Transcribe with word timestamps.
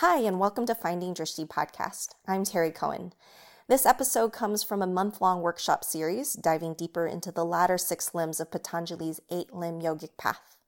Hi, 0.00 0.18
and 0.18 0.38
welcome 0.38 0.66
to 0.66 0.74
Finding 0.74 1.14
Drishti 1.14 1.48
podcast. 1.48 2.08
I'm 2.28 2.44
Terry 2.44 2.70
Cohen. 2.70 3.14
This 3.66 3.86
episode 3.86 4.30
comes 4.30 4.62
from 4.62 4.82
a 4.82 4.86
month 4.86 5.22
long 5.22 5.40
workshop 5.40 5.84
series 5.84 6.34
diving 6.34 6.74
deeper 6.74 7.06
into 7.06 7.32
the 7.32 7.46
latter 7.46 7.78
six 7.78 8.14
limbs 8.14 8.38
of 8.38 8.50
Patanjali's 8.50 9.20
eight 9.30 9.54
limb 9.54 9.80
yogic 9.80 10.18
path. 10.18 10.58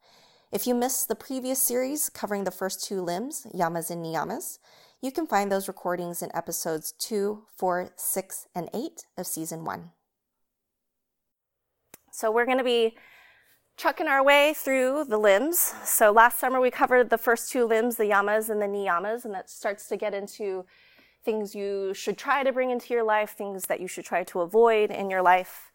If 0.50 0.66
you 0.66 0.74
missed 0.74 1.08
the 1.08 1.14
previous 1.14 1.60
series 1.60 2.08
covering 2.08 2.44
the 2.44 2.50
first 2.50 2.82
two 2.82 3.02
limbs, 3.02 3.46
yamas 3.54 3.90
and 3.90 4.02
niyamas, 4.02 4.60
you 5.02 5.12
can 5.12 5.26
find 5.26 5.52
those 5.52 5.68
recordings 5.68 6.22
in 6.22 6.34
episodes 6.34 6.92
2, 6.92 7.42
4, 7.54 7.90
6, 7.94 8.46
and 8.54 8.70
8 8.72 9.04
of 9.18 9.26
season 9.26 9.62
1. 9.66 9.90
So 12.12 12.32
we're 12.32 12.46
going 12.46 12.56
to 12.56 12.64
be 12.64 12.96
trucking 13.78 14.08
our 14.08 14.24
way 14.24 14.52
through 14.54 15.04
the 15.04 15.16
limbs. 15.16 15.72
So 15.84 16.10
last 16.10 16.40
summer 16.40 16.60
we 16.60 16.68
covered 16.68 17.10
the 17.10 17.16
first 17.16 17.52
two 17.52 17.64
limbs, 17.64 17.96
the 17.96 18.04
yamas 18.04 18.50
and 18.50 18.60
the 18.60 18.66
niyamas, 18.66 19.24
and 19.24 19.32
that 19.32 19.48
starts 19.48 19.86
to 19.86 19.96
get 19.96 20.12
into 20.12 20.66
things 21.24 21.54
you 21.54 21.94
should 21.94 22.18
try 22.18 22.42
to 22.42 22.52
bring 22.52 22.70
into 22.70 22.92
your 22.92 23.04
life, 23.04 23.36
things 23.38 23.66
that 23.66 23.78
you 23.80 23.86
should 23.86 24.04
try 24.04 24.24
to 24.24 24.40
avoid 24.40 24.90
in 24.90 25.08
your 25.08 25.22
life. 25.22 25.70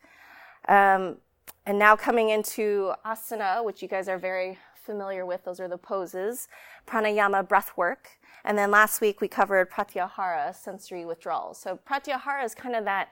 Um, 0.67 1.17
and 1.65 1.79
now 1.79 1.95
coming 1.95 2.29
into 2.29 2.91
asana, 3.05 3.63
which 3.63 3.81
you 3.81 3.87
guys 3.87 4.09
are 4.09 4.17
very 4.17 4.57
familiar 4.75 5.25
with, 5.25 5.45
those 5.45 5.61
are 5.61 5.69
the 5.69 5.77
poses, 5.77 6.49
pranayama 6.85 7.47
breath 7.47 7.71
work. 7.77 8.09
And 8.43 8.57
then 8.57 8.69
last 8.69 8.99
week 8.99 9.21
we 9.21 9.29
covered 9.29 9.71
pratyahara, 9.71 10.53
sensory 10.53 11.05
withdrawal. 11.05 11.53
So 11.53 11.79
pratyahara 11.89 12.43
is 12.43 12.53
kind 12.53 12.75
of 12.75 12.83
that 12.83 13.11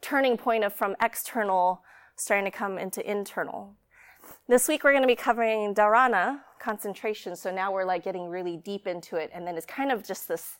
turning 0.00 0.38
point 0.38 0.64
of 0.64 0.72
from 0.72 0.96
external 1.02 1.82
starting 2.16 2.50
to 2.50 2.50
come 2.50 2.78
into 2.78 3.08
internal. 3.08 3.74
This 4.50 4.66
week 4.66 4.82
we're 4.82 4.90
going 4.90 5.04
to 5.04 5.06
be 5.06 5.14
covering 5.14 5.76
dharana, 5.76 6.40
concentration. 6.58 7.36
So 7.36 7.52
now 7.52 7.70
we're 7.70 7.84
like 7.84 8.02
getting 8.02 8.28
really 8.28 8.56
deep 8.56 8.88
into 8.88 9.14
it. 9.14 9.30
And 9.32 9.46
then 9.46 9.56
it's 9.56 9.64
kind 9.64 9.92
of 9.92 10.04
just 10.04 10.26
this, 10.26 10.58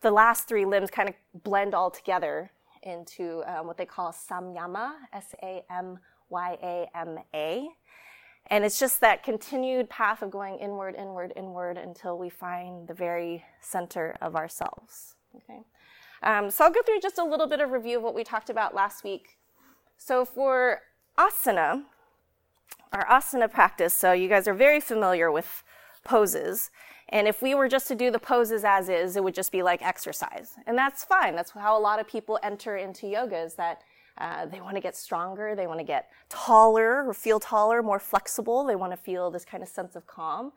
the 0.00 0.12
last 0.12 0.46
three 0.46 0.64
limbs 0.64 0.92
kind 0.92 1.08
of 1.08 1.16
blend 1.42 1.74
all 1.74 1.90
together 1.90 2.52
into 2.84 3.42
um, 3.48 3.66
what 3.66 3.78
they 3.78 3.84
call 3.84 4.12
samyama, 4.12 4.92
S-A-M-Y-A-M-A. 5.12 5.98
And 8.46 8.64
it's 8.64 8.78
just 8.78 9.00
that 9.00 9.24
continued 9.24 9.90
path 9.90 10.22
of 10.22 10.30
going 10.30 10.60
inward, 10.60 10.94
inward, 10.94 11.32
inward 11.34 11.78
until 11.78 12.16
we 12.16 12.30
find 12.30 12.86
the 12.86 12.94
very 12.94 13.44
center 13.60 14.16
of 14.20 14.36
ourselves. 14.36 15.16
Okay. 15.34 15.64
Um, 16.22 16.48
so 16.48 16.64
I'll 16.64 16.70
go 16.70 16.82
through 16.82 17.00
just 17.00 17.18
a 17.18 17.24
little 17.24 17.48
bit 17.48 17.60
of 17.60 17.72
review 17.72 17.96
of 17.96 18.04
what 18.04 18.14
we 18.14 18.22
talked 18.22 18.50
about 18.50 18.72
last 18.72 19.02
week. 19.02 19.36
So 19.96 20.24
for 20.24 20.82
asana, 21.18 21.86
our 22.92 23.06
asana 23.06 23.50
practice, 23.50 23.94
so 23.94 24.12
you 24.12 24.28
guys 24.28 24.48
are 24.48 24.54
very 24.54 24.80
familiar 24.80 25.30
with 25.30 25.62
poses. 26.04 26.70
And 27.08 27.26
if 27.26 27.42
we 27.42 27.54
were 27.54 27.68
just 27.68 27.88
to 27.88 27.94
do 27.94 28.10
the 28.10 28.18
poses 28.18 28.64
as 28.64 28.88
is, 28.88 29.16
it 29.16 29.24
would 29.24 29.34
just 29.34 29.52
be 29.52 29.62
like 29.62 29.82
exercise. 29.82 30.54
And 30.66 30.78
that's 30.78 31.04
fine. 31.04 31.34
That's 31.34 31.50
how 31.50 31.76
a 31.76 31.80
lot 31.80 31.98
of 31.98 32.06
people 32.08 32.38
enter 32.42 32.76
into 32.76 33.06
yoga 33.08 33.38
is 33.38 33.54
that 33.54 33.82
uh, 34.18 34.46
they 34.46 34.60
want 34.60 34.76
to 34.76 34.80
get 34.80 34.96
stronger, 34.96 35.54
they 35.54 35.66
want 35.66 35.80
to 35.80 35.84
get 35.84 36.10
taller 36.28 37.08
or 37.08 37.14
feel 37.14 37.40
taller, 37.40 37.82
more 37.82 37.98
flexible. 37.98 38.64
They 38.64 38.76
want 38.76 38.92
to 38.92 38.96
feel 38.96 39.30
this 39.30 39.44
kind 39.44 39.62
of 39.62 39.68
sense 39.68 39.96
of 39.96 40.06
calm. 40.06 40.52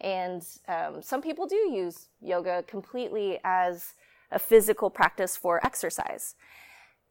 And 0.00 0.46
um, 0.68 1.00
some 1.00 1.22
people 1.22 1.46
do 1.46 1.56
use 1.56 2.08
yoga 2.20 2.62
completely 2.66 3.38
as 3.42 3.94
a 4.30 4.38
physical 4.38 4.90
practice 4.90 5.36
for 5.36 5.64
exercise. 5.64 6.34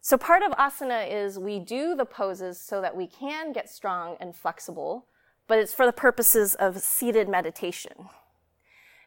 So 0.05 0.19
part 0.19 0.43
of 0.43 0.51
asana 0.51 1.11
is 1.11 1.39
we 1.39 1.57
do 1.57 1.95
the 1.95 2.05
poses 2.05 2.61
so 2.61 2.79
that 2.79 2.95
we 2.95 3.07
can 3.07 3.51
get 3.51 3.67
strong 3.67 4.17
and 4.19 4.35
flexible, 4.35 5.07
but 5.47 5.57
it's 5.57 5.73
for 5.73 5.87
the 5.87 5.91
purposes 5.91 6.53
of 6.53 6.79
seated 6.79 7.27
meditation. 7.27 7.93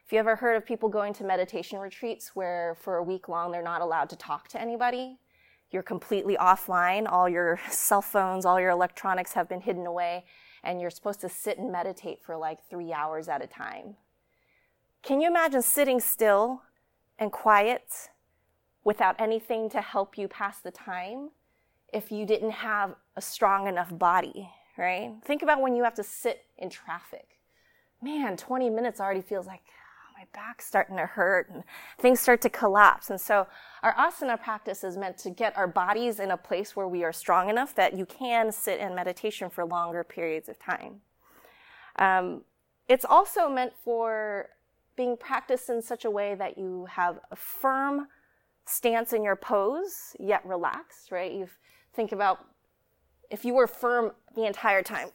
If 0.05 0.11
you 0.11 0.19
ever 0.19 0.35
heard 0.35 0.57
of 0.57 0.65
people 0.65 0.89
going 0.89 1.13
to 1.13 1.23
meditation 1.23 1.79
retreats 1.79 2.31
where 2.33 2.75
for 2.81 2.97
a 2.97 3.03
week 3.03 3.29
long 3.29 3.53
they're 3.53 3.63
not 3.63 3.79
allowed 3.79 4.09
to 4.09 4.17
talk 4.17 4.49
to 4.49 4.59
anybody, 4.59 5.19
you're 5.71 5.83
completely 5.83 6.35
offline, 6.35 7.09
all 7.09 7.29
your 7.29 7.61
cell 7.69 8.01
phones, 8.01 8.43
all 8.43 8.59
your 8.59 8.71
electronics 8.71 9.31
have 9.31 9.47
been 9.47 9.61
hidden 9.61 9.87
away, 9.87 10.25
and 10.65 10.81
you're 10.81 10.89
supposed 10.89 11.21
to 11.21 11.29
sit 11.29 11.57
and 11.57 11.71
meditate 11.71 12.21
for 12.21 12.35
like 12.35 12.59
three 12.69 12.91
hours 12.91 13.29
at 13.29 13.41
a 13.41 13.47
time. 13.47 13.95
Can 15.01 15.21
you 15.21 15.29
imagine 15.29 15.61
sitting 15.61 16.01
still 16.01 16.63
and 17.17 17.31
quiet 17.31 18.09
without 18.83 19.15
anything 19.19 19.69
to 19.69 19.81
help 19.81 20.17
you 20.17 20.27
pass 20.27 20.59
the 20.59 20.71
time 20.71 21.29
if 21.93 22.11
you 22.11 22.25
didn't 22.25 22.51
have 22.51 22.95
a 23.15 23.21
strong 23.21 23.67
enough 23.67 23.97
body, 23.97 24.49
right? 24.77 25.13
Think 25.23 25.41
about 25.41 25.61
when 25.61 25.75
you 25.75 25.83
have 25.83 25.95
to 25.95 26.03
sit 26.03 26.45
in 26.57 26.69
traffic. 26.69 27.39
Man, 28.01 28.37
20 28.37 28.69
minutes 28.69 28.99
already 28.99 29.21
feels 29.21 29.45
like 29.45 29.61
oh, 29.67 30.13
my 30.17 30.25
back's 30.33 30.65
starting 30.65 30.95
to 30.97 31.05
hurt 31.05 31.49
and 31.49 31.63
things 31.97 32.19
start 32.19 32.41
to 32.41 32.49
collapse. 32.49 33.09
And 33.09 33.19
so 33.19 33.47
our 33.83 33.93
asana 33.95 34.41
practice 34.41 34.83
is 34.83 34.95
meant 34.95 35.17
to 35.19 35.29
get 35.29 35.57
our 35.57 35.67
bodies 35.67 36.19
in 36.19 36.31
a 36.31 36.37
place 36.37 36.75
where 36.75 36.87
we 36.87 37.03
are 37.03 37.13
strong 37.13 37.49
enough 37.49 37.75
that 37.75 37.97
you 37.97 38.05
can 38.05 38.51
sit 38.51 38.79
in 38.79 38.95
meditation 38.95 39.49
for 39.49 39.65
longer 39.65 40.03
periods 40.03 40.47
of 40.47 40.57
time. 40.59 41.01
Um, 41.97 42.41
it's 42.87 43.05
also 43.05 43.49
meant 43.49 43.73
for 43.83 44.49
being 44.95 45.17
practiced 45.17 45.69
in 45.69 45.81
such 45.81 46.05
a 46.05 46.09
way 46.09 46.35
that 46.35 46.57
you 46.57 46.85
have 46.85 47.19
a 47.31 47.35
firm 47.35 48.07
stance 48.69 49.13
in 49.13 49.23
your 49.23 49.35
pose, 49.35 50.15
yet 50.19 50.45
relaxed, 50.45 51.11
right? 51.11 51.31
You 51.31 51.47
think 51.93 52.11
about 52.11 52.45
if 53.29 53.43
you 53.43 53.53
were 53.53 53.67
firm 53.67 54.11
the 54.35 54.45
entire 54.45 54.81
time, 54.81 55.09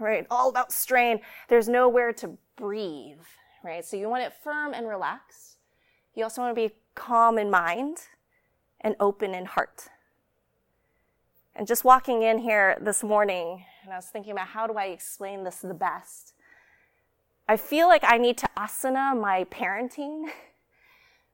right? 0.00 0.26
All 0.30 0.48
about 0.48 0.72
strain. 0.72 1.20
There's 1.48 1.68
nowhere 1.68 2.12
to 2.14 2.36
breathe, 2.56 3.20
right? 3.64 3.84
So 3.84 3.96
you 3.96 4.08
want 4.08 4.24
it 4.24 4.32
firm 4.42 4.74
and 4.74 4.88
relaxed. 4.88 5.58
You 6.14 6.24
also 6.24 6.42
want 6.42 6.56
to 6.56 6.68
be 6.68 6.74
calm 6.94 7.38
in 7.38 7.50
mind 7.50 7.98
and 8.80 8.96
open 9.00 9.34
in 9.34 9.44
heart. 9.44 9.88
And 11.54 11.66
just 11.66 11.84
walking 11.84 12.22
in 12.22 12.38
here 12.38 12.78
this 12.80 13.02
morning, 13.02 13.64
and 13.82 13.92
I 13.92 13.96
was 13.96 14.06
thinking 14.06 14.32
about 14.32 14.48
how 14.48 14.66
do 14.66 14.74
I 14.74 14.86
explain 14.86 15.44
this 15.44 15.56
the 15.56 15.74
best? 15.74 16.34
I 17.48 17.56
feel 17.56 17.88
like 17.88 18.04
I 18.04 18.18
need 18.18 18.38
to 18.38 18.48
asana 18.56 19.18
my 19.18 19.44
parenting 19.44 20.26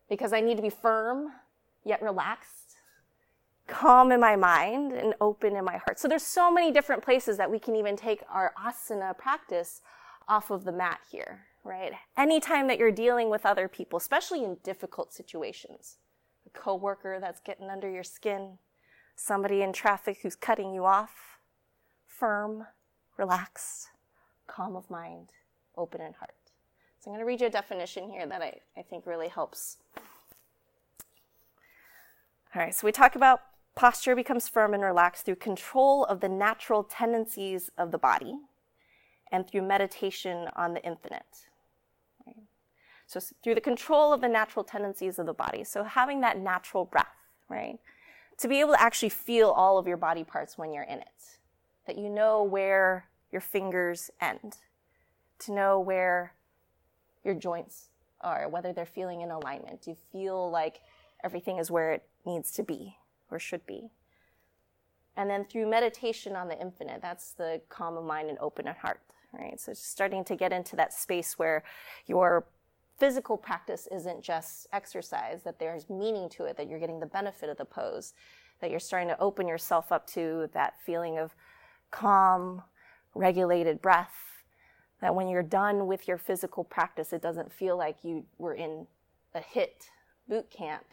because 0.09 0.32
I 0.32 0.41
need 0.41 0.56
to 0.56 0.62
be 0.62 0.70
firm 0.70 1.32
yet 1.84 2.03
relaxed, 2.03 2.76
calm 3.66 4.12
in 4.12 4.20
my 4.20 4.37
mind 4.37 4.92
and 4.92 5.15
open 5.20 5.56
in 5.56 5.65
my 5.65 5.76
heart. 5.78 5.98
So 5.98 6.09
there's 6.09 6.22
so 6.22 6.50
many 6.50 6.72
different 6.72 7.03
places 7.03 7.37
that 7.37 7.50
we 7.50 7.59
can 7.59 7.76
even 7.76 7.97
take 7.97 8.22
our 8.31 8.53
asana 8.62 9.16
practice 9.16 9.81
off 10.28 10.50
of 10.50 10.65
the 10.65 10.72
mat 10.72 11.00
here, 11.10 11.47
right? 11.62 11.92
Anytime 12.16 12.66
that 12.69 12.78
you're 12.78 12.91
dealing 12.91 13.31
with 13.31 13.47
other 13.47 13.69
people, 13.69 13.97
especially 13.97 14.44
in 14.44 14.59
difficult 14.62 15.12
situations, 15.12 15.97
a 16.47 16.50
coworker 16.59 17.19
that's 17.21 17.41
getting 17.41 17.71
under 17.71 17.91
your 17.91 18.04
skin, 18.04 18.59
somebody 19.16 19.62
in 19.62 19.72
traffic 19.72 20.19
who's 20.22 20.36
cutting 20.36 20.72
you 20.75 20.84
off, 20.84 21.38
firm, 22.06 22.66
relaxed, 23.16 23.88
calm 24.47 24.76
of 24.76 24.91
mind, 24.91 25.31
open 25.76 26.00
in 26.00 26.15
heart. 26.15 26.34
So 27.04 27.10
I'm 27.10 27.16
going 27.16 27.20
to 27.20 27.26
read 27.26 27.42
you 27.42 27.48
a 27.48 27.50
definition 27.50 28.09
here 28.09 28.25
that 28.25 28.41
I, 28.41 28.54
I 28.78 28.81
think 28.81 29.04
really 29.04 29.28
helps. 29.28 29.76
All 32.54 32.62
right, 32.62 32.75
so 32.75 32.87
we 32.87 32.92
talk 32.92 33.15
about 33.15 33.42
posture 33.75 34.16
becomes 34.16 34.48
firm 34.48 34.72
and 34.72 34.82
relaxed 34.82 35.26
through 35.26 35.34
control 35.34 36.04
of 36.04 36.20
the 36.20 36.31
natural 36.31 36.82
tendencies 36.82 37.70
of 37.76 37.91
the 37.91 37.98
body 37.98 38.37
and 39.31 39.47
through 39.47 39.69
meditation 39.69 40.48
on 40.56 40.72
the 40.72 40.82
infinite. 40.82 41.26
So 43.06 43.21
through 43.42 43.56
the 43.56 43.60
control 43.60 44.15
of 44.15 44.22
the 44.22 44.28
natural 44.28 44.65
tendencies 44.65 45.19
of 45.19 45.26
the 45.26 45.34
body. 45.34 45.62
So 45.62 45.84
having 45.84 46.22
that 46.22 46.38
natural 46.38 46.86
breath, 46.86 47.19
right? 47.50 47.78
To 48.38 48.48
be 48.48 48.60
able 48.60 48.72
to 48.72 48.81
actually 48.81 49.10
feel 49.10 49.50
all 49.50 49.76
of 49.76 49.86
your 49.86 49.98
body 49.98 50.25
parts 50.25 50.56
when 50.56 50.72
you're 50.72 50.84
in 50.84 51.00
it. 51.00 51.38
That 51.86 51.98
you 51.98 52.09
know 52.09 52.42
where 52.42 53.10
your 53.31 53.42
fingers 53.42 54.10
end. 54.22 54.56
To 55.41 55.53
know 55.53 55.78
where 55.78 56.32
your 57.25 57.35
joints 57.35 57.89
are, 58.21 58.48
whether 58.48 58.72
they're 58.72 58.87
feeling 58.87 59.22
in 59.22 59.31
alignment. 59.31 59.83
Do 59.83 59.91
you 59.91 59.97
feel 60.13 60.51
like 60.51 60.81
everything 61.22 61.59
is 61.59 61.71
where 61.71 61.93
it 61.93 62.04
needs 62.25 62.51
to 62.53 62.63
be 62.63 62.97
or 63.31 63.39
should 63.39 63.66
be? 63.66 63.91
And 65.16 65.31
then 65.31 65.45
through 65.45 65.69
meditation 65.69 66.34
on 66.37 66.48
the 66.48 66.60
infinite, 66.60 67.01
that's 67.01 67.33
the 67.33 67.60
calm 67.69 67.97
of 67.97 68.04
mind 68.04 68.28
and 68.28 68.39
open 68.41 68.66
of 68.66 68.77
heart, 68.77 69.01
right? 69.33 69.59
So 69.60 69.72
just 69.72 69.91
starting 69.91 70.25
to 70.25 70.37
get 70.37 70.53
into 70.53 70.77
that 70.77 70.93
space 70.93 71.39
where 71.39 71.63
your 72.07 72.47
physical 72.98 73.37
practice 73.37 73.89
isn't 73.93 74.22
just 74.22 74.66
exercise, 74.72 75.43
that 75.43 75.59
there's 75.59 75.89
meaning 75.89 76.28
to 76.31 76.45
it, 76.45 76.57
that 76.57 76.69
you're 76.69 76.81
getting 76.81 77.01
the 77.01 77.07
benefit 77.07 77.48
of 77.48 77.57
the 77.57 77.65
pose, 77.65 78.13
that 78.60 78.71
you're 78.71 78.81
starting 78.81 79.09
to 79.09 79.19
open 79.21 79.47
yourself 79.47 79.93
up 79.93 80.07
to 80.07 80.48
that 80.53 80.75
feeling 80.81 81.19
of 81.19 81.34
calm, 81.91 82.63
regulated 83.15 83.81
breath, 83.81 84.34
that 85.04 85.15
when 85.15 85.28
you're 85.28 85.42
done 85.42 85.86
with 85.86 86.09
your 86.09 86.16
physical 86.16 86.65
practice, 86.65 87.12
it 87.12 87.21
doesn't 87.21 87.53
feel 87.53 87.77
like 87.77 87.98
you 88.03 88.24
were 88.39 88.54
in 88.54 88.86
a 89.34 89.41
HIIT 89.41 89.91
boot 90.27 90.51
camp, 90.51 90.86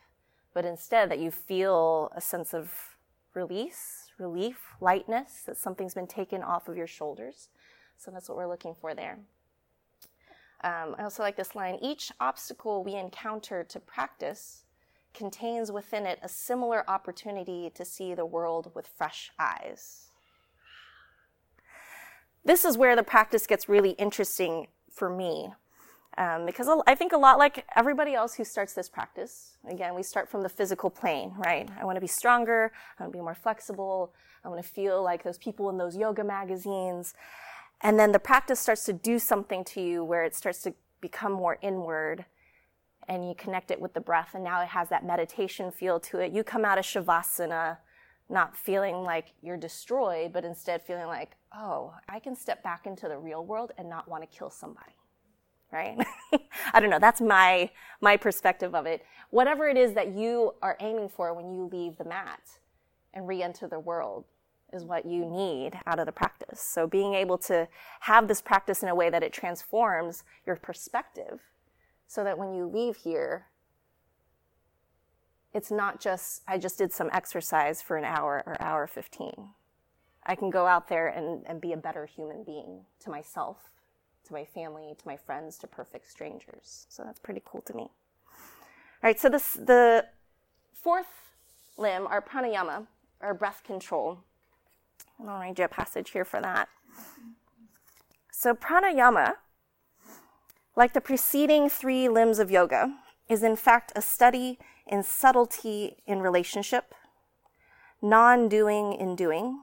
but 0.53 0.65
instead 0.65 1.09
that 1.09 1.19
you 1.19 1.31
feel 1.31 2.11
a 2.13 2.19
sense 2.19 2.53
of 2.53 2.97
release, 3.33 4.11
relief, 4.19 4.75
lightness, 4.81 5.43
that 5.45 5.55
something's 5.55 5.93
been 5.93 6.07
taken 6.07 6.43
off 6.43 6.67
of 6.67 6.75
your 6.75 6.87
shoulders. 6.87 7.47
So 7.97 8.11
that's 8.11 8.27
what 8.27 8.37
we're 8.37 8.49
looking 8.49 8.75
for 8.75 8.93
there. 8.93 9.17
Um, 10.61 10.93
I 10.99 11.03
also 11.03 11.23
like 11.23 11.37
this 11.37 11.55
line 11.55 11.79
each 11.81 12.11
obstacle 12.19 12.83
we 12.83 12.95
encounter 12.95 13.63
to 13.63 13.79
practice 13.79 14.65
contains 15.13 15.71
within 15.71 16.05
it 16.05 16.19
a 16.21 16.27
similar 16.27 16.83
opportunity 16.89 17.71
to 17.75 17.85
see 17.85 18.13
the 18.13 18.25
world 18.25 18.73
with 18.75 18.87
fresh 18.87 19.31
eyes. 19.39 20.10
This 22.43 22.65
is 22.65 22.77
where 22.77 22.95
the 22.95 23.03
practice 23.03 23.45
gets 23.45 23.69
really 23.69 23.91
interesting 23.91 24.67
for 24.91 25.09
me. 25.09 25.53
Um, 26.17 26.45
because 26.45 26.67
I 26.87 26.95
think 26.95 27.13
a 27.13 27.17
lot 27.17 27.37
like 27.37 27.65
everybody 27.75 28.13
else 28.13 28.33
who 28.33 28.43
starts 28.43 28.73
this 28.73 28.89
practice, 28.89 29.57
again, 29.69 29.95
we 29.95 30.03
start 30.03 30.27
from 30.27 30.43
the 30.43 30.49
physical 30.49 30.89
plane, 30.89 31.33
right? 31.37 31.69
I 31.79 31.85
want 31.85 31.95
to 31.95 32.01
be 32.01 32.07
stronger. 32.07 32.71
I 32.99 33.03
want 33.03 33.13
to 33.13 33.17
be 33.17 33.23
more 33.23 33.35
flexible. 33.35 34.13
I 34.43 34.49
want 34.49 34.61
to 34.61 34.67
feel 34.67 35.01
like 35.01 35.23
those 35.23 35.37
people 35.37 35.69
in 35.69 35.77
those 35.77 35.95
yoga 35.95 36.23
magazines. 36.23 37.13
And 37.79 37.97
then 37.97 38.11
the 38.11 38.19
practice 38.19 38.59
starts 38.59 38.83
to 38.85 38.93
do 38.93 39.19
something 39.19 39.63
to 39.65 39.81
you 39.81 40.03
where 40.03 40.23
it 40.23 40.35
starts 40.35 40.61
to 40.63 40.73
become 40.99 41.31
more 41.31 41.57
inward 41.61 42.25
and 43.07 43.27
you 43.27 43.33
connect 43.35 43.71
it 43.71 43.79
with 43.79 43.93
the 43.93 44.01
breath. 44.01 44.31
And 44.33 44.43
now 44.43 44.61
it 44.61 44.69
has 44.69 44.89
that 44.89 45.05
meditation 45.05 45.71
feel 45.71 45.99
to 46.01 46.19
it. 46.19 46.33
You 46.33 46.43
come 46.43 46.65
out 46.65 46.77
of 46.77 46.85
Shavasana 46.85 47.77
not 48.29 48.55
feeling 48.55 49.03
like 49.03 49.33
you're 49.41 49.57
destroyed, 49.57 50.33
but 50.33 50.45
instead 50.45 50.81
feeling 50.81 51.07
like, 51.07 51.31
oh, 51.55 51.93
I 52.07 52.19
can 52.19 52.35
step 52.35 52.63
back 52.63 52.85
into 52.85 53.07
the 53.07 53.17
real 53.17 53.45
world 53.45 53.71
and 53.77 53.89
not 53.89 54.07
want 54.07 54.23
to 54.23 54.37
kill 54.37 54.49
somebody. 54.49 54.95
Right? 55.71 55.97
I 56.73 56.79
don't 56.79 56.89
know. 56.89 56.99
That's 56.99 57.21
my, 57.21 57.69
my 58.01 58.17
perspective 58.17 58.75
of 58.75 58.85
it. 58.85 59.05
Whatever 59.29 59.69
it 59.69 59.77
is 59.77 59.93
that 59.93 60.13
you 60.13 60.53
are 60.61 60.75
aiming 60.81 61.09
for 61.09 61.33
when 61.33 61.53
you 61.53 61.69
leave 61.71 61.97
the 61.97 62.03
mat 62.03 62.41
and 63.13 63.27
re 63.27 63.41
enter 63.41 63.67
the 63.67 63.79
world, 63.79 64.25
is 64.73 64.85
what 64.85 65.05
you 65.05 65.25
need 65.25 65.79
out 65.85 65.99
of 65.99 66.05
the 66.05 66.11
practice. 66.11 66.61
So 66.61 66.87
being 66.87 67.13
able 67.13 67.37
to 67.39 67.67
have 68.01 68.27
this 68.27 68.41
practice 68.41 68.83
in 68.83 68.89
a 68.89 68.95
way 68.95 69.09
that 69.09 69.23
it 69.23 69.33
transforms 69.33 70.23
your 70.45 70.55
perspective 70.55 71.41
so 72.07 72.23
that 72.23 72.37
when 72.37 72.53
you 72.53 72.65
leave 72.65 72.97
here, 72.97 73.47
it's 75.53 75.71
not 75.71 75.99
just, 75.99 76.43
I 76.47 76.57
just 76.57 76.77
did 76.77 76.93
some 76.93 77.09
exercise 77.11 77.81
for 77.81 77.97
an 77.97 78.05
hour 78.05 78.43
or 78.45 78.61
hour 78.61 78.87
15. 78.87 79.49
I 80.25 80.35
can 80.35 80.49
go 80.49 80.67
out 80.67 80.87
there 80.87 81.07
and, 81.07 81.43
and 81.47 81.59
be 81.59 81.73
a 81.73 81.77
better 81.77 82.05
human 82.05 82.43
being 82.43 82.81
to 83.01 83.09
myself, 83.09 83.57
to 84.27 84.33
my 84.33 84.45
family, 84.45 84.93
to 84.97 85.07
my 85.07 85.17
friends, 85.17 85.57
to 85.59 85.67
perfect 85.67 86.09
strangers. 86.09 86.85
So 86.89 87.03
that's 87.03 87.19
pretty 87.19 87.41
cool 87.43 87.61
to 87.61 87.73
me. 87.73 87.83
All 87.83 89.07
right, 89.07 89.19
so 89.19 89.29
this, 89.29 89.53
the 89.53 90.05
fourth 90.73 91.33
limb, 91.77 92.05
our 92.07 92.21
pranayama, 92.21 92.85
our 93.19 93.33
breath 93.33 93.63
control, 93.63 94.19
and 95.19 95.29
I'll 95.29 95.39
read 95.39 95.59
you 95.59 95.65
a 95.65 95.67
passage 95.67 96.11
here 96.11 96.25
for 96.25 96.41
that. 96.41 96.67
So, 98.31 98.55
pranayama, 98.55 99.33
like 100.75 100.93
the 100.93 101.01
preceding 101.01 101.69
three 101.69 102.09
limbs 102.09 102.39
of 102.39 102.49
yoga, 102.49 102.95
is 103.29 103.43
in 103.43 103.55
fact 103.55 103.91
a 103.95 104.01
study 104.01 104.57
in 104.87 105.03
subtlety 105.03 105.97
in 106.07 106.21
relationship, 106.21 106.95
non 108.01 108.49
doing 108.49 108.93
in 108.93 109.15
doing, 109.15 109.61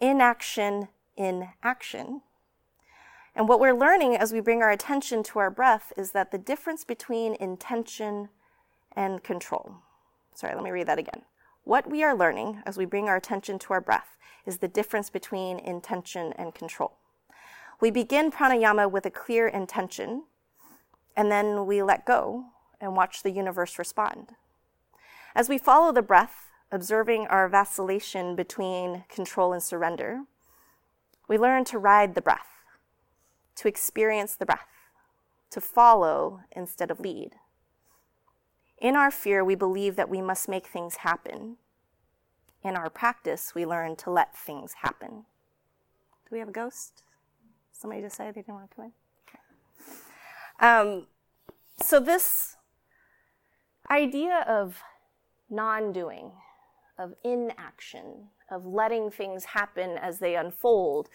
inaction 0.00 0.88
in 1.16 1.48
action. 1.62 2.22
And 3.34 3.48
what 3.48 3.60
we're 3.60 3.76
learning 3.76 4.16
as 4.16 4.32
we 4.32 4.40
bring 4.40 4.62
our 4.62 4.70
attention 4.70 5.22
to 5.24 5.38
our 5.38 5.50
breath 5.50 5.92
is 5.96 6.12
that 6.12 6.30
the 6.30 6.38
difference 6.38 6.84
between 6.84 7.34
intention 7.34 8.28
and 8.94 9.22
control. 9.24 9.76
Sorry, 10.34 10.54
let 10.54 10.62
me 10.62 10.70
read 10.70 10.86
that 10.86 10.98
again. 10.98 11.22
What 11.64 11.90
we 11.90 12.04
are 12.04 12.14
learning 12.14 12.62
as 12.66 12.76
we 12.76 12.84
bring 12.84 13.08
our 13.08 13.16
attention 13.16 13.58
to 13.60 13.72
our 13.72 13.80
breath 13.80 14.16
is 14.46 14.58
the 14.58 14.68
difference 14.68 15.10
between 15.10 15.58
intention 15.58 16.32
and 16.36 16.54
control. 16.54 16.92
We 17.80 17.90
begin 17.90 18.30
pranayama 18.30 18.90
with 18.90 19.06
a 19.06 19.10
clear 19.10 19.48
intention, 19.48 20.24
and 21.16 21.30
then 21.30 21.66
we 21.66 21.82
let 21.82 22.04
go 22.04 22.44
and 22.80 22.94
watch 22.94 23.22
the 23.22 23.30
universe 23.30 23.78
respond. 23.78 24.32
As 25.34 25.48
we 25.48 25.58
follow 25.58 25.90
the 25.90 26.02
breath, 26.02 26.50
observing 26.74 27.26
our 27.28 27.48
vacillation 27.48 28.36
between 28.36 29.04
control 29.08 29.52
and 29.52 29.62
surrender, 29.62 30.24
we 31.28 31.38
learn 31.38 31.64
to 31.64 31.78
ride 31.78 32.14
the 32.14 32.22
breath, 32.22 32.64
to 33.56 33.68
experience 33.68 34.34
the 34.34 34.46
breath, 34.46 34.68
to 35.50 35.60
follow 35.60 36.40
instead 36.52 36.90
of 36.90 37.00
lead. 37.00 37.36
In 38.78 38.96
our 38.96 39.10
fear, 39.10 39.44
we 39.44 39.54
believe 39.54 39.96
that 39.96 40.10
we 40.10 40.20
must 40.20 40.48
make 40.48 40.66
things 40.66 40.96
happen, 40.96 41.56
in 42.64 42.76
our 42.76 42.88
practice, 42.88 43.54
we 43.54 43.66
learn 43.66 43.94
to 43.96 44.10
let 44.10 44.34
things 44.34 44.72
happen. 44.82 45.26
Do 46.24 46.30
we 46.32 46.38
have 46.38 46.48
a 46.48 46.52
ghost? 46.52 47.02
Somebody 47.72 48.08
say 48.08 48.26
they 48.26 48.40
didn't 48.40 48.54
want 48.54 48.70
to 48.70 48.76
come 48.76 48.90
in? 50.60 50.66
Um, 50.66 51.06
so, 51.82 52.00
this 52.00 52.56
idea 53.90 54.44
of 54.48 54.82
non 55.50 55.92
doing, 55.92 56.32
of 56.98 57.14
inaction, 57.24 58.28
of 58.50 58.66
letting 58.66 59.10
things 59.10 59.44
happen 59.44 59.98
as 59.98 60.18
they 60.18 60.36
unfold, 60.36 61.08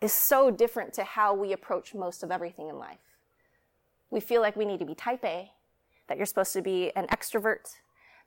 is 0.00 0.12
so 0.12 0.50
different 0.50 0.92
to 0.94 1.04
how 1.04 1.34
we 1.34 1.52
approach 1.52 1.94
most 1.94 2.22
of 2.22 2.30
everything 2.30 2.68
in 2.68 2.78
life. 2.78 2.98
We 4.10 4.20
feel 4.20 4.40
like 4.40 4.56
we 4.56 4.64
need 4.64 4.80
to 4.80 4.86
be 4.86 4.94
type 4.94 5.24
A, 5.24 5.52
that 6.08 6.16
you're 6.16 6.26
supposed 6.26 6.52
to 6.54 6.62
be 6.62 6.90
an 6.96 7.06
extrovert, 7.06 7.76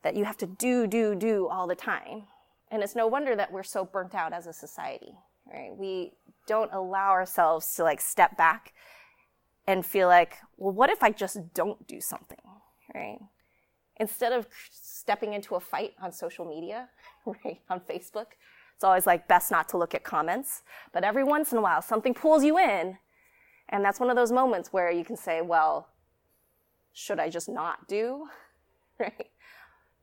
that 0.03 0.15
you 0.15 0.25
have 0.25 0.37
to 0.37 0.45
do, 0.45 0.87
do, 0.87 1.15
do 1.15 1.47
all 1.47 1.67
the 1.67 1.75
time. 1.75 2.23
And 2.71 2.81
it's 2.81 2.95
no 2.95 3.07
wonder 3.07 3.35
that 3.35 3.51
we're 3.51 3.63
so 3.63 3.83
burnt 3.85 4.15
out 4.15 4.33
as 4.33 4.47
a 4.47 4.53
society, 4.53 5.13
right? 5.51 5.75
We 5.75 6.13
don't 6.47 6.71
allow 6.73 7.09
ourselves 7.09 7.73
to 7.75 7.83
like 7.83 8.01
step 8.01 8.37
back 8.37 8.73
and 9.67 9.85
feel 9.85 10.07
like, 10.07 10.37
well, 10.57 10.73
what 10.73 10.89
if 10.89 11.03
I 11.03 11.11
just 11.11 11.53
don't 11.53 11.87
do 11.87 11.99
something, 12.01 12.41
right? 12.93 13.19
Instead 13.97 14.33
of 14.33 14.47
stepping 14.71 15.33
into 15.33 15.55
a 15.55 15.59
fight 15.59 15.93
on 16.01 16.11
social 16.11 16.45
media, 16.45 16.89
right, 17.25 17.59
on 17.69 17.79
Facebook, 17.79 18.27
it's 18.75 18.83
always 18.83 19.05
like 19.05 19.27
best 19.27 19.51
not 19.51 19.69
to 19.69 19.77
look 19.77 19.93
at 19.93 20.03
comments. 20.03 20.63
But 20.91 21.03
every 21.03 21.23
once 21.23 21.51
in 21.51 21.57
a 21.57 21.61
while, 21.61 21.81
something 21.81 22.13
pulls 22.13 22.43
you 22.43 22.57
in. 22.57 22.97
And 23.69 23.83
that's 23.83 23.99
one 23.99 24.09
of 24.09 24.15
those 24.15 24.31
moments 24.31 24.73
where 24.73 24.91
you 24.91 25.05
can 25.05 25.15
say, 25.15 25.41
well, 25.41 25.89
should 26.91 27.19
I 27.19 27.29
just 27.29 27.49
not 27.49 27.87
do? 27.87 28.27
Right? 28.99 29.31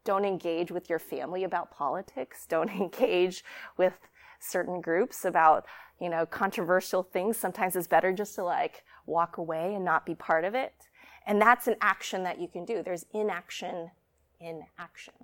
Don't 0.05 0.25
engage 0.25 0.73
with 0.73 0.91
your 0.91 0.99
family 0.99 1.45
about 1.45 1.71
politics. 1.71 2.45
Don't 2.49 2.69
engage 2.81 3.45
with 3.77 3.95
certain 4.41 4.81
groups 4.81 5.25
about, 5.25 5.65
you 6.01 6.09
know, 6.09 6.27
controversial 6.27 7.05
things. 7.05 7.37
Sometimes 7.37 7.77
it's 7.77 7.87
better 7.87 8.13
just 8.13 8.35
to 8.35 8.43
like 8.43 8.83
walk 9.07 9.37
away 9.37 9.75
and 9.77 9.85
not 9.85 10.05
be 10.05 10.17
part 10.17 10.45
of 10.45 10.57
it. 10.57 10.75
And 11.31 11.41
that's 11.41 11.69
an 11.69 11.77
action 11.81 12.25
that 12.25 12.41
you 12.41 12.49
can 12.49 12.65
do. 12.65 12.83
There's 12.83 13.07
inaction 13.15 13.93
in 14.41 14.65
action. 14.81 15.15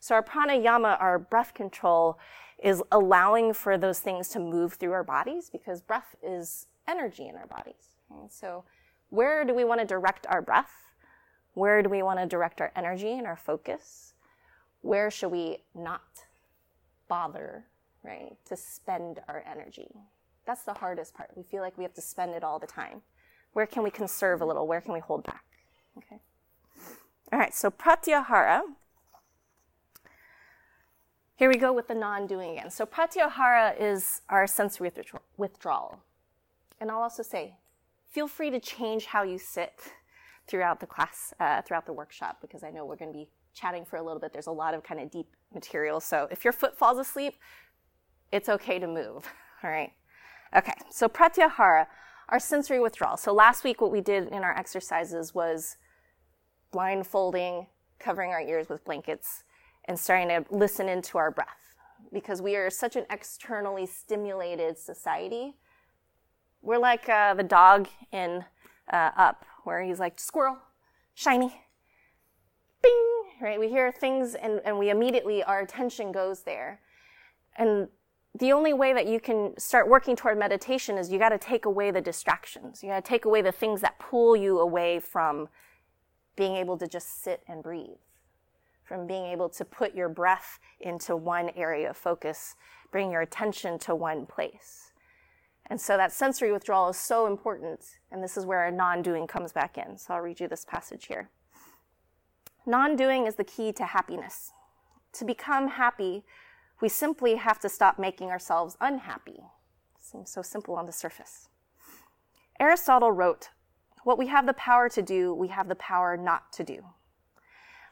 So 0.00 0.16
our 0.16 0.22
pranayama, 0.22 1.00
our 1.00 1.20
breath 1.20 1.54
control, 1.54 2.18
is 2.58 2.82
allowing 2.90 3.52
for 3.52 3.78
those 3.78 4.00
things 4.00 4.26
to 4.30 4.40
move 4.40 4.72
through 4.72 4.90
our 4.90 5.04
bodies 5.04 5.48
because 5.48 5.80
breath 5.82 6.16
is 6.20 6.66
energy 6.88 7.28
in 7.28 7.36
our 7.36 7.46
bodies. 7.46 7.90
And 8.10 8.28
so 8.28 8.64
where 9.10 9.44
do 9.44 9.54
we 9.54 9.62
want 9.62 9.80
to 9.80 9.86
direct 9.86 10.26
our 10.26 10.42
breath? 10.42 10.72
Where 11.54 11.80
do 11.80 11.88
we 11.90 12.02
want 12.02 12.18
to 12.18 12.26
direct 12.26 12.60
our 12.60 12.72
energy 12.74 13.12
and 13.12 13.24
our 13.24 13.36
focus? 13.36 14.14
Where 14.80 15.12
should 15.12 15.30
we 15.30 15.58
not 15.76 16.24
bother, 17.06 17.66
right, 18.02 18.36
to 18.46 18.56
spend 18.56 19.20
our 19.28 19.44
energy? 19.48 19.94
That's 20.44 20.64
the 20.64 20.74
hardest 20.74 21.14
part. 21.14 21.30
We 21.36 21.44
feel 21.44 21.62
like 21.62 21.78
we 21.78 21.84
have 21.84 21.94
to 21.94 22.02
spend 22.02 22.34
it 22.34 22.42
all 22.42 22.58
the 22.58 22.66
time. 22.66 23.02
Where 23.56 23.64
can 23.64 23.82
we 23.82 23.90
conserve 23.90 24.42
a 24.42 24.44
little? 24.44 24.66
Where 24.66 24.82
can 24.82 24.92
we 24.92 25.00
hold 25.00 25.24
back? 25.24 25.42
Okay. 25.96 26.20
All 27.32 27.38
right, 27.38 27.54
so 27.54 27.70
pratyahara. 27.70 28.60
Here 31.36 31.48
we 31.48 31.56
go 31.56 31.72
with 31.72 31.88
the 31.88 31.94
non 31.94 32.26
doing 32.26 32.50
again. 32.50 32.68
So, 32.70 32.84
pratyahara 32.84 33.80
is 33.80 34.20
our 34.28 34.46
sensory 34.46 34.92
withdrawal. 35.38 36.00
And 36.82 36.90
I'll 36.90 37.00
also 37.00 37.22
say, 37.22 37.54
feel 38.10 38.28
free 38.28 38.50
to 38.50 38.60
change 38.60 39.06
how 39.06 39.22
you 39.22 39.38
sit 39.38 39.94
throughout 40.46 40.80
the 40.80 40.86
class, 40.86 41.32
uh, 41.40 41.62
throughout 41.62 41.86
the 41.86 41.94
workshop, 41.94 42.42
because 42.42 42.62
I 42.62 42.70
know 42.70 42.84
we're 42.84 42.96
going 42.96 43.10
to 43.10 43.18
be 43.18 43.30
chatting 43.54 43.86
for 43.86 43.96
a 43.96 44.02
little 44.02 44.20
bit. 44.20 44.34
There's 44.34 44.48
a 44.48 44.52
lot 44.52 44.74
of 44.74 44.82
kind 44.82 45.00
of 45.00 45.10
deep 45.10 45.28
material. 45.54 46.00
So 46.00 46.28
if 46.30 46.44
your 46.44 46.52
foot 46.52 46.76
falls 46.76 46.98
asleep, 46.98 47.36
it's 48.30 48.50
okay 48.50 48.78
to 48.78 48.86
move. 48.86 49.32
All 49.64 49.70
right. 49.70 49.94
Okay. 50.54 50.74
So 50.90 51.08
pratyahara, 51.08 51.86
our 52.28 52.40
sensory 52.40 52.80
withdrawal. 52.80 53.16
So 53.16 53.32
last 53.32 53.64
week, 53.64 53.80
what 53.80 53.92
we 53.92 54.00
did 54.00 54.28
in 54.28 54.42
our 54.42 54.56
exercises 54.56 55.34
was 55.34 55.76
blindfolding, 56.72 57.66
covering 57.98 58.30
our 58.30 58.40
ears 58.40 58.68
with 58.68 58.84
blankets, 58.84 59.44
and 59.84 59.98
starting 59.98 60.28
to 60.28 60.44
listen 60.50 60.88
into 60.88 61.18
our 61.18 61.30
breath. 61.30 61.48
Because 62.12 62.42
we 62.42 62.56
are 62.56 62.70
such 62.70 62.96
an 62.96 63.06
externally 63.10 63.86
stimulated 63.86 64.78
society. 64.78 65.54
We're 66.62 66.78
like 66.78 67.08
uh, 67.08 67.34
the 67.34 67.44
dog 67.44 67.88
in 68.12 68.44
uh, 68.92 69.10
Up, 69.16 69.44
where 69.64 69.82
he's 69.82 70.00
like, 70.00 70.18
squirrel, 70.18 70.58
shiny, 71.14 71.62
bing, 72.82 73.22
right? 73.40 73.58
We 73.58 73.68
hear 73.68 73.92
things 73.92 74.34
and, 74.34 74.60
and 74.64 74.78
we 74.78 74.90
immediately, 74.90 75.42
our 75.42 75.60
attention 75.60 76.12
goes 76.12 76.42
there. 76.42 76.80
And 77.56 77.88
the 78.38 78.52
only 78.52 78.72
way 78.72 78.92
that 78.92 79.06
you 79.06 79.18
can 79.18 79.54
start 79.58 79.88
working 79.88 80.16
toward 80.16 80.38
meditation 80.38 80.98
is 80.98 81.10
you 81.10 81.18
got 81.18 81.30
to 81.30 81.38
take 81.38 81.64
away 81.64 81.90
the 81.90 82.00
distractions. 82.00 82.82
You 82.82 82.90
got 82.90 83.04
to 83.04 83.08
take 83.08 83.24
away 83.24 83.40
the 83.40 83.52
things 83.52 83.80
that 83.80 83.98
pull 83.98 84.36
you 84.36 84.58
away 84.58 85.00
from 85.00 85.48
being 86.36 86.56
able 86.56 86.76
to 86.78 86.86
just 86.86 87.22
sit 87.22 87.42
and 87.48 87.62
breathe, 87.62 87.96
from 88.84 89.06
being 89.06 89.24
able 89.26 89.48
to 89.48 89.64
put 89.64 89.94
your 89.94 90.08
breath 90.08 90.58
into 90.80 91.16
one 91.16 91.50
area 91.56 91.90
of 91.90 91.96
focus, 91.96 92.56
bring 92.92 93.10
your 93.10 93.22
attention 93.22 93.78
to 93.78 93.94
one 93.94 94.26
place. 94.26 94.92
And 95.68 95.80
so 95.80 95.96
that 95.96 96.12
sensory 96.12 96.52
withdrawal 96.52 96.90
is 96.90 96.96
so 96.96 97.26
important, 97.26 97.80
and 98.12 98.22
this 98.22 98.36
is 98.36 98.44
where 98.44 98.70
non 98.70 99.02
doing 99.02 99.26
comes 99.26 99.52
back 99.52 99.78
in. 99.78 99.96
So 99.96 100.14
I'll 100.14 100.20
read 100.20 100.40
you 100.40 100.46
this 100.46 100.64
passage 100.64 101.06
here. 101.06 101.30
Non 102.66 102.96
doing 102.96 103.26
is 103.26 103.36
the 103.36 103.44
key 103.44 103.72
to 103.72 103.84
happiness. 103.84 104.52
To 105.14 105.24
become 105.24 105.68
happy, 105.68 106.24
we 106.80 106.88
simply 106.88 107.36
have 107.36 107.58
to 107.60 107.68
stop 107.68 107.98
making 107.98 108.30
ourselves 108.30 108.76
unhappy. 108.80 109.40
Seems 109.98 110.30
so 110.30 110.42
simple 110.42 110.76
on 110.76 110.86
the 110.86 110.92
surface. 110.92 111.48
Aristotle 112.60 113.12
wrote, 113.12 113.50
What 114.04 114.18
we 114.18 114.28
have 114.28 114.46
the 114.46 114.52
power 114.52 114.88
to 114.90 115.02
do, 115.02 115.34
we 115.34 115.48
have 115.48 115.68
the 115.68 115.74
power 115.74 116.16
not 116.16 116.52
to 116.54 116.64
do. 116.64 116.84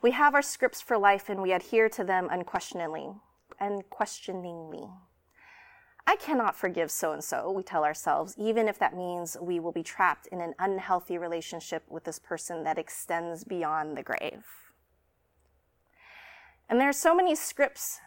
We 0.02 0.10
have 0.12 0.34
our 0.34 0.42
scripts 0.42 0.80
for 0.80 0.98
life 0.98 1.28
and 1.28 1.40
we 1.40 1.52
adhere 1.52 1.88
to 1.88 2.04
them 2.04 2.28
unquestioningly. 2.30 3.12
Unquestioningly. 3.58 4.88
I 6.06 6.16
cannot 6.16 6.54
forgive 6.54 6.90
so 6.90 7.12
and 7.12 7.24
so, 7.24 7.50
we 7.50 7.62
tell 7.62 7.84
ourselves, 7.84 8.34
even 8.36 8.68
if 8.68 8.78
that 8.78 8.94
means 8.94 9.38
we 9.40 9.58
will 9.58 9.72
be 9.72 9.82
trapped 9.82 10.26
in 10.26 10.42
an 10.42 10.54
unhealthy 10.58 11.16
relationship 11.16 11.82
with 11.88 12.04
this 12.04 12.18
person 12.18 12.64
that 12.64 12.78
extends 12.78 13.42
beyond 13.42 13.96
the 13.96 14.02
grave. 14.02 14.44
And 16.68 16.78
there 16.78 16.90
are 16.90 16.92
so 16.92 17.14
many 17.14 17.34
scripts 17.34 18.00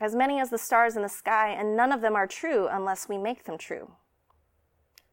as 0.00 0.14
many 0.14 0.40
as 0.40 0.48
the 0.48 0.58
stars 0.58 0.96
in 0.96 1.02
the 1.02 1.08
sky, 1.08 1.50
and 1.50 1.76
none 1.76 1.92
of 1.92 2.00
them 2.00 2.16
are 2.16 2.26
true 2.26 2.66
unless 2.70 3.08
we 3.08 3.18
make 3.18 3.44
them 3.44 3.58
true. 3.58 3.92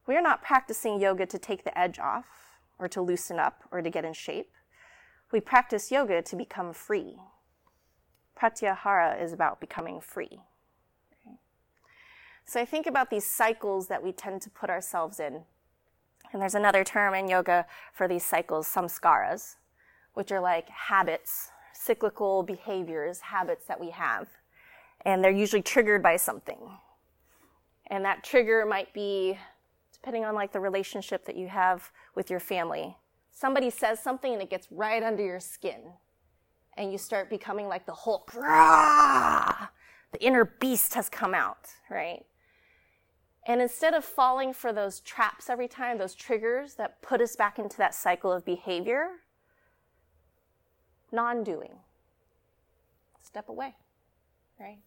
We 0.07 0.15
are 0.15 0.21
not 0.21 0.41
practicing 0.41 1.01
yoga 1.01 1.25
to 1.25 1.37
take 1.37 1.65
the 1.65 1.77
edge 1.77 1.99
off, 1.99 2.25
or 2.79 2.87
to 2.87 3.01
loosen 3.01 3.37
up, 3.37 3.63
or 3.69 3.81
to 3.81 3.89
get 3.89 4.05
in 4.05 4.13
shape. 4.13 4.51
We 5.31 5.41
practice 5.41 5.91
yoga 5.91 6.21
to 6.21 6.35
become 6.37 6.71
free. 6.71 7.17
Pratyahara 8.39 9.21
is 9.21 9.33
about 9.33 9.59
becoming 9.59 9.99
free. 9.99 10.39
So 12.45 12.61
I 12.61 12.65
think 12.65 12.87
about 12.87 13.09
these 13.09 13.29
cycles 13.29 13.87
that 13.87 14.01
we 14.01 14.13
tend 14.13 14.41
to 14.43 14.49
put 14.49 14.69
ourselves 14.69 15.19
in. 15.19 15.43
And 16.31 16.41
there's 16.41 16.55
another 16.55 16.85
term 16.85 17.13
in 17.13 17.27
yoga 17.27 17.65
for 17.93 18.07
these 18.07 18.23
cycles, 18.23 18.73
samskaras, 18.73 19.55
which 20.13 20.31
are 20.31 20.39
like 20.39 20.69
habits, 20.69 21.49
cyclical 21.73 22.43
behaviors, 22.43 23.19
habits 23.19 23.65
that 23.65 23.81
we 23.81 23.89
have 23.89 24.29
and 25.07 25.23
they're 25.23 25.31
usually 25.31 25.61
triggered 25.61 26.03
by 26.03 26.17
something. 26.17 26.59
And 27.87 28.03
that 28.03 28.25
trigger 28.25 28.65
might 28.65 28.93
be, 28.93 29.39
depending 29.93 30.25
on 30.25 30.35
like 30.35 30.51
the 30.51 30.59
relationship 30.59 31.25
that 31.25 31.37
you 31.37 31.47
have 31.47 31.89
with 32.13 32.29
your 32.29 32.41
family, 32.41 32.97
somebody 33.31 33.69
says 33.69 34.03
something 34.03 34.33
and 34.33 34.41
it 34.41 34.49
gets 34.49 34.67
right 34.69 35.01
under 35.01 35.23
your 35.23 35.39
skin. 35.39 35.79
And 36.75 36.91
you 36.91 36.97
start 36.97 37.29
becoming 37.29 37.69
like 37.69 37.85
the 37.85 37.93
Hulk. 37.93 38.33
Rah! 38.35 39.69
The 40.11 40.21
inner 40.23 40.43
beast 40.43 40.93
has 40.95 41.07
come 41.07 41.33
out, 41.33 41.69
right? 41.89 42.25
And 43.47 43.61
instead 43.61 43.93
of 43.93 44.03
falling 44.03 44.53
for 44.53 44.73
those 44.73 44.99
traps 44.99 45.49
every 45.49 45.69
time, 45.69 45.97
those 45.97 46.15
triggers 46.15 46.75
that 46.75 47.01
put 47.01 47.21
us 47.21 47.37
back 47.37 47.57
into 47.57 47.77
that 47.77 47.95
cycle 47.95 48.31
of 48.31 48.43
behavior, 48.43 49.07
non 51.13 51.45
doing. 51.45 51.79
Step 53.21 53.47
away, 53.47 53.75
right? 54.59 54.79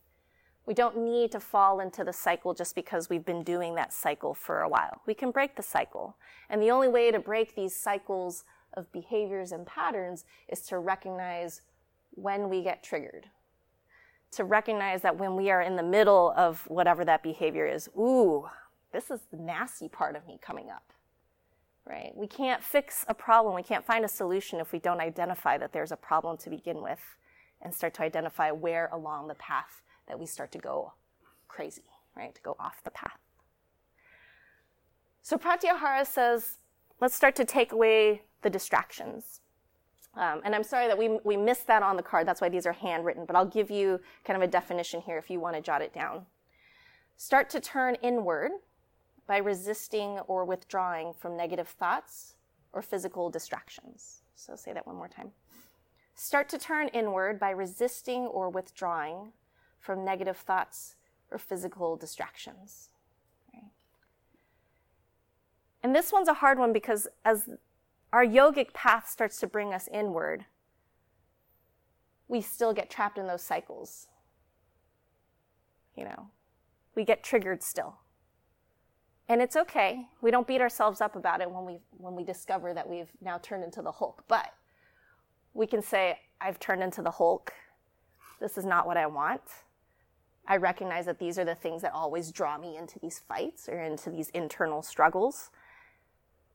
We 0.70 0.74
don't 0.74 0.98
need 0.98 1.32
to 1.32 1.40
fall 1.40 1.80
into 1.80 2.04
the 2.04 2.12
cycle 2.12 2.54
just 2.54 2.76
because 2.76 3.10
we've 3.10 3.24
been 3.24 3.42
doing 3.42 3.74
that 3.74 3.92
cycle 3.92 4.34
for 4.34 4.60
a 4.60 4.68
while. 4.68 5.00
We 5.04 5.14
can 5.14 5.32
break 5.32 5.56
the 5.56 5.64
cycle. 5.64 6.14
And 6.48 6.62
the 6.62 6.70
only 6.70 6.86
way 6.86 7.10
to 7.10 7.18
break 7.18 7.56
these 7.56 7.74
cycles 7.74 8.44
of 8.74 8.92
behaviors 8.92 9.50
and 9.50 9.66
patterns 9.66 10.24
is 10.46 10.60
to 10.68 10.78
recognize 10.78 11.62
when 12.12 12.48
we 12.48 12.62
get 12.62 12.84
triggered. 12.84 13.26
To 14.30 14.44
recognize 14.44 15.02
that 15.02 15.18
when 15.18 15.34
we 15.34 15.50
are 15.50 15.60
in 15.60 15.74
the 15.74 15.82
middle 15.82 16.32
of 16.36 16.60
whatever 16.68 17.04
that 17.04 17.24
behavior 17.24 17.66
is, 17.66 17.88
ooh, 17.98 18.48
this 18.92 19.10
is 19.10 19.22
the 19.32 19.38
nasty 19.38 19.88
part 19.88 20.14
of 20.14 20.24
me 20.24 20.38
coming 20.40 20.70
up. 20.70 20.92
Right? 21.84 22.12
We 22.14 22.28
can't 22.28 22.62
fix 22.62 23.04
a 23.08 23.14
problem, 23.14 23.56
we 23.56 23.64
can't 23.64 23.84
find 23.84 24.04
a 24.04 24.08
solution 24.08 24.60
if 24.60 24.70
we 24.70 24.78
don't 24.78 25.00
identify 25.00 25.58
that 25.58 25.72
there's 25.72 25.90
a 25.90 25.96
problem 25.96 26.36
to 26.36 26.48
begin 26.48 26.80
with 26.80 27.00
and 27.60 27.74
start 27.74 27.92
to 27.94 28.02
identify 28.02 28.52
where 28.52 28.88
along 28.92 29.26
the 29.26 29.34
path 29.34 29.82
that 30.10 30.18
we 30.18 30.26
start 30.26 30.52
to 30.52 30.58
go 30.58 30.92
crazy, 31.48 31.82
right? 32.16 32.34
To 32.34 32.42
go 32.42 32.56
off 32.58 32.82
the 32.84 32.90
path. 32.90 33.18
So 35.22 35.36
Pratyahara 35.36 36.04
says, 36.04 36.58
let's 37.00 37.14
start 37.14 37.36
to 37.36 37.44
take 37.44 37.72
away 37.72 38.22
the 38.42 38.50
distractions. 38.50 39.40
Um, 40.14 40.40
and 40.44 40.54
I'm 40.54 40.64
sorry 40.64 40.88
that 40.88 40.98
we, 40.98 41.20
we 41.24 41.36
missed 41.36 41.68
that 41.68 41.84
on 41.84 41.96
the 41.96 42.02
card. 42.02 42.26
That's 42.26 42.40
why 42.40 42.48
these 42.48 42.66
are 42.66 42.72
handwritten, 42.72 43.24
but 43.24 43.36
I'll 43.36 43.46
give 43.46 43.70
you 43.70 44.00
kind 44.24 44.36
of 44.36 44.42
a 44.42 44.50
definition 44.50 45.00
here 45.00 45.16
if 45.16 45.30
you 45.30 45.38
want 45.38 45.54
to 45.54 45.62
jot 45.62 45.82
it 45.82 45.94
down. 45.94 46.26
Start 47.16 47.48
to 47.50 47.60
turn 47.60 47.94
inward 48.02 48.50
by 49.28 49.36
resisting 49.36 50.18
or 50.26 50.44
withdrawing 50.44 51.12
from 51.12 51.36
negative 51.36 51.68
thoughts 51.68 52.34
or 52.72 52.82
physical 52.82 53.30
distractions. 53.30 54.22
So 54.34 54.56
say 54.56 54.72
that 54.72 54.86
one 54.86 54.96
more 54.96 55.08
time. 55.08 55.30
Start 56.16 56.48
to 56.48 56.58
turn 56.58 56.88
inward 56.88 57.38
by 57.38 57.50
resisting 57.50 58.22
or 58.22 58.50
withdrawing 58.50 59.32
from 59.80 60.04
negative 60.04 60.36
thoughts 60.36 60.94
or 61.30 61.38
physical 61.38 61.96
distractions. 61.96 62.90
Right? 63.52 63.64
And 65.82 65.94
this 65.94 66.12
one's 66.12 66.28
a 66.28 66.34
hard 66.34 66.58
one 66.58 66.72
because 66.72 67.08
as 67.24 67.48
our 68.12 68.24
yogic 68.24 68.72
path 68.72 69.08
starts 69.08 69.38
to 69.40 69.46
bring 69.46 69.72
us 69.72 69.88
inward, 69.92 70.44
we 72.28 72.40
still 72.40 72.72
get 72.72 72.90
trapped 72.90 73.18
in 73.18 73.26
those 73.26 73.42
cycles. 73.42 74.06
You 75.96 76.04
know, 76.04 76.28
we 76.94 77.04
get 77.04 77.22
triggered 77.22 77.62
still. 77.62 77.96
And 79.28 79.40
it's 79.40 79.56
okay. 79.56 80.08
We 80.20 80.30
don't 80.30 80.46
beat 80.46 80.60
ourselves 80.60 81.00
up 81.00 81.14
about 81.14 81.40
it 81.40 81.50
when 81.50 81.64
we 81.64 81.78
when 81.98 82.16
we 82.16 82.24
discover 82.24 82.74
that 82.74 82.88
we've 82.88 83.10
now 83.20 83.38
turned 83.38 83.62
into 83.62 83.80
the 83.80 83.92
Hulk. 83.92 84.24
But 84.26 84.52
we 85.54 85.66
can 85.66 85.82
say, 85.82 86.18
I've 86.40 86.58
turned 86.58 86.82
into 86.82 87.02
the 87.02 87.10
Hulk. 87.10 87.52
This 88.40 88.58
is 88.58 88.64
not 88.64 88.86
what 88.86 88.96
I 88.96 89.06
want. 89.06 89.42
I 90.46 90.56
recognize 90.56 91.06
that 91.06 91.18
these 91.18 91.38
are 91.38 91.44
the 91.44 91.54
things 91.54 91.82
that 91.82 91.92
always 91.92 92.32
draw 92.32 92.58
me 92.58 92.76
into 92.76 92.98
these 92.98 93.20
fights 93.20 93.68
or 93.68 93.80
into 93.80 94.10
these 94.10 94.30
internal 94.30 94.82
struggles. 94.82 95.50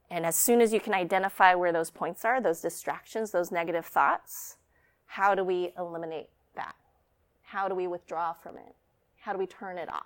And 0.09 0.25
as 0.25 0.35
soon 0.35 0.61
as 0.61 0.73
you 0.73 0.79
can 0.79 0.93
identify 0.93 1.55
where 1.55 1.71
those 1.71 1.89
points 1.89 2.25
are, 2.25 2.41
those 2.41 2.61
distractions, 2.61 3.31
those 3.31 3.51
negative 3.51 3.85
thoughts, 3.85 4.57
how 5.05 5.33
do 5.33 5.43
we 5.43 5.71
eliminate 5.77 6.29
that? 6.55 6.75
How 7.43 7.67
do 7.67 7.75
we 7.75 7.87
withdraw 7.87 8.33
from 8.33 8.57
it? 8.57 8.75
How 9.19 9.33
do 9.33 9.39
we 9.39 9.47
turn 9.47 9.77
it 9.77 9.89
off? 9.91 10.05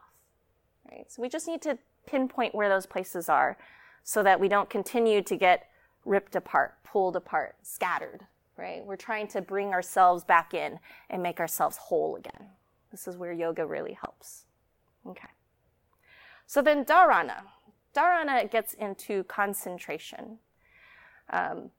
Right? 0.89 1.11
So 1.11 1.21
we 1.21 1.29
just 1.29 1.47
need 1.47 1.61
to 1.63 1.77
pinpoint 2.05 2.55
where 2.55 2.69
those 2.69 2.85
places 2.85 3.27
are 3.27 3.57
so 4.03 4.23
that 4.23 4.39
we 4.39 4.47
don't 4.47 4.69
continue 4.69 5.21
to 5.21 5.35
get 5.35 5.67
ripped 6.05 6.35
apart, 6.35 6.75
pulled 6.83 7.15
apart, 7.15 7.55
scattered, 7.61 8.21
right? 8.57 8.83
We're 8.85 8.95
trying 8.95 9.27
to 9.29 9.41
bring 9.41 9.73
ourselves 9.73 10.23
back 10.23 10.53
in 10.53 10.79
and 11.09 11.21
make 11.21 11.39
ourselves 11.39 11.77
whole 11.77 12.15
again. 12.15 12.49
This 12.91 13.07
is 13.07 13.17
where 13.17 13.31
yoga 13.31 13.65
really 13.65 13.93
helps. 13.93 14.45
Okay. 15.07 15.29
So 16.45 16.61
then 16.61 16.85
dharana. 16.85 17.41
Dharana 17.95 18.49
gets 18.49 18.73
into 18.73 19.23
concentration. 19.25 20.39
Um, 21.29 21.69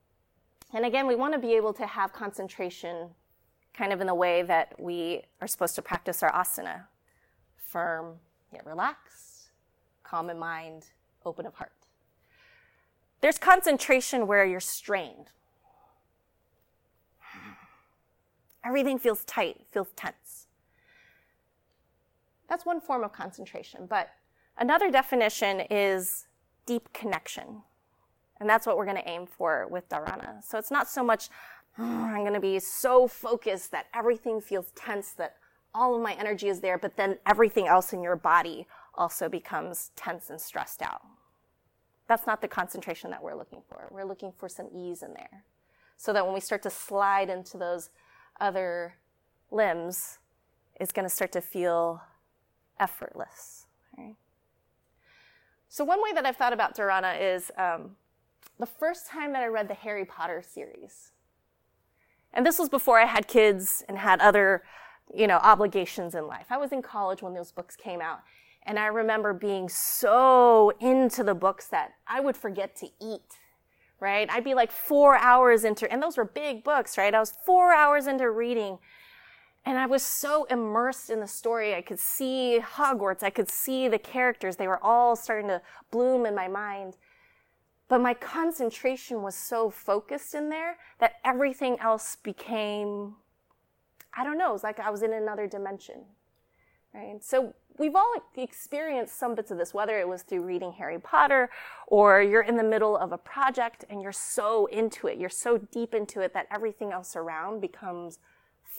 and 0.72 0.84
again, 0.84 1.06
we 1.06 1.16
want 1.16 1.34
to 1.34 1.40
be 1.40 1.54
able 1.54 1.72
to 1.74 1.86
have 1.86 2.12
concentration 2.12 3.10
kind 3.74 3.92
of 3.92 4.00
in 4.00 4.06
the 4.06 4.14
way 4.14 4.42
that 4.42 4.74
we 4.78 5.22
are 5.40 5.46
supposed 5.46 5.74
to 5.76 5.82
practice 5.82 6.22
our 6.22 6.32
asana 6.32 6.84
firm 7.56 8.16
yet 8.52 8.66
relaxed, 8.66 9.50
calm 10.02 10.30
in 10.30 10.38
mind, 10.38 10.86
open 11.24 11.46
of 11.46 11.54
heart. 11.54 11.72
There's 13.20 13.38
concentration 13.38 14.26
where 14.26 14.44
you're 14.44 14.60
strained. 14.60 15.28
Everything 18.64 18.98
feels 18.98 19.24
tight, 19.24 19.66
feels 19.70 19.88
tense. 19.96 20.39
That's 22.50 22.66
one 22.66 22.80
form 22.80 23.04
of 23.04 23.12
concentration. 23.12 23.86
But 23.88 24.10
another 24.58 24.90
definition 24.90 25.60
is 25.70 26.26
deep 26.66 26.92
connection. 26.92 27.62
And 28.40 28.50
that's 28.50 28.66
what 28.66 28.76
we're 28.76 28.86
going 28.86 28.96
to 28.96 29.08
aim 29.08 29.26
for 29.26 29.66
with 29.70 29.88
dharana. 29.88 30.42
So 30.44 30.58
it's 30.58 30.70
not 30.70 30.88
so 30.88 31.04
much, 31.04 31.28
oh, 31.78 31.84
I'm 31.84 32.22
going 32.22 32.34
to 32.34 32.40
be 32.40 32.58
so 32.58 33.06
focused 33.06 33.70
that 33.70 33.86
everything 33.94 34.40
feels 34.40 34.72
tense, 34.74 35.12
that 35.12 35.36
all 35.74 35.94
of 35.94 36.02
my 36.02 36.14
energy 36.14 36.48
is 36.48 36.60
there, 36.60 36.76
but 36.76 36.96
then 36.96 37.18
everything 37.24 37.68
else 37.68 37.92
in 37.92 38.02
your 38.02 38.16
body 38.16 38.66
also 38.94 39.28
becomes 39.28 39.92
tense 39.94 40.28
and 40.28 40.40
stressed 40.40 40.82
out. 40.82 41.02
That's 42.08 42.26
not 42.26 42.42
the 42.42 42.48
concentration 42.48 43.10
that 43.12 43.22
we're 43.22 43.36
looking 43.36 43.62
for. 43.68 43.88
We're 43.92 44.04
looking 44.04 44.32
for 44.36 44.48
some 44.48 44.68
ease 44.74 45.02
in 45.04 45.14
there. 45.14 45.44
So 45.96 46.12
that 46.12 46.24
when 46.24 46.34
we 46.34 46.40
start 46.40 46.62
to 46.62 46.70
slide 46.70 47.30
into 47.30 47.56
those 47.56 47.90
other 48.40 48.94
limbs, 49.52 50.18
it's 50.80 50.92
going 50.92 51.06
to 51.06 51.14
start 51.14 51.30
to 51.32 51.40
feel 51.40 52.00
effortless. 52.80 53.66
Right? 53.96 54.16
So, 55.68 55.84
one 55.84 56.02
way 56.02 56.12
that 56.14 56.26
I've 56.26 56.36
thought 56.36 56.52
about 56.52 56.76
dharana 56.76 57.16
is 57.20 57.52
um, 57.56 57.92
the 58.58 58.66
first 58.66 59.06
time 59.08 59.32
that 59.34 59.42
I 59.42 59.46
read 59.46 59.68
the 59.68 59.74
Harry 59.74 60.04
Potter 60.04 60.42
series. 60.44 61.12
And 62.32 62.44
this 62.44 62.58
was 62.58 62.68
before 62.68 62.98
I 63.00 63.06
had 63.06 63.28
kids 63.28 63.84
and 63.88 63.98
had 63.98 64.20
other, 64.20 64.62
you 65.14 65.26
know, 65.26 65.38
obligations 65.38 66.14
in 66.14 66.26
life. 66.26 66.46
I 66.50 66.58
was 66.58 66.72
in 66.72 66.82
college 66.82 67.22
when 67.22 67.34
those 67.34 67.52
books 67.52 67.76
came 67.76 68.00
out. 68.00 68.20
And 68.64 68.78
I 68.78 68.86
remember 68.86 69.32
being 69.32 69.68
so 69.68 70.72
into 70.80 71.24
the 71.24 71.34
books 71.34 71.66
that 71.68 71.92
I 72.06 72.20
would 72.20 72.36
forget 72.36 72.76
to 72.76 72.88
eat, 73.00 73.38
right? 74.00 74.30
I'd 74.30 74.44
be 74.44 74.54
like 74.54 74.70
four 74.70 75.16
hours 75.16 75.64
into, 75.64 75.90
and 75.90 76.02
those 76.02 76.16
were 76.16 76.24
big 76.24 76.62
books, 76.62 76.98
right? 76.98 77.14
I 77.14 77.20
was 77.20 77.32
four 77.44 77.72
hours 77.72 78.06
into 78.06 78.30
reading. 78.30 78.78
And 79.64 79.78
I 79.78 79.86
was 79.86 80.02
so 80.02 80.44
immersed 80.44 81.10
in 81.10 81.20
the 81.20 81.26
story. 81.26 81.74
I 81.74 81.82
could 81.82 81.98
see 81.98 82.60
Hogwarts. 82.62 83.22
I 83.22 83.30
could 83.30 83.50
see 83.50 83.88
the 83.88 83.98
characters. 83.98 84.56
They 84.56 84.68
were 84.68 84.82
all 84.82 85.16
starting 85.16 85.48
to 85.48 85.60
bloom 85.90 86.24
in 86.24 86.34
my 86.34 86.48
mind. 86.48 86.96
But 87.88 88.00
my 88.00 88.14
concentration 88.14 89.22
was 89.22 89.34
so 89.34 89.68
focused 89.68 90.34
in 90.34 90.48
there 90.48 90.78
that 90.98 91.14
everything 91.24 91.78
else 91.80 92.16
became, 92.16 93.16
I 94.16 94.24
don't 94.24 94.38
know, 94.38 94.50
it 94.50 94.52
was 94.52 94.62
like 94.62 94.78
I 94.78 94.90
was 94.90 95.02
in 95.02 95.12
another 95.12 95.46
dimension. 95.46 96.04
Right? 96.94 97.22
So 97.22 97.54
we've 97.78 97.94
all 97.94 98.14
experienced 98.36 99.18
some 99.18 99.34
bits 99.34 99.50
of 99.50 99.58
this, 99.58 99.74
whether 99.74 99.98
it 99.98 100.08
was 100.08 100.22
through 100.22 100.42
reading 100.42 100.72
Harry 100.72 100.98
Potter 100.98 101.50
or 101.86 102.22
you're 102.22 102.42
in 102.42 102.56
the 102.56 102.64
middle 102.64 102.96
of 102.96 103.12
a 103.12 103.18
project 103.18 103.84
and 103.90 104.00
you're 104.00 104.12
so 104.12 104.66
into 104.66 105.06
it, 105.06 105.18
you're 105.18 105.28
so 105.28 105.58
deep 105.58 105.94
into 105.94 106.20
it 106.20 106.32
that 106.32 106.46
everything 106.50 106.92
else 106.92 107.14
around 107.14 107.60
becomes 107.60 108.18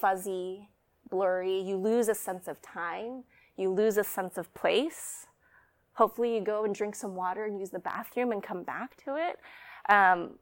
fuzzy, 0.01 0.69
blurry. 1.09 1.61
You 1.61 1.77
lose 1.77 2.09
a 2.09 2.15
sense 2.15 2.47
of 2.47 2.61
time, 2.61 3.23
you 3.55 3.69
lose 3.69 3.97
a 3.97 4.03
sense 4.03 4.37
of 4.37 4.53
place. 4.53 5.27
Hopefully, 5.93 6.35
you 6.35 6.41
go 6.41 6.65
and 6.65 6.73
drink 6.73 6.95
some 6.95 7.15
water 7.15 7.45
and 7.45 7.59
use 7.59 7.69
the 7.69 7.79
bathroom 7.79 8.31
and 8.31 8.41
come 8.41 8.63
back 8.63 8.97
to 9.05 9.15
it. 9.15 9.37
Um, 9.89 10.39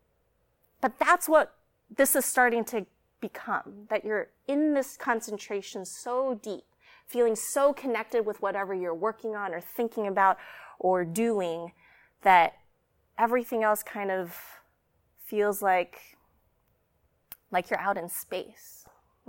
but 0.82 0.98
that's 0.98 1.28
what 1.28 1.56
this 1.96 2.16
is 2.16 2.24
starting 2.24 2.63
to 2.66 2.86
become 3.20 3.88
that 3.89 4.06
you're 4.06 4.30
in 4.48 4.74
this 4.74 4.96
concentration 4.96 5.86
so 5.86 6.39
deep, 6.42 6.63
feeling 7.06 7.36
so 7.36 7.74
connected 7.74 8.25
with 8.25 8.42
whatever 8.42 8.74
you're 8.74 8.96
working 8.96 9.36
on 9.36 9.54
or 9.54 9.60
thinking 9.60 10.08
about 10.08 10.38
or 10.80 11.04
doing 11.04 11.74
that 12.22 12.54
everything 13.18 13.63
else 13.63 13.84
kind 13.84 14.12
of 14.12 14.38
feels 15.25 15.62
like 15.62 16.18
like 17.51 17.70
you're 17.70 17.80
out 17.80 17.98
in 17.98 18.08
space, 18.08 18.78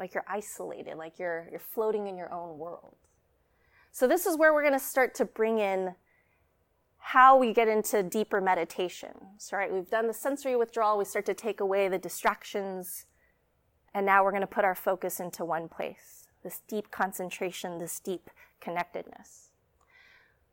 like 0.01 0.15
you're 0.15 0.25
isolated, 0.27 0.97
like 0.97 1.19
you're 1.19 1.47
you're 1.51 1.61
floating 1.61 2.09
in 2.09 2.17
your 2.17 2.33
own 2.33 2.59
world. 2.59 2.97
So 3.93 4.09
this 4.09 4.27
is 4.27 4.37
where 4.37 4.53
we're 4.53 4.63
going 4.63 4.73
to 4.73 4.85
start 4.85 5.15
to 5.17 5.25
bring 5.25 5.59
in 5.59 5.95
how 6.99 7.37
we 7.37 7.53
get 7.53 7.69
into 7.69 8.03
deeper 8.03 8.41
meditations, 8.41 9.51
right? 9.53 9.73
We've 9.73 9.89
done 9.89 10.07
the 10.07 10.15
sensory 10.15 10.57
withdrawal, 10.57 10.99
we 10.99 11.05
start 11.05 11.27
to 11.27 11.35
take 11.35 11.61
away 11.61 11.89
the 11.89 11.99
distractions, 11.99 13.07
and 13.95 14.07
now 14.07 14.23
we're 14.25 14.31
going 14.31 14.43
to 14.43 14.47
put 14.47 14.65
our 14.65 14.75
focus 14.75 15.21
into 15.21 15.45
one 15.45 15.69
place 15.69 16.17
this 16.43 16.63
deep 16.67 16.91
concentration, 16.91 17.79
this 17.79 18.01
deep 18.01 18.31
connectedness. 18.63 19.51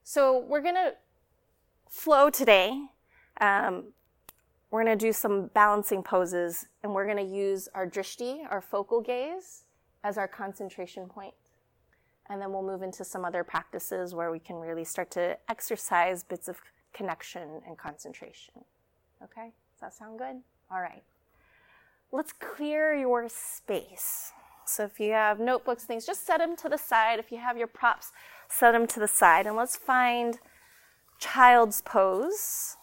So 0.04 0.38
we're 0.38 0.62
going 0.62 0.76
to 0.76 0.96
flow 1.90 2.30
today. 2.30 2.88
Um, 3.40 3.94
we're 4.70 4.84
going 4.84 4.98
to 4.98 5.06
do 5.06 5.14
some 5.14 5.48
balancing 5.54 6.04
poses, 6.04 6.68
and 6.84 6.94
we're 6.94 7.06
going 7.06 7.26
to 7.26 7.36
use 7.36 7.70
our 7.74 7.88
drishti, 7.88 8.40
our 8.50 8.62
focal 8.62 9.02
gaze, 9.02 9.64
as 10.04 10.18
our 10.18 10.28
concentration 10.28 11.08
point. 11.08 11.34
And 12.30 12.42
then 12.42 12.52
we'll 12.52 12.64
move 12.64 12.82
into 12.82 13.06
some 13.06 13.24
other 13.24 13.44
practices 13.44 14.14
where 14.14 14.32
we 14.32 14.40
can 14.40 14.58
really 14.58 14.84
start 14.84 15.10
to 15.12 15.38
exercise 15.50 16.24
bits 16.24 16.50
of 16.50 16.58
connection 16.94 17.62
and 17.66 17.78
concentration. 17.78 18.56
Okay? 19.24 19.54
Does 19.74 19.82
that 19.82 19.94
sound 19.94 20.20
good? 20.20 20.42
All 20.70 20.82
right. 20.82 21.04
Let's 22.12 22.34
clear 22.34 22.94
your 22.94 23.30
space. 23.30 24.32
So 24.66 24.84
if 24.84 25.00
you 25.00 25.14
have 25.14 25.40
notebooks, 25.40 25.86
things, 25.86 26.06
just 26.06 26.26
set 26.26 26.40
them 26.40 26.58
to 26.58 26.68
the 26.68 26.78
side. 26.78 27.20
If 27.20 27.32
you 27.32 27.38
have 27.38 27.58
your 27.58 27.68
props, 27.68 28.12
set 28.50 28.72
them 28.72 28.88
to 28.88 29.00
the 29.00 29.08
side. 29.08 29.48
And 29.48 29.56
let's 29.56 29.78
find 29.78 30.40
child's 31.20 31.82
pose, 31.82 32.76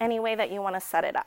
any 0.00 0.20
way 0.20 0.34
that 0.34 0.50
you 0.50 0.60
want 0.62 0.74
to 0.74 0.80
set 0.80 1.04
it 1.04 1.16
up. 1.16 1.26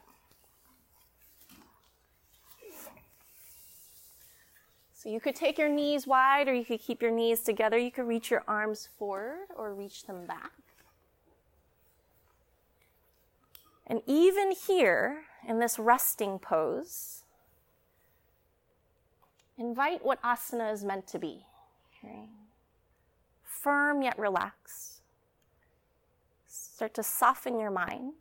So 4.93 5.07
you 5.07 5.21
could 5.21 5.35
take 5.35 5.57
your 5.57 5.69
knees 5.69 6.05
wide 6.05 6.49
or 6.49 6.53
you 6.53 6.65
could 6.65 6.81
keep 6.81 7.01
your 7.01 7.11
knees 7.11 7.39
together. 7.39 7.77
You 7.77 7.89
could 7.89 8.05
reach 8.05 8.29
your 8.29 8.43
arms 8.49 8.89
forward 8.97 9.47
or 9.55 9.73
reach 9.73 10.03
them 10.03 10.25
back. 10.25 10.51
And 13.87 14.01
even 14.05 14.51
here, 14.51 15.21
in 15.47 15.59
this 15.59 15.79
resting 15.79 16.37
pose, 16.37 17.23
invite 19.57 20.05
what 20.05 20.21
asana 20.21 20.71
is 20.71 20.83
meant 20.83 21.07
to 21.07 21.17
be. 21.17 21.45
Firm 23.43 24.01
yet 24.01 24.19
relaxed. 24.19 25.01
Start 26.47 26.93
to 26.95 27.03
soften 27.03 27.57
your 27.57 27.71
mind 27.71 28.13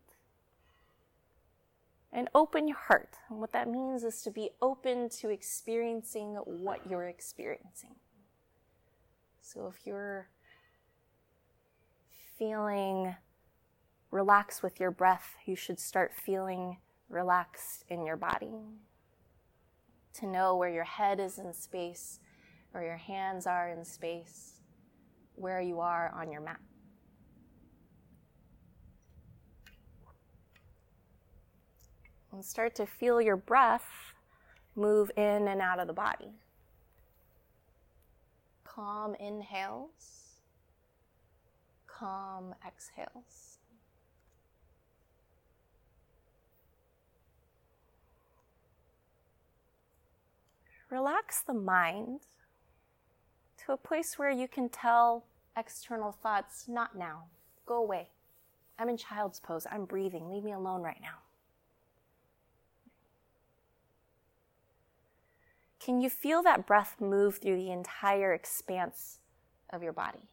and 2.13 2.29
open 2.35 2.69
your 2.69 2.79
heart. 2.79 3.17
And 3.29 3.39
what 3.41 3.53
that 3.53 3.69
means 3.69 4.03
is 4.03 4.23
to 4.23 4.31
be 4.31 4.51
open 4.63 5.09
to 5.21 5.31
experiencing 5.31 6.35
what 6.45 6.81
you're 6.89 7.09
experiencing. 7.09 7.97
So 9.41 9.67
if 9.67 9.87
you're 9.87 10.29
feeling 12.39 13.17
relaxed 14.11 14.63
with 14.63 14.81
your 14.81 14.91
breath, 14.91 15.37
you 15.45 15.57
should 15.57 15.79
start 15.79 16.13
feeling 16.15 16.79
relaxed 17.09 17.85
in 17.89 18.07
your 18.07 18.17
body. 18.17 18.53
To 20.15 20.27
know 20.27 20.57
where 20.57 20.71
your 20.71 20.85
head 20.85 21.21
is 21.21 21.39
in 21.39 21.53
space, 21.53 22.21
where 22.73 22.85
your 22.85 22.97
hands 22.97 23.47
are 23.47 23.69
in 23.69 23.85
space, 23.85 24.61
where 25.35 25.61
you 25.61 25.81
are 25.81 26.13
on 26.15 26.31
your 26.31 26.41
mat. 26.41 26.61
And 32.39 32.45
start 32.45 32.73
to 32.73 32.87
feel 32.87 33.21
your 33.21 33.37
breath 33.37 34.15
move 34.77 35.11
in 35.17 35.49
and 35.49 35.61
out 35.61 35.81
of 35.81 35.89
the 35.89 35.93
body. 35.93 36.31
Calm 38.63 39.17
inhales, 39.17 40.39
calm 41.89 42.55
exhales. 42.65 43.59
Relax 50.91 51.43
the 51.43 51.55
mind 51.55 52.21
to 53.67 53.73
a 53.73 53.77
place 53.77 54.15
where 54.17 54.31
you 54.31 54.47
can 54.47 54.69
tell 54.69 55.25
external 55.57 56.13
thoughts, 56.13 56.67
not 56.69 56.97
now, 56.97 57.25
go 57.67 57.83
away. 57.83 58.11
I'm 58.79 58.89
in 58.89 58.97
child's 58.97 59.41
pose, 59.41 59.67
I'm 59.69 59.87
breathing, 59.87 60.31
leave 60.31 60.45
me 60.45 60.53
alone 60.53 60.83
right 60.83 61.01
now. 61.03 61.28
Can 65.89 66.03
you 66.03 66.11
feel 66.11 66.43
that 66.43 66.67
breath 66.67 66.97
move 67.01 67.39
through 67.39 67.57
the 67.57 67.71
entire 67.71 68.35
expanse 68.35 69.21
of 69.71 69.83
your 69.83 69.95
body? 69.95 70.29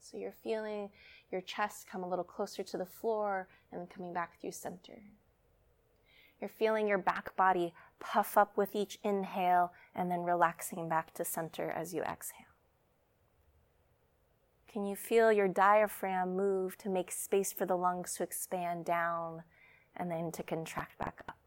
So 0.00 0.16
you're 0.16 0.32
feeling 0.42 0.88
your 1.30 1.42
chest 1.42 1.86
come 1.86 2.02
a 2.02 2.08
little 2.08 2.24
closer 2.24 2.62
to 2.62 2.78
the 2.78 2.86
floor 2.86 3.48
and 3.70 3.78
then 3.78 3.88
coming 3.88 4.14
back 4.14 4.40
through 4.40 4.52
center. 4.52 5.02
You're 6.40 6.48
feeling 6.48 6.88
your 6.88 6.96
back 6.96 7.36
body 7.36 7.74
puff 8.00 8.38
up 8.38 8.56
with 8.56 8.74
each 8.74 8.98
inhale 9.04 9.74
and 9.94 10.10
then 10.10 10.22
relaxing 10.22 10.88
back 10.88 11.12
to 11.12 11.22
center 11.22 11.70
as 11.70 11.92
you 11.92 12.00
exhale. 12.00 12.46
Can 14.66 14.86
you 14.86 14.96
feel 14.96 15.30
your 15.30 15.46
diaphragm 15.46 16.34
move 16.34 16.78
to 16.78 16.88
make 16.88 17.12
space 17.12 17.52
for 17.52 17.66
the 17.66 17.76
lungs 17.76 18.14
to 18.14 18.22
expand 18.22 18.86
down 18.86 19.42
and 19.94 20.10
then 20.10 20.32
to 20.32 20.42
contract 20.42 20.96
back 20.96 21.22
up? 21.28 21.41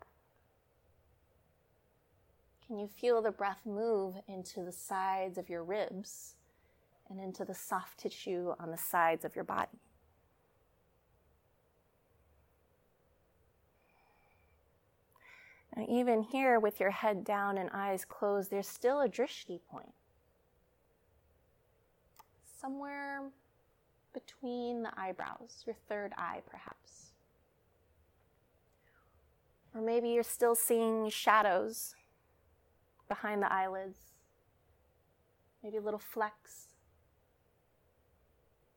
Can 2.67 2.79
you 2.79 2.87
feel 2.87 3.21
the 3.21 3.31
breath 3.31 3.61
move 3.65 4.15
into 4.27 4.63
the 4.63 4.71
sides 4.71 5.37
of 5.37 5.49
your 5.49 5.63
ribs 5.63 6.35
and 7.09 7.19
into 7.19 7.45
the 7.45 7.53
soft 7.53 7.99
tissue 7.99 8.53
on 8.59 8.71
the 8.71 8.77
sides 8.77 9.23
of 9.23 9.35
your 9.35 9.43
body? 9.43 9.79
Now, 15.75 15.85
even 15.87 16.23
here, 16.23 16.59
with 16.59 16.79
your 16.79 16.89
head 16.89 17.23
down 17.23 17.57
and 17.57 17.69
eyes 17.71 18.03
closed, 18.05 18.49
there's 18.49 18.67
still 18.67 19.01
a 19.01 19.09
drishti 19.09 19.59
point. 19.69 19.93
Somewhere 22.59 23.21
between 24.13 24.81
the 24.81 24.91
eyebrows, 24.97 25.63
your 25.67 25.75
third 25.87 26.13
eye, 26.17 26.41
perhaps. 26.49 27.11
Or 29.75 29.81
maybe 29.81 30.09
you're 30.09 30.23
still 30.23 30.55
seeing 30.55 31.09
shadows 31.09 31.93
behind 33.07 33.41
the 33.41 33.51
eyelids. 33.51 33.97
maybe 35.63 35.77
a 35.77 35.81
little 35.81 35.99
flex, 35.99 36.67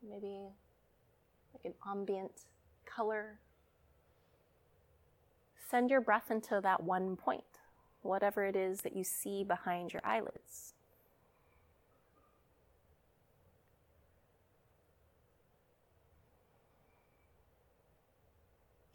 maybe 0.02 0.38
like 1.52 1.64
an 1.64 1.74
ambient 1.86 2.32
color. 2.86 3.38
Send 5.70 5.90
your 5.90 6.00
breath 6.00 6.30
into 6.30 6.60
that 6.62 6.82
one 6.82 7.14
point, 7.14 7.44
whatever 8.00 8.44
it 8.44 8.56
is 8.56 8.80
that 8.80 8.96
you 8.96 9.04
see 9.04 9.44
behind 9.44 9.92
your 9.92 10.00
eyelids. 10.02 10.72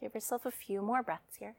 Give 0.01 0.15
yourself 0.15 0.45
a 0.47 0.51
few 0.51 0.81
more 0.81 1.03
breaths 1.03 1.37
here. 1.39 1.55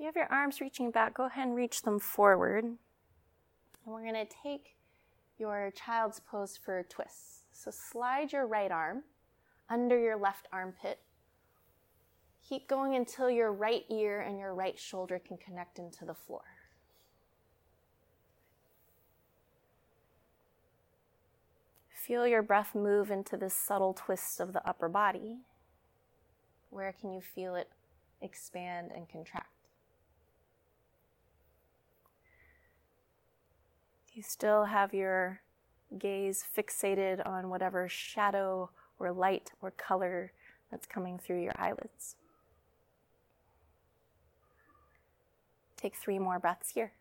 You 0.00 0.06
have 0.06 0.16
your 0.16 0.32
arms 0.32 0.62
reaching 0.62 0.90
back, 0.90 1.14
go 1.14 1.26
ahead 1.26 1.46
and 1.46 1.54
reach 1.54 1.82
them 1.82 1.98
forward. 1.98 2.64
And 2.64 2.78
we're 3.84 4.02
going 4.02 4.14
to 4.14 4.34
take 4.42 4.76
your 5.38 5.70
child's 5.72 6.20
pose 6.20 6.56
for 6.56 6.82
twists. 6.88 7.42
So 7.52 7.70
slide 7.70 8.32
your 8.32 8.46
right 8.46 8.70
arm 8.70 9.02
under 9.68 9.98
your 9.98 10.16
left 10.16 10.48
armpit. 10.52 11.00
Keep 12.48 12.66
going 12.66 12.96
until 12.96 13.30
your 13.30 13.52
right 13.52 13.84
ear 13.90 14.22
and 14.22 14.38
your 14.38 14.54
right 14.54 14.78
shoulder 14.78 15.18
can 15.18 15.36
connect 15.36 15.78
into 15.78 16.06
the 16.06 16.14
floor. 16.14 16.44
Feel 21.92 22.26
your 22.26 22.42
breath 22.42 22.74
move 22.74 23.10
into 23.10 23.36
this 23.36 23.54
subtle 23.54 23.92
twist 23.92 24.40
of 24.40 24.54
the 24.54 24.66
upper 24.66 24.88
body. 24.88 25.40
Where 26.70 26.94
can 26.98 27.12
you 27.12 27.20
feel 27.20 27.54
it 27.54 27.68
expand 28.22 28.92
and 28.94 29.06
contract? 29.06 29.59
You 34.20 34.24
still 34.24 34.66
have 34.66 34.92
your 34.92 35.40
gaze 35.98 36.44
fixated 36.54 37.26
on 37.26 37.48
whatever 37.48 37.88
shadow 37.88 38.68
or 38.98 39.12
light 39.12 39.52
or 39.62 39.70
color 39.70 40.32
that's 40.70 40.86
coming 40.86 41.18
through 41.18 41.42
your 41.42 41.54
eyelids. 41.56 42.16
Take 45.78 45.96
three 45.96 46.18
more 46.18 46.38
breaths 46.38 46.72
here. 46.74 46.92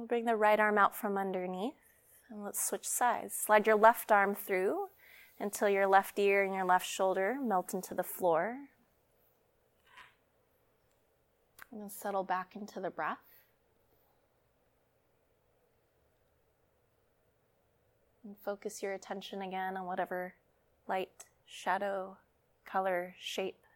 We'll 0.00 0.06
bring 0.06 0.24
the 0.24 0.34
right 0.34 0.58
arm 0.58 0.78
out 0.78 0.96
from 0.96 1.18
underneath 1.18 1.74
and 2.30 2.42
let's 2.42 2.66
switch 2.66 2.88
sides. 2.88 3.34
Slide 3.34 3.66
your 3.66 3.76
left 3.76 4.10
arm 4.10 4.34
through 4.34 4.88
until 5.38 5.68
your 5.68 5.86
left 5.86 6.18
ear 6.18 6.42
and 6.42 6.54
your 6.54 6.64
left 6.64 6.88
shoulder 6.88 7.36
melt 7.38 7.74
into 7.74 7.92
the 7.92 8.02
floor. 8.02 8.56
And 11.70 11.82
then 11.82 11.90
settle 11.90 12.24
back 12.24 12.56
into 12.56 12.80
the 12.80 12.88
breath. 12.88 13.18
And 18.24 18.34
focus 18.42 18.82
your 18.82 18.94
attention 18.94 19.42
again 19.42 19.76
on 19.76 19.84
whatever 19.84 20.32
light, 20.88 21.26
shadow, 21.44 22.16
color, 22.64 23.14
shape 23.20 23.66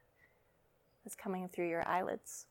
is 1.04 1.14
coming 1.14 1.50
through 1.50 1.68
your 1.68 1.86
eyelids. 1.86 2.46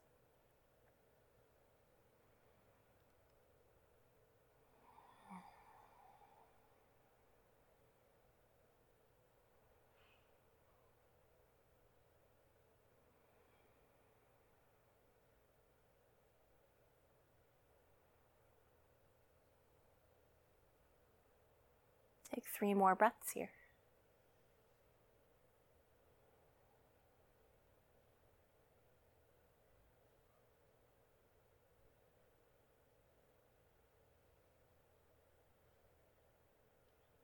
Take 22.33 22.45
three 22.47 22.73
more 22.73 22.95
breaths 22.95 23.31
here. 23.33 23.51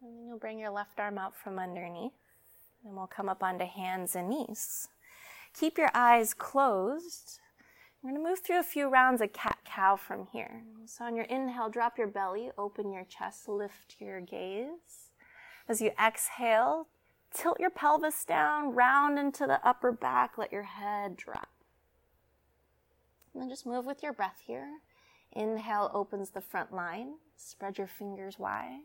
And 0.01 0.17
then 0.17 0.27
you'll 0.27 0.37
bring 0.37 0.59
your 0.59 0.69
left 0.69 0.99
arm 0.99 1.17
out 1.17 1.35
from 1.35 1.57
underneath, 1.57 2.13
and 2.85 2.95
we'll 2.95 3.07
come 3.07 3.29
up 3.29 3.41
onto 3.41 3.65
hands 3.65 4.15
and 4.15 4.29
knees. 4.29 4.89
Keep 5.59 5.77
your 5.77 5.91
eyes 5.93 6.33
closed. 6.33 7.39
We're 8.01 8.11
going 8.11 8.23
to 8.23 8.29
move 8.29 8.39
through 8.39 8.59
a 8.59 8.63
few 8.63 8.87
rounds 8.87 9.21
of 9.21 9.33
cat 9.33 9.57
cow 9.65 9.97
from 9.97 10.27
here. 10.31 10.63
So, 10.85 11.03
on 11.03 11.17
your 11.17 11.25
inhale, 11.25 11.69
drop 11.69 11.97
your 11.97 12.07
belly, 12.07 12.49
open 12.57 12.93
your 12.93 13.03
chest, 13.03 13.49
lift 13.49 13.97
your 13.99 14.21
gaze. 14.21 15.11
As 15.67 15.81
you 15.81 15.91
exhale, 16.01 16.87
tilt 17.33 17.59
your 17.59 17.69
pelvis 17.69 18.23
down, 18.23 18.73
round 18.73 19.19
into 19.19 19.45
the 19.45 19.59
upper 19.67 19.91
back, 19.91 20.37
let 20.37 20.53
your 20.53 20.63
head 20.63 21.17
drop. 21.17 21.49
And 23.33 23.43
then 23.43 23.49
just 23.49 23.65
move 23.65 23.85
with 23.85 24.01
your 24.01 24.13
breath 24.13 24.43
here. 24.47 24.79
Inhale 25.33 25.91
opens 25.93 26.29
the 26.29 26.41
front 26.41 26.73
line, 26.73 27.15
spread 27.35 27.77
your 27.77 27.87
fingers 27.87 28.39
wide. 28.39 28.79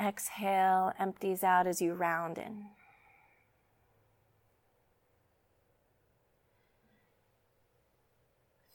Exhale 0.00 0.92
empties 0.98 1.44
out 1.44 1.66
as 1.66 1.82
you 1.82 1.92
round 1.92 2.38
in. 2.38 2.64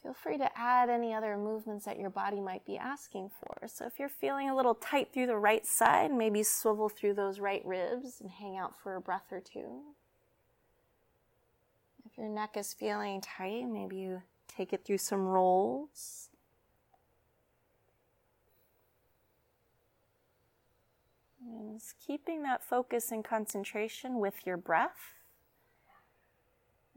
Feel 0.03 0.13
free 0.13 0.37
to 0.37 0.59
add 0.59 0.89
any 0.89 1.13
other 1.13 1.37
movements 1.37 1.85
that 1.85 1.97
your 1.97 2.09
body 2.09 2.41
might 2.41 2.65
be 2.65 2.77
asking 2.77 3.31
for. 3.39 3.67
So, 3.67 3.85
if 3.85 3.97
you're 3.97 4.09
feeling 4.09 4.49
a 4.49 4.55
little 4.55 4.75
tight 4.75 5.13
through 5.13 5.27
the 5.27 5.37
right 5.37 5.65
side, 5.65 6.11
maybe 6.11 6.43
swivel 6.43 6.89
through 6.89 7.13
those 7.13 7.39
right 7.39 7.65
ribs 7.65 8.19
and 8.19 8.29
hang 8.29 8.57
out 8.57 8.73
for 8.77 8.97
a 8.97 9.01
breath 9.01 9.31
or 9.31 9.39
two. 9.39 9.81
If 12.05 12.17
your 12.17 12.27
neck 12.27 12.57
is 12.57 12.73
feeling 12.73 13.21
tight, 13.21 13.65
maybe 13.65 13.95
you 13.95 14.21
take 14.49 14.73
it 14.73 14.83
through 14.83 14.97
some 14.97 15.25
rolls. 15.25 16.29
And 21.41 21.81
keeping 22.05 22.43
that 22.43 22.61
focus 22.61 23.09
and 23.09 23.23
concentration 23.23 24.19
with 24.19 24.45
your 24.45 24.57
breath 24.57 25.13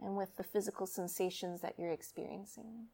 and 0.02 0.16
with 0.16 0.37
the 0.37 0.44
physical 0.44 0.87
sensations 0.87 1.61
that 1.62 1.74
you're 1.78 1.92
experiencing. 1.92 2.87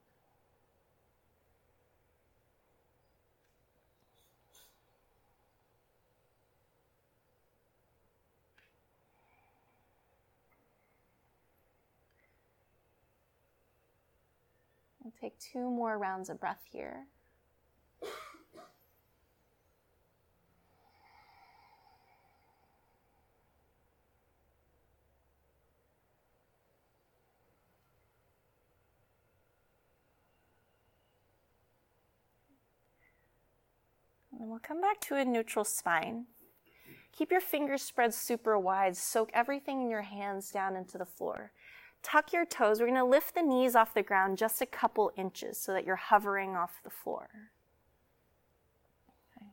Take 15.23 15.39
two 15.39 15.71
more 15.71 15.99
rounds 15.99 16.29
of 16.31 16.41
breath 16.41 16.63
here. 16.69 17.07
We'll 34.53 34.61
come 34.61 34.83
back 34.83 35.01
to 35.01 35.17
a 35.17 35.25
neutral 35.25 35.65
spine. 35.65 36.27
Keep 37.17 37.31
your 37.31 37.41
fingers 37.41 37.83
spread 37.83 38.13
super 38.13 38.59
wide. 38.59 38.97
Soak 38.97 39.31
everything 39.33 39.81
in 39.81 39.91
your 39.91 40.03
hands 40.03 40.51
down 40.51 40.77
into 40.77 40.99
the 40.99 41.07
floor. 41.07 41.53
Tuck 42.03 42.33
your 42.33 42.45
toes. 42.45 42.79
We're 42.79 42.87
going 42.87 42.99
to 42.99 43.05
lift 43.05 43.35
the 43.35 43.43
knees 43.43 43.75
off 43.75 43.95
the 43.95 44.03
ground 44.03 44.37
just 44.37 44.61
a 44.61 44.67
couple 44.67 45.11
inches 45.17 45.59
so 45.59 45.73
that 45.73 45.87
you're 45.87 45.97
hovering 45.97 46.55
off 46.55 46.83
the 46.85 46.91
floor. 46.91 47.29
Okay. 49.37 49.47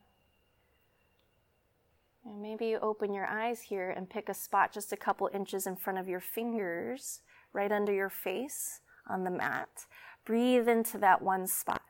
And 2.25 2.41
maybe 2.41 2.67
you 2.67 2.79
open 2.79 3.13
your 3.13 3.27
eyes 3.27 3.62
here 3.62 3.91
and 3.91 4.09
pick 4.09 4.27
a 4.27 4.33
spot 4.33 4.73
just 4.73 4.91
a 4.91 4.97
couple 4.97 5.29
inches 5.33 5.65
in 5.65 5.75
front 5.77 5.99
of 5.99 6.09
your 6.09 6.19
fingers, 6.19 7.21
right 7.53 7.71
under 7.71 7.93
your 7.93 8.09
face, 8.09 8.81
on 9.07 9.23
the 9.23 9.31
mat. 9.31 9.85
Breathe 10.25 10.67
into 10.67 10.97
that 10.97 11.21
one 11.21 11.47
spot. 11.47 11.81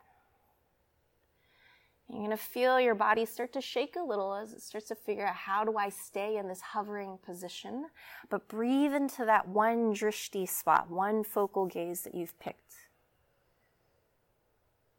You're 2.10 2.26
going 2.26 2.32
to 2.32 2.38
feel 2.38 2.80
your 2.80 2.96
body 2.96 3.24
start 3.26 3.54
to 3.54 3.62
shake 3.62 3.96
a 3.96 4.04
little 4.04 4.34
as 4.34 4.52
it 4.52 4.62
starts 4.62 4.88
to 4.88 4.96
figure 4.96 5.28
out 5.28 5.36
how 5.36 5.64
do 5.64 5.78
I 5.78 5.90
stay 5.90 6.38
in 6.38 6.48
this 6.48 6.62
hovering 6.62 7.20
position. 7.24 7.86
But 8.30 8.48
breathe 8.48 8.96
into 8.96 9.26
that 9.26 9.48
one 9.48 9.94
drishti 9.94 10.50
spot, 10.50 10.90
one 10.90 11.24
focal 11.24 11.68
gaze 11.68 12.02
that 12.02 12.16
you've 12.16 12.38
picked. 12.40 12.74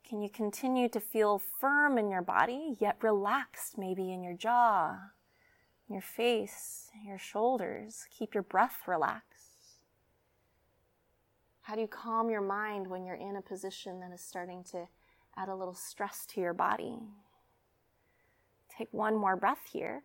Can 0.08 0.22
you 0.22 0.28
continue 0.28 0.88
to 0.88 1.00
feel 1.00 1.38
firm 1.38 1.98
in 1.98 2.10
your 2.10 2.22
body, 2.22 2.76
yet 2.78 2.96
relaxed 3.00 3.76
maybe 3.76 4.12
in 4.12 4.22
your 4.22 4.34
jaw, 4.34 4.96
your 5.88 6.00
face, 6.00 6.90
your 7.04 7.18
shoulders? 7.18 8.06
Keep 8.16 8.34
your 8.34 8.42
breath 8.44 8.82
relaxed. 8.86 9.30
How 11.62 11.74
do 11.74 11.80
you 11.80 11.88
calm 11.88 12.30
your 12.30 12.40
mind 12.40 12.88
when 12.88 13.04
you're 13.04 13.14
in 13.14 13.36
a 13.36 13.42
position 13.42 14.00
that 14.00 14.12
is 14.12 14.20
starting 14.20 14.64
to 14.72 14.88
add 15.36 15.48
a 15.48 15.54
little 15.54 15.74
stress 15.74 16.26
to 16.26 16.40
your 16.40 16.54
body. 16.54 16.98
Take 18.76 18.88
one 18.92 19.16
more 19.16 19.36
breath 19.36 19.68
here. 19.72 20.02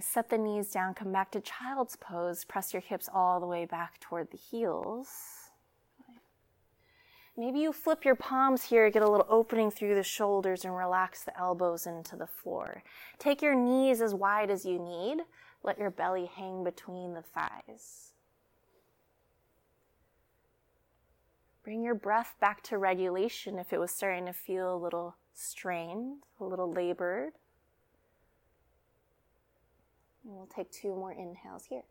Set 0.00 0.30
the 0.30 0.38
knees 0.38 0.70
down, 0.70 0.94
come 0.94 1.12
back 1.12 1.30
to 1.30 1.40
child's 1.40 1.96
pose. 1.96 2.44
Press 2.44 2.72
your 2.72 2.82
hips 2.82 3.08
all 3.12 3.38
the 3.38 3.46
way 3.46 3.64
back 3.64 4.00
toward 4.00 4.30
the 4.30 4.36
heels. 4.36 5.08
Maybe 7.38 7.60
you 7.60 7.72
flip 7.72 8.04
your 8.04 8.14
palms 8.14 8.64
here, 8.64 8.90
get 8.90 9.02
a 9.02 9.08
little 9.08 9.26
opening 9.28 9.70
through 9.70 9.94
the 9.94 10.02
shoulders, 10.02 10.64
and 10.64 10.74
relax 10.74 11.22
the 11.22 11.38
elbows 11.38 11.86
into 11.86 12.16
the 12.16 12.26
floor. 12.26 12.82
Take 13.18 13.42
your 13.42 13.54
knees 13.54 14.00
as 14.00 14.14
wide 14.14 14.50
as 14.50 14.64
you 14.64 14.78
need. 14.78 15.18
Let 15.62 15.78
your 15.78 15.90
belly 15.90 16.30
hang 16.34 16.64
between 16.64 17.12
the 17.12 17.22
thighs. 17.22 18.12
Bring 21.66 21.82
your 21.82 21.96
breath 21.96 22.36
back 22.38 22.62
to 22.68 22.78
regulation 22.78 23.58
if 23.58 23.72
it 23.72 23.80
was 23.80 23.90
starting 23.90 24.26
to 24.26 24.32
feel 24.32 24.72
a 24.72 24.78
little 24.78 25.16
strained, 25.34 26.22
a 26.38 26.44
little 26.44 26.72
labored. 26.72 27.32
And 30.24 30.36
we'll 30.36 30.46
take 30.46 30.70
two 30.70 30.94
more 30.94 31.10
inhales 31.10 31.64
here. 31.68 31.82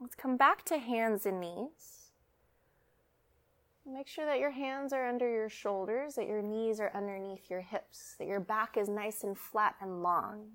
Let's 0.00 0.14
come 0.14 0.38
back 0.38 0.64
to 0.64 0.78
hands 0.78 1.26
and 1.26 1.38
knees. 1.38 2.07
Make 3.90 4.06
sure 4.06 4.26
that 4.26 4.38
your 4.38 4.50
hands 4.50 4.92
are 4.92 5.08
under 5.08 5.28
your 5.28 5.48
shoulders, 5.48 6.14
that 6.16 6.26
your 6.26 6.42
knees 6.42 6.78
are 6.78 6.92
underneath 6.94 7.48
your 7.48 7.62
hips, 7.62 8.16
that 8.18 8.28
your 8.28 8.40
back 8.40 8.76
is 8.76 8.88
nice 8.88 9.24
and 9.24 9.36
flat 9.36 9.76
and 9.80 10.02
long. 10.02 10.48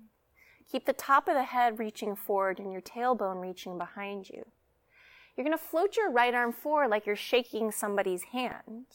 Keep 0.70 0.86
the 0.86 0.92
top 0.92 1.26
of 1.26 1.34
the 1.34 1.42
head 1.42 1.78
reaching 1.80 2.14
forward 2.14 2.60
and 2.60 2.72
your 2.72 2.80
tailbone 2.80 3.42
reaching 3.42 3.76
behind 3.76 4.30
you. 4.30 4.46
You're 5.36 5.44
going 5.44 5.56
to 5.56 5.62
float 5.62 5.96
your 5.96 6.10
right 6.10 6.32
arm 6.32 6.52
forward 6.52 6.90
like 6.90 7.06
you're 7.06 7.16
shaking 7.16 7.72
somebody's 7.72 8.22
hand. 8.24 8.86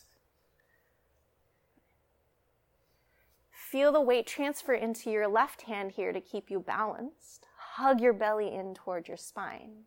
Feel 3.52 3.92
the 3.92 4.02
weight 4.02 4.26
transfer 4.26 4.74
into 4.74 5.12
your 5.12 5.28
left 5.28 5.64
hand 5.64 5.92
here 5.92 6.14
to 6.14 6.22
keep 6.22 6.50
you 6.50 6.60
balanced. 6.60 7.46
Hug 7.74 8.00
your 8.02 8.14
belly 8.14 8.54
in 8.54 8.74
toward 8.74 9.08
your 9.08 9.18
spine. 9.18 9.84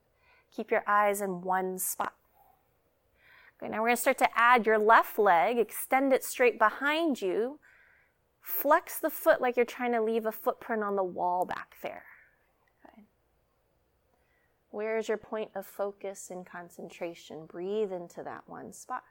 Keep 0.54 0.70
your 0.70 0.84
eyes 0.86 1.22
in 1.22 1.40
one 1.40 1.78
spot. 1.78 2.12
Okay, 3.62 3.70
now 3.70 3.81
we're 3.81 3.88
going 3.88 3.96
to 3.96 4.01
start 4.01 4.18
to 4.18 4.29
add 4.35 4.66
your 4.66 4.79
left 4.79 5.20
leg, 5.20 5.57
extend 5.57 6.12
it 6.12 6.25
straight 6.25 6.59
behind 6.59 7.22
you. 7.22 7.61
Flex 8.40 8.98
the 8.98 9.11
foot 9.11 9.40
like 9.40 9.57
you're 9.57 9.64
trying 9.64 9.92
to 9.92 10.03
leave 10.03 10.27
a 10.27 10.33
footprint 10.33 10.83
on 10.83 10.96
the 10.96 11.05
wall 11.05 11.44
back 11.44 11.77
there. 11.81 12.03
Okay. 12.85 13.05
Where 14.70 14.98
is 14.98 15.09
your 15.09 15.16
point 15.16 15.51
of 15.55 15.64
focus 15.64 16.29
and 16.29 16.44
concentration? 16.44 17.46
Breathe 17.46 17.92
into 17.92 18.25
that 18.25 18.42
one 18.46 18.72
spot. 18.72 19.05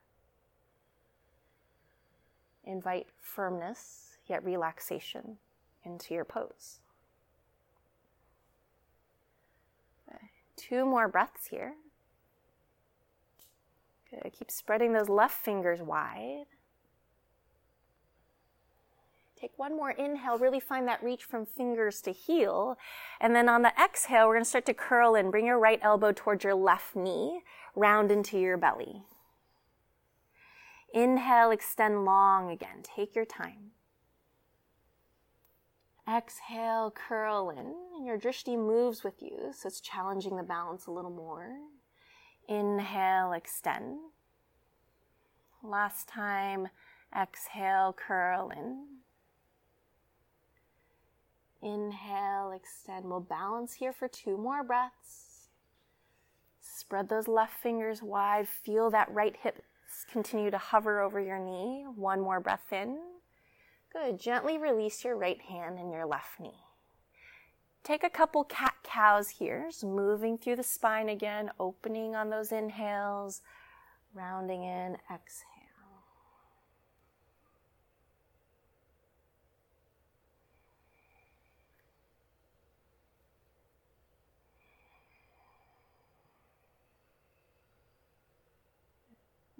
Invite 2.65 3.07
firmness, 3.21 4.17
yet 4.27 4.43
relaxation 4.43 5.37
into 5.85 6.13
your 6.13 6.25
pose. 6.25 6.79
Okay. 10.09 10.29
Two 10.57 10.85
more 10.85 11.07
breaths 11.07 11.47
here. 11.47 11.75
Good. 14.11 14.33
Keep 14.37 14.51
spreading 14.51 14.93
those 14.93 15.09
left 15.09 15.43
fingers 15.43 15.81
wide. 15.81 16.45
Take 19.39 19.57
one 19.57 19.75
more 19.75 19.89
inhale, 19.89 20.37
really 20.37 20.59
find 20.59 20.87
that 20.87 21.01
reach 21.01 21.23
from 21.23 21.47
fingers 21.47 21.99
to 22.01 22.11
heel. 22.11 22.77
And 23.19 23.35
then 23.35 23.49
on 23.49 23.63
the 23.63 23.73
exhale, 23.81 24.27
we're 24.27 24.35
going 24.35 24.43
to 24.43 24.49
start 24.49 24.67
to 24.67 24.73
curl 24.75 25.15
in. 25.15 25.31
Bring 25.31 25.47
your 25.47 25.57
right 25.57 25.79
elbow 25.81 26.11
towards 26.11 26.43
your 26.43 26.53
left 26.53 26.95
knee, 26.95 27.41
round 27.75 28.11
into 28.11 28.37
your 28.37 28.57
belly. 28.57 29.01
Inhale, 30.93 31.49
extend 31.49 32.05
long 32.05 32.51
again. 32.51 32.83
Take 32.83 33.15
your 33.15 33.25
time. 33.25 33.71
Exhale, 36.07 36.91
curl 36.91 37.49
in. 37.49 37.73
And 37.95 38.05
your 38.05 38.19
drishti 38.19 38.57
moves 38.57 39.03
with 39.03 39.21
you, 39.21 39.53
so 39.53 39.67
it's 39.67 39.81
challenging 39.81 40.35
the 40.35 40.43
balance 40.43 40.85
a 40.85 40.91
little 40.91 41.09
more. 41.09 41.55
Inhale, 42.51 43.31
extend. 43.31 43.99
Last 45.63 46.09
time, 46.09 46.67
exhale, 47.17 47.93
curl 47.93 48.49
in. 48.49 48.87
Inhale, 51.61 52.51
extend. 52.51 53.05
We'll 53.05 53.21
balance 53.21 53.75
here 53.75 53.93
for 53.93 54.09
two 54.09 54.35
more 54.37 54.65
breaths. 54.65 55.47
Spread 56.59 57.07
those 57.07 57.29
left 57.29 57.53
fingers 57.53 58.03
wide. 58.03 58.49
Feel 58.49 58.89
that 58.89 59.09
right 59.09 59.37
hip 59.41 59.63
continue 60.11 60.51
to 60.51 60.57
hover 60.57 60.99
over 60.99 61.21
your 61.21 61.39
knee. 61.39 61.85
One 61.95 62.19
more 62.19 62.41
breath 62.41 62.73
in. 62.73 62.99
Good. 63.93 64.19
Gently 64.19 64.57
release 64.57 65.05
your 65.05 65.15
right 65.15 65.39
hand 65.39 65.79
and 65.79 65.89
your 65.89 66.05
left 66.05 66.37
knee. 66.37 66.59
Take 67.83 68.03
a 68.03 68.09
couple 68.09 68.43
cat 68.43 68.75
cows 68.83 69.29
here, 69.29 69.65
just 69.67 69.83
moving 69.83 70.37
through 70.37 70.57
the 70.57 70.63
spine 70.63 71.09
again, 71.09 71.49
opening 71.59 72.15
on 72.15 72.29
those 72.29 72.51
inhales, 72.51 73.41
rounding 74.13 74.63
in, 74.63 74.97
exhale. 75.11 75.47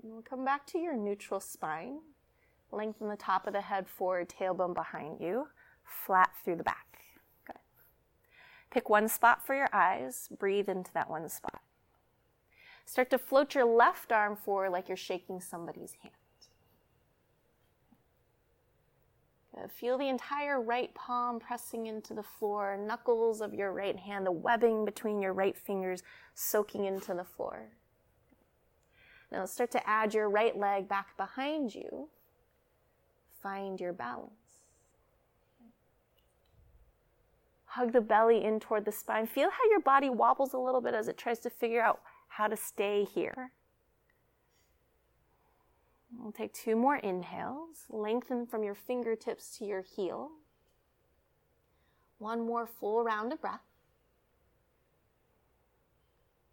And 0.03 0.13
we'll 0.13 0.21
come 0.21 0.45
back 0.45 0.67
to 0.67 0.77
your 0.77 0.95
neutral 0.95 1.39
spine. 1.39 1.99
Lengthen 2.71 3.09
the 3.09 3.15
top 3.15 3.47
of 3.47 3.53
the 3.53 3.61
head 3.61 3.87
forward, 3.87 4.29
tailbone 4.29 4.73
behind 4.75 5.19
you, 5.19 5.47
flat 5.83 6.29
through 6.43 6.55
the 6.55 6.63
back. 6.63 7.00
Pick 8.71 8.89
one 8.89 9.07
spot 9.09 9.45
for 9.45 9.53
your 9.53 9.69
eyes, 9.73 10.29
breathe 10.39 10.69
into 10.69 10.91
that 10.93 11.09
one 11.09 11.27
spot. 11.29 11.61
Start 12.85 13.09
to 13.11 13.17
float 13.17 13.53
your 13.53 13.65
left 13.65 14.11
arm 14.11 14.35
forward 14.35 14.71
like 14.71 14.87
you're 14.87 14.97
shaking 14.97 15.39
somebody's 15.39 15.93
hand. 16.01 16.13
Feel 19.69 19.97
the 19.97 20.07
entire 20.07 20.59
right 20.61 20.93
palm 20.95 21.39
pressing 21.39 21.85
into 21.85 22.13
the 22.13 22.23
floor, 22.23 22.77
knuckles 22.77 23.41
of 23.41 23.53
your 23.53 23.71
right 23.71 23.97
hand, 23.97 24.25
the 24.25 24.31
webbing 24.31 24.85
between 24.85 25.21
your 25.21 25.33
right 25.33 25.57
fingers 25.57 26.01
soaking 26.33 26.85
into 26.85 27.13
the 27.13 27.23
floor. 27.23 27.67
Now 29.31 29.45
start 29.45 29.71
to 29.71 29.87
add 29.87 30.13
your 30.13 30.29
right 30.29 30.57
leg 30.57 30.87
back 30.87 31.15
behind 31.17 31.75
you. 31.75 32.09
Find 33.41 33.79
your 33.79 33.93
balance. 33.93 34.40
Hug 37.75 37.93
the 37.93 38.01
belly 38.01 38.43
in 38.43 38.59
toward 38.59 38.83
the 38.83 38.91
spine. 38.91 39.25
Feel 39.25 39.49
how 39.49 39.69
your 39.69 39.79
body 39.79 40.09
wobbles 40.09 40.53
a 40.53 40.57
little 40.57 40.81
bit 40.81 40.93
as 40.93 41.07
it 41.07 41.17
tries 41.17 41.39
to 41.39 41.49
figure 41.49 41.81
out 41.81 42.01
how 42.27 42.47
to 42.47 42.57
stay 42.57 43.05
here. 43.05 43.51
We'll 46.17 46.33
take 46.33 46.53
two 46.53 46.75
more 46.75 46.97
inhales. 46.97 47.85
Lengthen 47.89 48.45
from 48.45 48.63
your 48.63 48.75
fingertips 48.75 49.57
to 49.57 49.65
your 49.65 49.83
heel. 49.83 50.31
One 52.17 52.45
more 52.45 52.67
full 52.67 53.05
round 53.05 53.31
of 53.31 53.39
breath. 53.39 53.61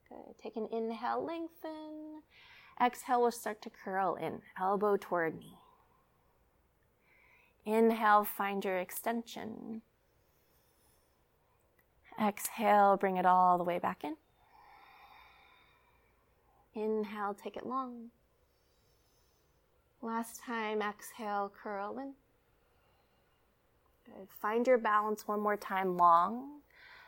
Good. 0.08 0.38
Take 0.40 0.54
an 0.54 0.68
inhale, 0.70 1.24
lengthen. 1.24 2.22
Exhale, 2.80 3.22
we'll 3.22 3.32
start 3.32 3.60
to 3.62 3.70
curl 3.70 4.14
in, 4.14 4.40
elbow 4.56 4.96
toward 4.96 5.36
knee. 5.36 5.58
Inhale, 7.66 8.22
find 8.24 8.64
your 8.64 8.78
extension. 8.78 9.82
Exhale, 12.20 12.96
bring 12.96 13.16
it 13.16 13.26
all 13.26 13.58
the 13.58 13.64
way 13.64 13.78
back 13.78 14.04
in. 14.04 14.16
Inhale, 16.74 17.34
take 17.34 17.56
it 17.56 17.66
long. 17.66 18.10
Last 20.02 20.40
time, 20.40 20.80
exhale, 20.80 21.52
curl 21.62 21.98
in. 21.98 22.12
Good. 24.06 24.28
Find 24.40 24.66
your 24.66 24.78
balance 24.78 25.26
one 25.26 25.40
more 25.40 25.56
time. 25.56 25.96
Long 25.96 26.60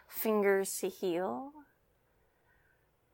fingers 0.09 0.77
to 0.79 0.89
heel. 0.89 1.53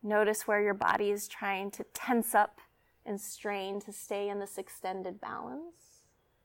Notice 0.03 0.47
where 0.47 0.61
your 0.61 0.73
body 0.73 1.11
is 1.11 1.27
trying 1.27 1.71
to 1.71 1.83
tense 1.93 2.33
up 2.33 2.59
and 3.05 3.19
strain 3.19 3.79
to 3.81 3.93
stay 3.93 4.29
in 4.29 4.39
this 4.39 4.57
extended 4.57 5.21
balance. 5.21 6.03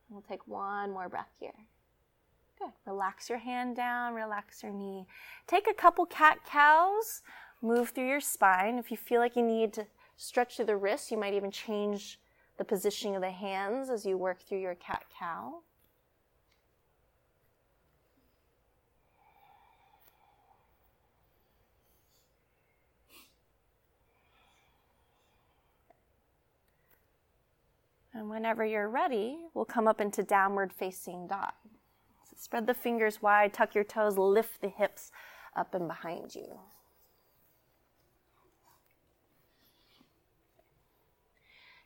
We'll 0.08 0.22
take 0.22 0.46
one 0.46 0.92
more 0.92 1.08
breath 1.08 1.32
here. 1.40 1.52
Relax 2.86 3.28
your 3.28 3.38
hand 3.38 3.76
down, 3.76 4.14
relax 4.14 4.62
your 4.62 4.72
knee. 4.72 5.06
Take 5.46 5.68
a 5.68 5.74
couple 5.74 6.06
cat 6.06 6.38
cows, 6.44 7.22
move 7.60 7.90
through 7.90 8.08
your 8.08 8.20
spine. 8.20 8.78
If 8.78 8.90
you 8.90 8.96
feel 8.96 9.20
like 9.20 9.36
you 9.36 9.42
need 9.42 9.72
to 9.74 9.86
stretch 10.16 10.56
through 10.56 10.66
the 10.66 10.76
wrists, 10.76 11.10
you 11.10 11.18
might 11.18 11.34
even 11.34 11.50
change 11.50 12.18
the 12.58 12.64
positioning 12.64 13.16
of 13.16 13.22
the 13.22 13.30
hands 13.30 13.90
as 13.90 14.04
you 14.04 14.16
work 14.16 14.40
through 14.40 14.60
your 14.60 14.74
cat 14.74 15.04
cow. 15.18 15.62
And 28.14 28.28
whenever 28.28 28.64
you're 28.64 28.88
ready, 28.88 29.38
we'll 29.54 29.64
come 29.64 29.88
up 29.88 30.00
into 30.00 30.22
downward 30.22 30.72
facing 30.72 31.26
dog. 31.26 31.61
Spread 32.42 32.66
the 32.66 32.74
fingers 32.74 33.22
wide, 33.22 33.52
tuck 33.52 33.72
your 33.72 33.84
toes, 33.84 34.18
lift 34.18 34.60
the 34.60 34.68
hips 34.68 35.12
up 35.54 35.76
and 35.76 35.86
behind 35.86 36.34
you. 36.34 36.58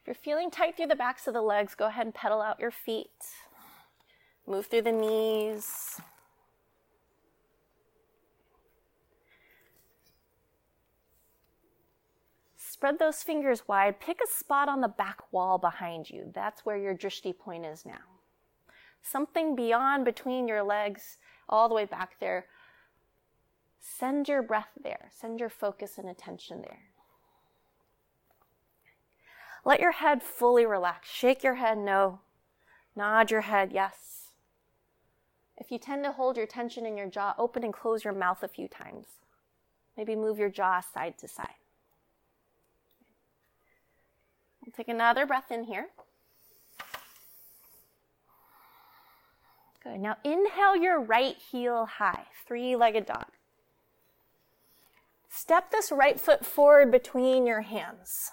If 0.01 0.07
you're 0.07 0.15
feeling 0.15 0.51
tight 0.51 0.75
through 0.75 0.87
the 0.87 0.97
backs 0.97 1.27
of 1.27 1.35
the 1.35 1.43
legs, 1.43 1.75
go 1.75 1.89
ahead 1.89 2.07
and 2.07 2.15
pedal 2.15 2.41
out 2.41 2.59
your 2.59 2.71
feet. 2.71 3.11
Move 4.47 4.65
through 4.65 4.81
the 4.81 4.93
knees. 4.93 6.01
Spread 12.57 12.99
those 12.99 13.23
fingers 13.23 13.69
wide. 13.69 14.01
Pick 14.01 14.21
a 14.25 14.27
spot 14.27 14.71
on 14.71 14.81
the 14.81 14.89
back 14.89 15.31
wall 15.33 15.59
behind 15.59 16.09
you. 16.09 16.31
That's 16.35 16.65
where 16.65 16.79
your 16.79 16.95
drishti 16.95 17.37
point 17.37 17.67
is 17.67 17.85
now. 17.85 18.16
Something 19.11 19.55
beyond 19.55 20.05
between 20.05 20.49
your 20.49 20.63
legs, 20.63 21.19
all 21.49 21.69
the 21.69 21.75
way 21.75 21.85
back 21.85 22.19
there. 22.19 22.47
Send 23.81 24.29
your 24.29 24.43
breath 24.43 24.71
there. 24.83 25.11
Send 25.13 25.39
your 25.39 25.49
focus 25.49 25.97
and 25.97 26.09
attention 26.09 26.63
there. 26.63 26.81
Let 29.65 29.81
your 29.81 29.93
head 29.93 30.23
fully 30.23 30.67
relax. 30.67 31.09
Shake 31.09 31.45
your 31.45 31.55
head 31.55 31.79
no. 31.79 32.21
Nod 32.97 33.31
your 33.31 33.43
head 33.43 33.71
yes. 33.73 34.29
If 35.57 35.71
you 35.71 35.79
tend 35.79 36.05
to 36.05 36.13
hold 36.13 36.37
your 36.37 36.47
tension 36.47 36.85
in 36.85 36.97
your 36.97 37.09
jaw, 37.09 37.35
open 37.39 37.65
and 37.65 37.73
close 37.73 38.05
your 38.05 38.13
mouth 38.13 38.43
a 38.43 38.49
few 38.49 38.69
times. 38.69 39.07
Maybe 39.97 40.17
move 40.17 40.39
your 40.39 40.51
jaw 40.51 40.81
side 40.81 41.17
to 41.19 41.29
side. 41.29 41.55
We'll 44.65 44.73
take 44.73 44.89
another 44.89 45.27
breath 45.27 45.51
in 45.51 45.65
here. 45.65 45.87
Good. 49.87 50.01
Now 50.01 50.17
inhale 50.25 50.77
your 50.77 51.01
right 51.01 51.37
heel 51.37 51.87
high, 51.87 52.25
three 52.47 52.77
legged 52.77 53.07
dog. 53.07 53.27
Step 55.29 55.71
this 55.71 55.93
right 55.93 56.19
foot 56.19 56.45
forward 56.45 56.91
between 56.91 57.47
your 57.47 57.61
hands. 57.61 58.31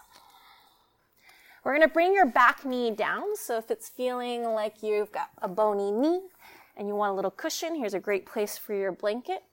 We're 1.63 1.75
going 1.75 1.87
to 1.87 1.93
bring 1.93 2.13
your 2.13 2.25
back 2.25 2.65
knee 2.65 2.91
down. 2.91 3.35
So 3.35 3.57
if 3.57 3.71
it's 3.71 3.89
feeling 3.89 4.43
like 4.43 4.81
you've 4.81 5.11
got 5.11 5.29
a 5.41 5.47
bony 5.47 5.91
knee 5.91 6.21
and 6.75 6.87
you 6.87 6.95
want 6.95 7.11
a 7.11 7.15
little 7.15 7.31
cushion, 7.31 7.75
here's 7.75 7.93
a 7.93 7.99
great 7.99 8.25
place 8.25 8.57
for 8.57 8.73
your 8.73 8.91
blanket. 8.91 9.43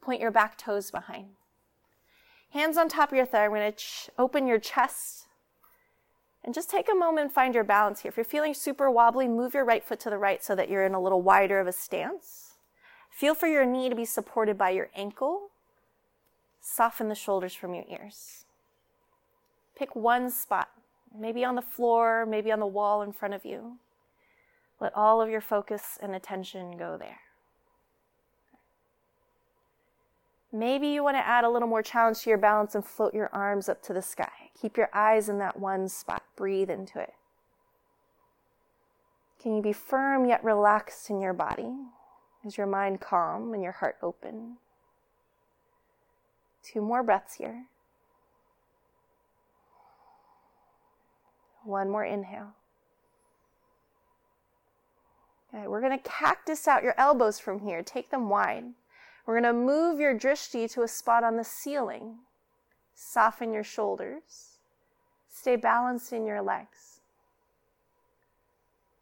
Point 0.00 0.20
your 0.20 0.30
back 0.30 0.56
toes 0.56 0.90
behind. 0.90 1.26
Hands 2.50 2.76
on 2.76 2.88
top 2.88 3.10
of 3.10 3.16
your 3.16 3.26
thigh. 3.26 3.48
We're 3.48 3.58
going 3.58 3.72
to 3.72 3.78
ch- 3.78 4.10
open 4.18 4.46
your 4.46 4.58
chest 4.58 5.27
and 6.48 6.54
just 6.54 6.70
take 6.70 6.88
a 6.90 6.94
moment 6.94 7.26
and 7.26 7.30
find 7.30 7.54
your 7.54 7.62
balance 7.62 8.00
here. 8.00 8.08
If 8.08 8.16
you're 8.16 8.24
feeling 8.24 8.54
super 8.54 8.90
wobbly, 8.90 9.28
move 9.28 9.52
your 9.52 9.66
right 9.66 9.84
foot 9.84 10.00
to 10.00 10.08
the 10.08 10.16
right 10.16 10.42
so 10.42 10.54
that 10.56 10.70
you're 10.70 10.86
in 10.86 10.94
a 10.94 11.00
little 11.00 11.20
wider 11.20 11.60
of 11.60 11.66
a 11.66 11.72
stance. 11.72 12.54
Feel 13.10 13.34
for 13.34 13.46
your 13.46 13.66
knee 13.66 13.90
to 13.90 13.94
be 13.94 14.06
supported 14.06 14.56
by 14.56 14.70
your 14.70 14.88
ankle. 14.96 15.50
Soften 16.58 17.10
the 17.10 17.14
shoulders 17.14 17.52
from 17.52 17.74
your 17.74 17.84
ears. 17.90 18.46
Pick 19.76 19.94
one 19.94 20.30
spot 20.30 20.70
maybe 21.14 21.44
on 21.44 21.54
the 21.54 21.60
floor, 21.60 22.24
maybe 22.24 22.50
on 22.50 22.60
the 22.60 22.66
wall 22.66 23.02
in 23.02 23.12
front 23.12 23.34
of 23.34 23.44
you. 23.44 23.76
Let 24.80 24.96
all 24.96 25.20
of 25.20 25.28
your 25.28 25.42
focus 25.42 25.98
and 26.00 26.14
attention 26.14 26.78
go 26.78 26.96
there. 26.96 27.18
Maybe 30.52 30.88
you 30.88 31.04
want 31.04 31.16
to 31.16 31.26
add 31.26 31.44
a 31.44 31.50
little 31.50 31.68
more 31.68 31.82
challenge 31.82 32.20
to 32.20 32.30
your 32.30 32.38
balance 32.38 32.74
and 32.74 32.84
float 32.84 33.12
your 33.12 33.28
arms 33.32 33.68
up 33.68 33.82
to 33.82 33.92
the 33.92 34.00
sky. 34.00 34.50
Keep 34.60 34.76
your 34.76 34.88
eyes 34.94 35.28
in 35.28 35.38
that 35.38 35.58
one 35.58 35.88
spot. 35.88 36.22
Breathe 36.36 36.70
into 36.70 36.98
it. 36.98 37.12
Can 39.42 39.54
you 39.54 39.62
be 39.62 39.72
firm 39.72 40.24
yet 40.24 40.42
relaxed 40.42 41.10
in 41.10 41.20
your 41.20 41.34
body? 41.34 41.72
Is 42.44 42.56
your 42.56 42.66
mind 42.66 43.00
calm 43.00 43.52
and 43.52 43.62
your 43.62 43.72
heart 43.72 43.96
open? 44.02 44.56
Two 46.62 46.80
more 46.80 47.02
breaths 47.02 47.34
here. 47.34 47.66
One 51.64 51.90
more 51.90 52.04
inhale. 52.04 52.54
Okay, 55.54 55.66
we're 55.66 55.80
going 55.80 55.96
to 55.96 56.10
cactus 56.10 56.66
out 56.66 56.82
your 56.82 56.94
elbows 56.98 57.38
from 57.38 57.60
here. 57.60 57.82
Take 57.82 58.10
them 58.10 58.28
wide. 58.28 58.64
We're 59.28 59.42
going 59.42 59.54
to 59.54 59.60
move 59.60 60.00
your 60.00 60.18
drishti 60.18 60.72
to 60.72 60.84
a 60.84 60.88
spot 60.88 61.22
on 61.22 61.36
the 61.36 61.44
ceiling. 61.44 62.14
Soften 62.94 63.52
your 63.52 63.62
shoulders. 63.62 64.56
Stay 65.28 65.54
balanced 65.54 66.14
in 66.14 66.24
your 66.24 66.40
legs. 66.40 67.02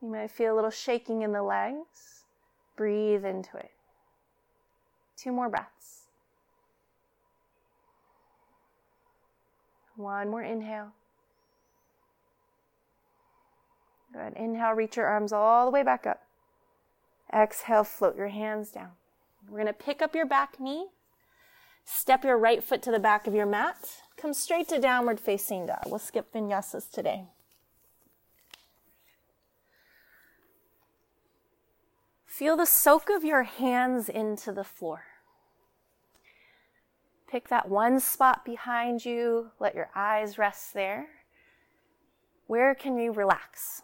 You 0.02 0.08
might 0.08 0.32
feel 0.32 0.52
a 0.52 0.56
little 0.56 0.72
shaking 0.72 1.22
in 1.22 1.30
the 1.30 1.44
legs. 1.44 2.24
Breathe 2.76 3.24
into 3.24 3.56
it. 3.56 3.70
Two 5.16 5.30
more 5.30 5.48
breaths. 5.48 6.08
One 9.94 10.28
more 10.28 10.42
inhale. 10.42 10.88
Good. 14.12 14.32
Inhale, 14.34 14.72
reach 14.72 14.96
your 14.96 15.06
arms 15.06 15.32
all 15.32 15.66
the 15.66 15.70
way 15.70 15.84
back 15.84 16.04
up. 16.04 16.22
Exhale, 17.32 17.84
float 17.84 18.16
your 18.16 18.26
hands 18.26 18.72
down. 18.72 18.90
We're 19.48 19.58
going 19.58 19.66
to 19.66 19.72
pick 19.72 20.02
up 20.02 20.14
your 20.14 20.26
back 20.26 20.58
knee. 20.60 20.88
Step 21.84 22.24
your 22.24 22.36
right 22.36 22.62
foot 22.62 22.82
to 22.82 22.90
the 22.90 22.98
back 22.98 23.26
of 23.26 23.34
your 23.34 23.46
mat. 23.46 24.02
Come 24.16 24.32
straight 24.32 24.68
to 24.68 24.80
downward 24.80 25.20
facing 25.20 25.66
dog. 25.66 25.84
We'll 25.86 25.98
skip 25.98 26.32
vinyasas 26.32 26.90
today. 26.90 27.26
Feel 32.26 32.56
the 32.56 32.66
soak 32.66 33.08
of 33.08 33.24
your 33.24 33.44
hands 33.44 34.08
into 34.08 34.52
the 34.52 34.64
floor. 34.64 35.04
Pick 37.30 37.48
that 37.48 37.68
one 37.68 38.00
spot 38.00 38.44
behind 38.44 39.04
you. 39.04 39.50
Let 39.58 39.74
your 39.74 39.90
eyes 39.94 40.38
rest 40.38 40.74
there. 40.74 41.06
Where 42.46 42.74
can 42.74 42.98
you 42.98 43.12
relax? 43.12 43.82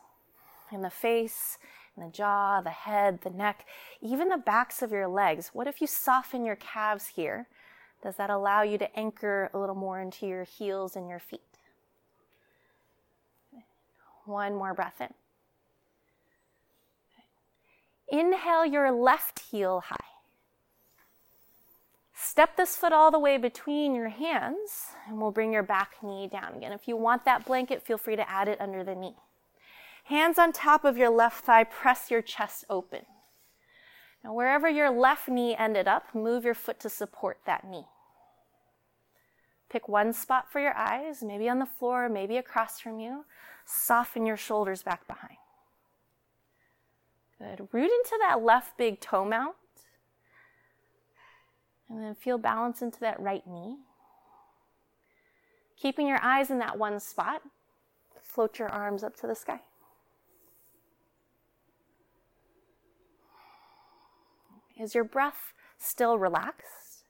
in 0.73 0.83
the 0.83 0.91
face, 0.91 1.59
the 1.97 2.09
jaw, 2.09 2.61
the 2.61 2.71
head, 2.71 3.21
the 3.23 3.31
neck, 3.31 3.67
even 4.01 4.29
the 4.29 4.39
backs 4.39 4.83
of 4.83 4.93
your 4.93 5.09
legs. 5.09 5.51
What 5.53 5.67
if 5.67 5.81
you 5.81 5.87
soften 5.87 6.45
your 6.45 6.57
calves 6.57 7.09
here? 7.09 7.49
Does 8.03 8.17
that 8.17 8.31
allow 8.31 8.63
you 8.63 8.79
to 8.79 8.99
anchor 8.99 9.51
a 9.53 9.59
little 9.59 9.75
more 9.75 10.01
into 10.01 10.27
your 10.27 10.45
heels 10.45 10.97
and 10.97 11.09
your 11.09 11.21
feet? 11.21 11.41
One 14.25 14.55
more 14.55 14.75
breath 14.75 15.01
in. 15.01 15.15
Inhale 18.09 18.67
your 18.67 18.93
left 18.93 19.41
heel 19.51 19.83
high. 19.87 19.97
Step 22.15 22.57
this 22.57 22.77
foot 22.77 22.93
all 22.93 23.11
the 23.11 23.19
way 23.19 23.37
between 23.37 23.95
your 23.95 24.09
hands, 24.09 24.93
and 25.09 25.21
we'll 25.21 25.33
bring 25.33 25.53
your 25.53 25.63
back 25.63 25.95
knee 26.03 26.29
down 26.29 26.55
again. 26.55 26.73
If 26.73 26.87
you 26.87 26.97
want 26.97 27.25
that 27.25 27.45
blanket, 27.45 27.83
feel 27.83 27.99
free 27.99 28.17
to 28.17 28.31
add 28.31 28.49
it 28.49 28.61
under 28.61 28.85
the 28.85 28.95
knee. 28.95 29.17
Hands 30.05 30.39
on 30.39 30.53
top 30.53 30.85
of 30.85 30.97
your 30.97 31.11
left 31.11 31.45
thigh, 31.45 31.65
press 31.65 32.11
your 32.11 32.23
chest 32.23 32.65
open. 32.69 33.07
Now, 34.25 34.35
wherever 34.35 34.69
your 34.69 34.91
left 34.91 35.29
knee 35.29 35.57
ended 35.57 35.89
up, 35.89 36.15
move 36.15 36.45
your 36.45 36.55
foot 36.55 36.79
to 36.81 36.89
support 36.89 37.39
that 37.47 37.65
knee. 37.65 37.87
Pick 39.69 39.89
one 39.89 40.13
spot 40.13 40.53
for 40.53 40.61
your 40.61 40.77
eyes, 40.77 41.23
maybe 41.23 41.49
on 41.49 41.59
the 41.59 41.67
floor, 41.67 42.09
maybe 42.09 42.37
across 42.37 42.79
from 42.79 43.01
you. 43.01 43.25
Soften 43.65 44.27
your 44.27 44.37
shoulders 44.37 44.83
back 44.83 45.07
behind. 45.07 45.39
Good. 47.39 47.69
Root 47.73 47.91
into 47.91 48.19
that 48.21 48.43
left 48.43 48.77
big 48.77 49.01
toe 49.01 49.25
mount. 49.25 49.57
And 51.89 52.03
then 52.03 52.15
feel 52.15 52.39
balance 52.39 52.83
into 52.83 53.01
that 53.01 53.19
right 53.19 53.47
knee. 53.47 53.79
Keeping 55.77 56.07
your 56.07 56.23
eyes 56.23 56.51
in 56.51 56.59
that 56.59 56.79
one 56.79 57.01
spot, 57.01 57.43
float 58.21 58.59
your 58.59 58.69
arms 58.69 59.03
up 59.03 59.17
to 59.17 59.27
the 59.27 59.35
sky. 59.35 59.61
Is 64.83 64.97
your 64.97 65.05
breath 65.05 65.55
still 65.79 66.19
relaxed? 66.19 67.05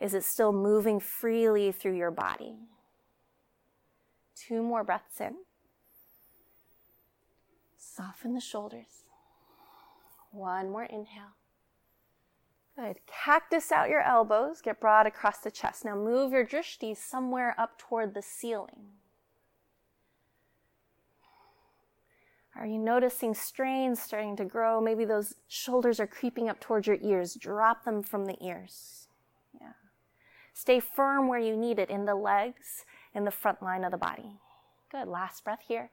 Is 0.00 0.14
it 0.14 0.24
still 0.24 0.50
moving 0.50 0.98
freely 0.98 1.72
through 1.72 1.94
your 1.94 2.10
body? 2.10 2.54
Two 4.34 4.62
more 4.62 4.82
breaths 4.82 5.20
in. 5.20 5.34
Soften 7.76 8.32
the 8.32 8.40
shoulders. 8.40 9.04
One 10.30 10.70
more 10.70 10.84
inhale. 10.84 11.34
Good. 12.76 13.00
Cactus 13.06 13.72
out 13.72 13.90
your 13.90 14.02
elbows, 14.02 14.62
get 14.62 14.80
broad 14.80 15.06
across 15.06 15.38
the 15.38 15.50
chest. 15.50 15.84
Now 15.84 15.96
move 15.96 16.32
your 16.32 16.46
drishti 16.46 16.96
somewhere 16.96 17.54
up 17.58 17.76
toward 17.76 18.14
the 18.14 18.22
ceiling. 18.22 18.86
Are 22.58 22.66
you 22.66 22.78
noticing 22.78 23.34
strains 23.34 24.02
starting 24.02 24.34
to 24.36 24.44
grow? 24.44 24.80
Maybe 24.80 25.04
those 25.04 25.36
shoulders 25.46 26.00
are 26.00 26.08
creeping 26.08 26.48
up 26.48 26.58
towards 26.58 26.88
your 26.88 26.98
ears. 27.00 27.34
Drop 27.34 27.84
them 27.84 28.02
from 28.02 28.24
the 28.24 28.36
ears. 28.44 29.06
Yeah. 29.60 29.74
Stay 30.54 30.80
firm 30.80 31.28
where 31.28 31.38
you 31.38 31.56
need 31.56 31.78
it 31.78 31.88
in 31.88 32.04
the 32.04 32.16
legs, 32.16 32.84
in 33.14 33.24
the 33.24 33.30
front 33.30 33.62
line 33.62 33.84
of 33.84 33.92
the 33.92 33.96
body. 33.96 34.40
Good. 34.90 35.06
Last 35.06 35.44
breath 35.44 35.62
here. 35.68 35.90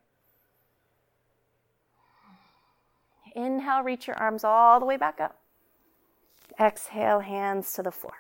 Inhale, 3.36 3.84
reach 3.84 4.08
your 4.08 4.16
arms 4.16 4.44
all 4.44 4.80
the 4.80 4.86
way 4.86 4.98
back 4.98 5.20
up. 5.20 5.38
Exhale, 6.60 7.20
hands 7.20 7.74
to 7.74 7.84
the 7.84 7.92
floor. 7.92 8.14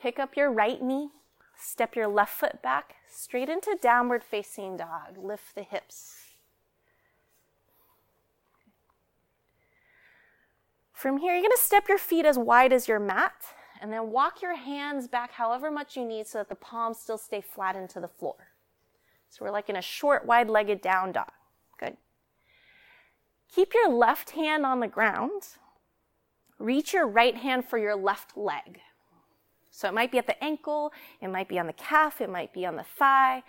Pick 0.00 0.18
up 0.18 0.36
your 0.36 0.50
right 0.50 0.82
knee, 0.82 1.10
step 1.56 1.94
your 1.94 2.08
left 2.08 2.32
foot 2.32 2.62
back 2.62 2.94
straight 3.08 3.48
into 3.48 3.76
downward 3.80 4.24
facing 4.24 4.78
dog. 4.78 5.18
Lift 5.18 5.54
the 5.54 5.62
hips. 5.62 6.23
From 11.04 11.18
here, 11.18 11.34
you're 11.34 11.50
to 11.50 11.58
step 11.60 11.86
your 11.86 11.98
feet 11.98 12.24
as 12.24 12.38
wide 12.38 12.72
as 12.72 12.88
your 12.88 12.98
mat 12.98 13.34
and 13.82 13.92
then 13.92 14.10
walk 14.10 14.40
your 14.40 14.56
hands 14.56 15.06
back 15.06 15.32
however 15.32 15.70
much 15.70 15.98
you 15.98 16.04
need 16.06 16.26
so 16.26 16.38
that 16.38 16.48
the 16.48 16.54
palms 16.54 16.98
still 16.98 17.18
stay 17.18 17.42
flat 17.42 17.76
into 17.76 18.00
the 18.00 18.08
floor. 18.08 18.48
So 19.28 19.44
we're 19.44 19.50
like 19.50 19.68
in 19.68 19.76
a 19.76 19.82
short, 19.82 20.24
wide 20.24 20.48
legged 20.48 20.80
down 20.80 21.12
dog. 21.12 21.30
Good. 21.78 21.98
Keep 23.54 23.74
your 23.74 23.90
left 23.90 24.30
hand 24.30 24.64
on 24.64 24.80
the 24.80 24.88
ground 24.88 25.42
reach 26.58 26.94
your 26.94 27.06
right 27.06 27.36
hand 27.36 27.66
for 27.66 27.76
your 27.76 27.94
left 27.96 28.34
leg. 28.34 28.80
So 29.70 29.86
it 29.86 29.92
might 29.92 30.10
be 30.10 30.16
at 30.16 30.26
the 30.26 30.42
ankle, 30.42 30.90
it 31.20 31.28
might 31.28 31.48
be 31.48 31.58
on 31.58 31.66
the 31.66 31.74
calf, 31.74 32.22
it 32.22 32.30
might 32.30 32.54
be 32.54 32.64
on 32.64 32.76
the 32.76 32.82
thigh. 32.82 33.42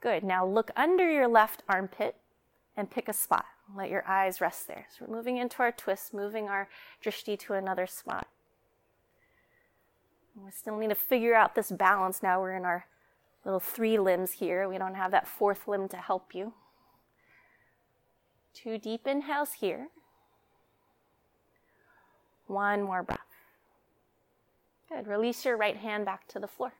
Good. 0.00 0.22
Now 0.22 0.46
look 0.46 0.70
under 0.76 1.10
your 1.10 1.26
left 1.26 1.64
armpit 1.68 2.18
and 2.76 2.88
pick 2.88 3.08
a 3.08 3.12
spot. 3.12 3.46
Let 3.76 3.90
your 3.90 4.04
eyes 4.06 4.40
rest 4.40 4.66
there. 4.66 4.86
So 4.90 5.04
we're 5.06 5.16
moving 5.16 5.36
into 5.36 5.62
our 5.62 5.72
twist, 5.72 6.12
moving 6.12 6.48
our 6.48 6.68
drishti 7.04 7.38
to 7.40 7.54
another 7.54 7.86
spot. 7.86 8.26
We 10.34 10.50
still 10.50 10.76
need 10.78 10.88
to 10.88 10.94
figure 10.94 11.34
out 11.34 11.54
this 11.54 11.70
balance. 11.70 12.22
Now 12.22 12.40
we're 12.40 12.56
in 12.56 12.64
our 12.64 12.86
little 13.44 13.60
three 13.60 13.98
limbs 13.98 14.32
here. 14.32 14.68
We 14.68 14.78
don't 14.78 14.94
have 14.94 15.10
that 15.10 15.28
fourth 15.28 15.68
limb 15.68 15.88
to 15.88 15.96
help 15.96 16.34
you. 16.34 16.54
Two 18.54 18.78
deep 18.78 19.06
inhales 19.06 19.54
here. 19.54 19.88
One 22.46 22.82
more 22.82 23.02
breath. 23.02 23.20
Good. 24.88 25.06
Release 25.06 25.44
your 25.44 25.56
right 25.56 25.76
hand 25.76 26.04
back 26.04 26.26
to 26.28 26.40
the 26.40 26.48
floor. 26.48 26.72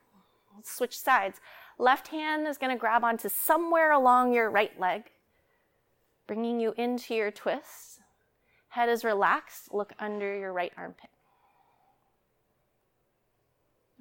Let's 0.55 0.71
switch 0.71 0.99
sides. 0.99 1.39
Left 1.77 2.09
hand 2.09 2.45
is 2.45 2.57
going 2.57 2.71
to 2.71 2.77
grab 2.77 3.03
onto 3.03 3.29
somewhere 3.29 3.91
along 3.91 4.33
your 4.33 4.49
right 4.49 4.77
leg, 4.79 5.03
bringing 6.31 6.61
you 6.61 6.73
into 6.77 7.13
your 7.13 7.29
twist. 7.29 7.99
Head 8.69 8.87
is 8.87 9.03
relaxed. 9.03 9.73
Look 9.73 9.91
under 9.99 10.33
your 10.39 10.53
right 10.53 10.71
armpit. 10.77 11.09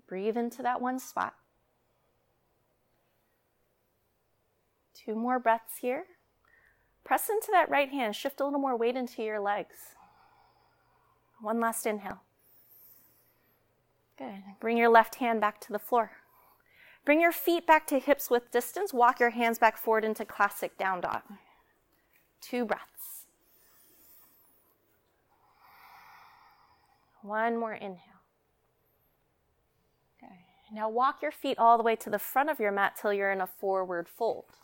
Breathe 0.07 0.37
into 0.37 0.63
that 0.63 0.81
one 0.81 1.01
spot. 1.01 1.35
Two 4.95 5.17
more 5.17 5.41
breaths 5.41 5.79
here. 5.81 6.05
Press 7.03 7.29
into 7.29 7.49
that 7.51 7.69
right 7.69 7.91
hand. 7.91 8.15
Shift 8.15 8.39
a 8.41 8.45
little 8.45 8.61
more 8.61 8.77
weight 8.77 8.95
into 8.95 9.25
your 9.25 9.41
legs. 9.41 9.97
One 11.41 11.59
last 11.59 11.85
inhale. 11.85 12.21
Good. 14.17 14.45
Bring 14.61 14.77
your 14.77 14.89
left 14.89 15.17
hand 15.17 15.41
back 15.41 15.61
to 15.63 15.73
the 15.73 15.81
floor. 15.81 16.13
Bring 17.05 17.21
your 17.21 17.33
feet 17.33 17.67
back 17.67 17.89
to 17.89 17.99
hips 17.99 18.31
width 18.31 18.53
distance. 18.53 18.95
Walk 18.95 19.19
your 19.19 19.31
hands 19.31 19.59
back 19.59 19.77
forward 19.77 20.05
into 20.05 20.25
classic 20.25 20.79
down 20.79 21.01
dog. 21.01 21.23
Two 22.41 22.65
breaths. 22.65 23.27
One 27.23 27.59
more 27.59 27.75
inhale. 27.75 27.99
Okay. 30.17 30.33
Now 30.73 30.89
walk 30.89 31.21
your 31.21 31.33
feet 31.33 31.59
all 31.59 31.77
the 31.77 31.85
way 31.85 31.97
to 31.97 32.11
the 32.11 32.19
front 32.19 32.49
of 32.49 32.59
your 32.59 32.73
mat 32.73 32.97
till 33.01 33.13
you're 33.13 33.33
in 33.33 33.41
a 33.41 33.47
forward 33.47 34.09
fold. 34.09 34.57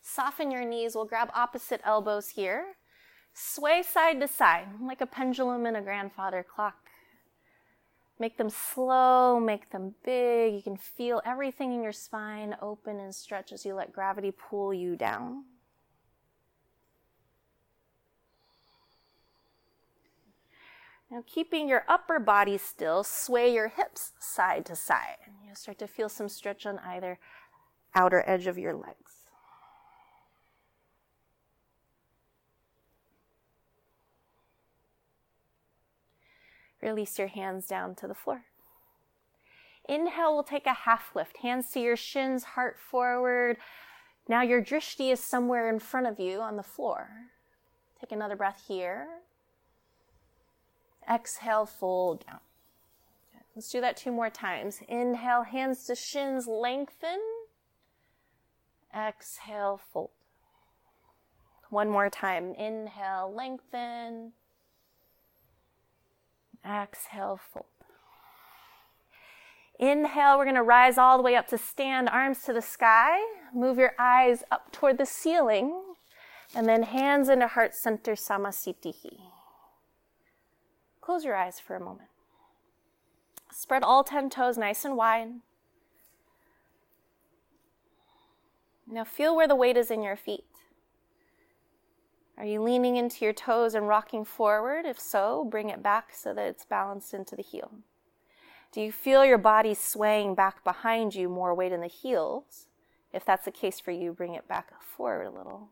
Soften 0.00 0.50
your 0.50 0.64
knees. 0.64 0.94
We'll 0.94 1.04
grab 1.04 1.30
opposite 1.34 1.80
elbows 1.84 2.30
here. 2.30 2.76
Sway 3.34 3.82
side 3.82 4.20
to 4.20 4.28
side, 4.28 4.68
like 4.82 5.00
a 5.00 5.06
pendulum 5.06 5.64
in 5.66 5.76
a 5.76 5.82
grandfather 5.82 6.44
clock. 6.44 6.76
Make 8.18 8.36
them 8.36 8.50
slow, 8.50 9.40
make 9.40 9.70
them 9.70 9.94
big. 10.04 10.54
You 10.54 10.62
can 10.62 10.76
feel 10.76 11.22
everything 11.24 11.72
in 11.72 11.82
your 11.82 11.92
spine 11.92 12.56
open 12.60 13.00
and 13.00 13.14
stretch 13.14 13.52
as 13.52 13.64
you 13.64 13.74
let 13.74 13.92
gravity 13.92 14.32
pull 14.32 14.74
you 14.74 14.96
down. 14.96 15.44
Now, 21.12 21.22
keeping 21.26 21.68
your 21.68 21.84
upper 21.88 22.18
body 22.18 22.56
still, 22.56 23.04
sway 23.04 23.52
your 23.52 23.68
hips 23.68 24.12
side 24.18 24.64
to 24.64 24.74
side. 24.74 25.18
And 25.26 25.34
You'll 25.44 25.54
start 25.54 25.78
to 25.80 25.86
feel 25.86 26.08
some 26.08 26.30
stretch 26.30 26.64
on 26.64 26.78
either 26.78 27.18
outer 27.94 28.24
edge 28.26 28.46
of 28.46 28.56
your 28.56 28.72
legs. 28.72 29.26
Release 36.80 37.18
your 37.18 37.28
hands 37.28 37.66
down 37.66 37.94
to 37.96 38.08
the 38.08 38.14
floor. 38.14 38.46
Inhale, 39.86 40.32
we'll 40.32 40.42
take 40.42 40.66
a 40.66 40.72
half 40.72 41.14
lift. 41.14 41.36
Hands 41.36 41.68
to 41.72 41.80
your 41.80 41.96
shins, 41.96 42.42
heart 42.42 42.78
forward. 42.78 43.58
Now 44.28 44.40
your 44.40 44.62
drishti 44.62 45.12
is 45.12 45.20
somewhere 45.20 45.68
in 45.68 45.78
front 45.78 46.06
of 46.06 46.18
you 46.18 46.40
on 46.40 46.56
the 46.56 46.62
floor. 46.62 47.10
Take 48.00 48.12
another 48.12 48.34
breath 48.34 48.64
here. 48.66 49.08
Exhale, 51.10 51.66
fold 51.66 52.24
down. 52.26 52.40
Let's 53.54 53.70
do 53.70 53.80
that 53.80 53.96
two 53.96 54.12
more 54.12 54.30
times. 54.30 54.80
Inhale, 54.88 55.42
hands 55.42 55.84
to 55.86 55.94
shins, 55.94 56.46
lengthen. 56.46 57.20
Exhale, 58.96 59.80
fold. 59.92 60.10
One 61.68 61.88
more 61.88 62.08
time. 62.08 62.54
Inhale, 62.54 63.32
lengthen. 63.34 64.32
Exhale, 66.64 67.40
fold. 67.52 67.66
Inhale, 69.78 70.38
we're 70.38 70.44
going 70.44 70.54
to 70.54 70.62
rise 70.62 70.96
all 70.96 71.16
the 71.16 71.22
way 71.22 71.34
up 71.34 71.48
to 71.48 71.58
stand, 71.58 72.08
arms 72.08 72.42
to 72.42 72.52
the 72.52 72.62
sky. 72.62 73.18
Move 73.54 73.78
your 73.78 73.94
eyes 73.98 74.44
up 74.50 74.70
toward 74.70 74.96
the 74.96 75.06
ceiling. 75.06 75.82
And 76.54 76.68
then 76.68 76.84
hands 76.84 77.28
into 77.28 77.48
heart 77.48 77.74
center, 77.74 78.12
samasthiti. 78.12 79.31
Close 81.02 81.24
your 81.24 81.36
eyes 81.36 81.60
for 81.60 81.76
a 81.76 81.80
moment. 81.80 82.08
Spread 83.50 83.82
all 83.82 84.02
10 84.02 84.30
toes 84.30 84.56
nice 84.56 84.84
and 84.84 84.96
wide. 84.96 85.28
Now 88.86 89.04
feel 89.04 89.36
where 89.36 89.48
the 89.48 89.56
weight 89.56 89.76
is 89.76 89.90
in 89.90 90.02
your 90.02 90.16
feet. 90.16 90.44
Are 92.38 92.46
you 92.46 92.62
leaning 92.62 92.96
into 92.96 93.24
your 93.24 93.34
toes 93.34 93.74
and 93.74 93.88
rocking 93.88 94.24
forward? 94.24 94.86
If 94.86 94.98
so, 94.98 95.44
bring 95.44 95.68
it 95.68 95.82
back 95.82 96.14
so 96.14 96.32
that 96.32 96.46
it's 96.46 96.64
balanced 96.64 97.12
into 97.12 97.36
the 97.36 97.42
heel. 97.42 97.72
Do 98.70 98.80
you 98.80 98.90
feel 98.90 99.24
your 99.24 99.38
body 99.38 99.74
swaying 99.74 100.34
back 100.34 100.64
behind 100.64 101.14
you, 101.14 101.28
more 101.28 101.54
weight 101.54 101.72
in 101.72 101.80
the 101.80 101.88
heels? 101.88 102.68
If 103.12 103.24
that's 103.24 103.44
the 103.44 103.50
case 103.50 103.80
for 103.80 103.90
you, 103.90 104.12
bring 104.12 104.34
it 104.34 104.48
back 104.48 104.72
forward 104.80 105.26
a 105.26 105.30
little. 105.30 105.68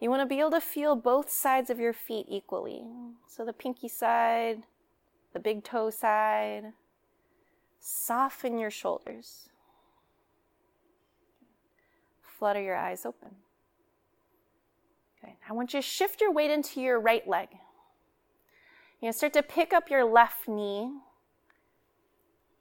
You 0.00 0.08
want 0.08 0.22
to 0.22 0.26
be 0.26 0.40
able 0.40 0.52
to 0.52 0.60
feel 0.60 0.96
both 0.96 1.30
sides 1.30 1.68
of 1.68 1.78
your 1.78 1.92
feet 1.92 2.26
equally. 2.28 2.84
So 3.28 3.44
the 3.44 3.52
pinky 3.52 3.88
side, 3.88 4.62
the 5.34 5.40
big 5.40 5.62
toe 5.62 5.90
side. 5.90 6.72
Soften 7.78 8.58
your 8.58 8.70
shoulders. 8.70 9.50
Flutter 12.22 12.62
your 12.62 12.76
eyes 12.76 13.04
open. 13.04 13.36
Okay, 15.22 15.36
I 15.48 15.52
want 15.52 15.74
you 15.74 15.82
to 15.82 15.86
shift 15.86 16.22
your 16.22 16.32
weight 16.32 16.50
into 16.50 16.80
your 16.80 16.98
right 16.98 17.26
leg. 17.28 17.48
Going 19.00 19.12
to 19.12 19.16
start 19.16 19.34
to 19.34 19.42
pick 19.42 19.72
up 19.72 19.90
your 19.90 20.04
left 20.04 20.46
knee, 20.46 20.90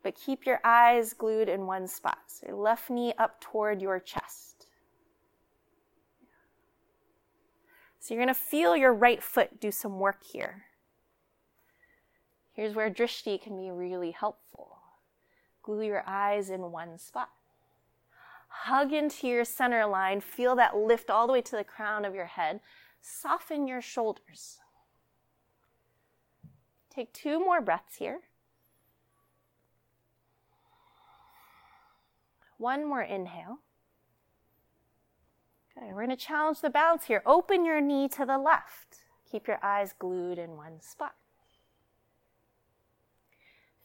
but 0.04 0.16
keep 0.16 0.46
your 0.46 0.60
eyes 0.64 1.14
glued 1.14 1.50
in 1.50 1.66
one 1.66 1.88
spot. 1.88 2.20
So 2.28 2.48
your 2.48 2.58
left 2.58 2.90
knee 2.90 3.14
up 3.18 3.42
toward 3.42 3.82
your 3.82 4.00
chest. 4.00 4.49
So 8.00 8.14
you're 8.14 8.24
going 8.24 8.34
to 8.34 8.40
feel 8.40 8.76
your 8.76 8.94
right 8.94 9.22
foot 9.22 9.60
do 9.60 9.72
some 9.72 10.00
work 10.00 10.24
here. 10.24 10.64
Here's 12.54 12.76
where 12.76 12.90
drishti 12.90 13.42
can 13.42 13.58
be 13.58 13.70
really 13.70 14.12
helpful. 14.12 14.78
Glue 15.62 15.84
your 15.86 16.04
eyes 16.08 16.50
in 16.50 16.72
one 16.72 16.98
spot. 16.98 17.30
Hug 18.48 18.92
into 18.92 19.28
your 19.28 19.46
center 19.46 19.86
line. 19.86 20.22
Feel 20.22 20.56
that 20.56 20.76
lift 20.76 21.10
all 21.10 21.28
the 21.28 21.34
way 21.34 21.42
to 21.42 21.56
the 21.56 21.64
crown 21.64 22.06
of 22.06 22.16
your 22.16 22.26
head. 22.26 22.62
Soften 23.02 23.68
your 23.68 23.82
shoulders. 23.82 24.58
Take 26.90 27.14
two 27.14 27.40
more 27.40 27.62
breaths 27.62 27.98
here. 27.98 28.22
One 32.58 32.86
more 32.86 33.02
inhale. 33.02 33.60
Okay, 35.80 35.94
we're 35.94 36.06
going 36.06 36.10
to 36.10 36.26
challenge 36.26 36.60
the 36.60 36.70
balance 36.70 37.06
here. 37.06 37.22
Open 37.26 37.64
your 37.64 37.80
knee 37.80 38.10
to 38.10 38.26
the 38.26 38.38
left. 38.38 38.98
Keep 39.32 39.48
your 39.48 39.60
eyes 39.64 39.94
glued 39.98 40.38
in 40.38 40.58
one 40.58 40.82
spot. 40.82 41.16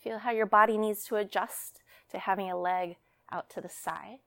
Feel 0.02 0.18
how 0.18 0.32
your 0.32 0.46
body 0.46 0.76
needs 0.76 1.04
to 1.04 1.16
adjust 1.16 1.82
to 2.10 2.18
having 2.18 2.50
a 2.50 2.58
leg 2.58 2.96
out 3.30 3.48
to 3.50 3.60
the 3.60 3.68
side. 3.68 4.18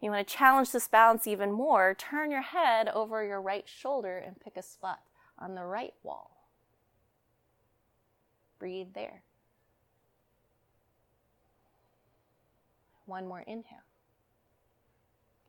You 0.00 0.10
want 0.10 0.26
to 0.26 0.34
challenge 0.34 0.70
this 0.70 0.88
balance 0.88 1.26
even 1.26 1.50
more. 1.50 1.94
Turn 1.94 2.30
your 2.30 2.42
head 2.42 2.88
over 2.88 3.24
your 3.24 3.40
right 3.40 3.68
shoulder 3.68 4.18
and 4.18 4.40
pick 4.40 4.56
a 4.56 4.62
spot 4.62 5.00
on 5.38 5.54
the 5.54 5.64
right 5.64 5.94
wall. 6.02 6.48
Breathe 8.58 8.94
there. 8.94 9.22
One 13.06 13.26
more 13.26 13.40
inhale. 13.40 13.91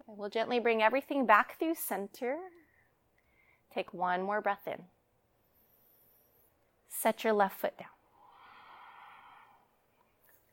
We'll 0.07 0.29
gently 0.29 0.59
bring 0.59 0.83
everything 0.83 1.25
back 1.25 1.57
through 1.57 1.75
center. 1.75 2.37
Take 3.73 3.93
one 3.93 4.21
more 4.21 4.41
breath 4.41 4.67
in. 4.67 4.83
Set 6.89 7.23
your 7.23 7.33
left 7.33 7.59
foot 7.59 7.77
down. 7.77 7.87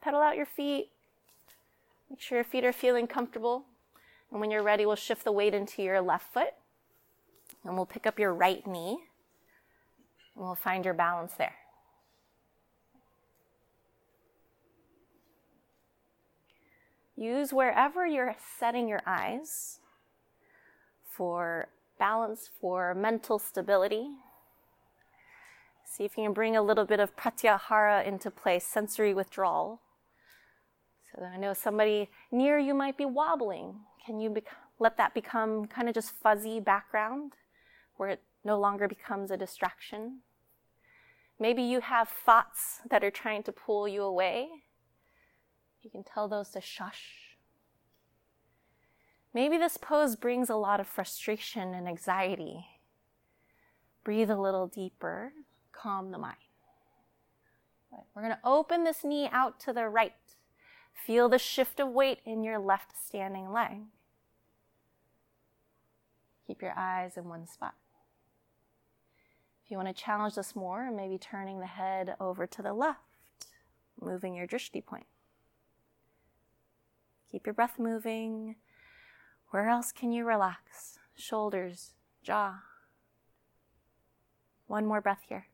Pedal 0.00 0.20
out 0.20 0.36
your 0.36 0.46
feet. 0.46 0.90
Make 2.08 2.20
sure 2.20 2.38
your 2.38 2.44
feet 2.44 2.64
are 2.64 2.72
feeling 2.72 3.06
comfortable. 3.06 3.64
And 4.30 4.40
when 4.40 4.50
you're 4.50 4.62
ready, 4.62 4.86
we'll 4.86 4.96
shift 4.96 5.24
the 5.24 5.32
weight 5.32 5.54
into 5.54 5.82
your 5.82 6.00
left 6.00 6.32
foot. 6.32 6.54
And 7.64 7.76
we'll 7.76 7.86
pick 7.86 8.06
up 8.06 8.18
your 8.18 8.32
right 8.32 8.66
knee. 8.66 8.98
And 10.34 10.44
we'll 10.44 10.54
find 10.54 10.84
your 10.84 10.94
balance 10.94 11.34
there. 11.34 11.54
Use 17.20 17.52
wherever 17.52 18.06
you're 18.06 18.34
setting 18.58 18.88
your 18.88 19.02
eyes 19.06 19.78
for 21.04 21.68
balance, 21.98 22.48
for 22.62 22.94
mental 22.94 23.38
stability. 23.38 24.08
See 25.84 26.04
if 26.04 26.16
you 26.16 26.24
can 26.24 26.32
bring 26.32 26.56
a 26.56 26.62
little 26.62 26.86
bit 26.86 26.98
of 26.98 27.14
pratyahara 27.16 28.06
into 28.06 28.30
place, 28.30 28.64
sensory 28.64 29.12
withdrawal. 29.12 29.82
So 31.12 31.22
I 31.22 31.36
know 31.36 31.52
somebody 31.52 32.08
near 32.32 32.58
you 32.58 32.72
might 32.72 32.96
be 32.96 33.04
wobbling. 33.04 33.80
Can 34.06 34.18
you 34.18 34.34
let 34.78 34.96
that 34.96 35.12
become 35.12 35.66
kind 35.66 35.90
of 35.90 35.94
just 35.94 36.12
fuzzy 36.12 36.58
background 36.58 37.34
where 37.98 38.08
it 38.08 38.22
no 38.44 38.58
longer 38.58 38.88
becomes 38.88 39.30
a 39.30 39.36
distraction? 39.36 40.20
Maybe 41.38 41.60
you 41.60 41.80
have 41.80 42.08
thoughts 42.08 42.80
that 42.88 43.04
are 43.04 43.10
trying 43.10 43.42
to 43.42 43.52
pull 43.52 43.86
you 43.86 44.04
away. 44.04 44.48
You 45.82 45.90
can 45.90 46.04
tell 46.04 46.28
those 46.28 46.50
to 46.50 46.60
shush. 46.60 47.36
Maybe 49.32 49.56
this 49.56 49.76
pose 49.76 50.16
brings 50.16 50.50
a 50.50 50.56
lot 50.56 50.80
of 50.80 50.86
frustration 50.86 51.72
and 51.74 51.86
anxiety. 51.86 52.66
Breathe 54.02 54.30
a 54.30 54.40
little 54.40 54.66
deeper, 54.66 55.32
calm 55.72 56.10
the 56.10 56.18
mind. 56.18 56.36
We're 58.14 58.22
going 58.22 58.34
to 58.34 58.40
open 58.44 58.84
this 58.84 59.04
knee 59.04 59.28
out 59.32 59.60
to 59.60 59.72
the 59.72 59.88
right. 59.88 60.12
Feel 60.92 61.28
the 61.28 61.38
shift 61.38 61.80
of 61.80 61.88
weight 61.88 62.18
in 62.24 62.42
your 62.42 62.58
left 62.58 62.92
standing 62.96 63.52
leg. 63.52 63.82
Keep 66.46 66.62
your 66.62 66.76
eyes 66.76 67.16
in 67.16 67.28
one 67.28 67.46
spot. 67.46 67.74
If 69.64 69.70
you 69.70 69.76
want 69.76 69.88
to 69.88 70.02
challenge 70.02 70.34
this 70.34 70.56
more, 70.56 70.90
maybe 70.90 71.16
turning 71.18 71.60
the 71.60 71.66
head 71.66 72.16
over 72.20 72.46
to 72.46 72.62
the 72.62 72.72
left, 72.72 72.98
moving 74.00 74.34
your 74.34 74.46
drishti 74.46 74.84
point. 74.84 75.06
Keep 77.30 77.46
your 77.46 77.54
breath 77.54 77.78
moving. 77.78 78.56
Where 79.50 79.68
else 79.68 79.92
can 79.92 80.12
you 80.12 80.24
relax? 80.24 80.98
Shoulders, 81.14 81.94
jaw. 82.22 82.60
One 84.66 84.86
more 84.86 85.00
breath 85.00 85.22
here. 85.28 85.46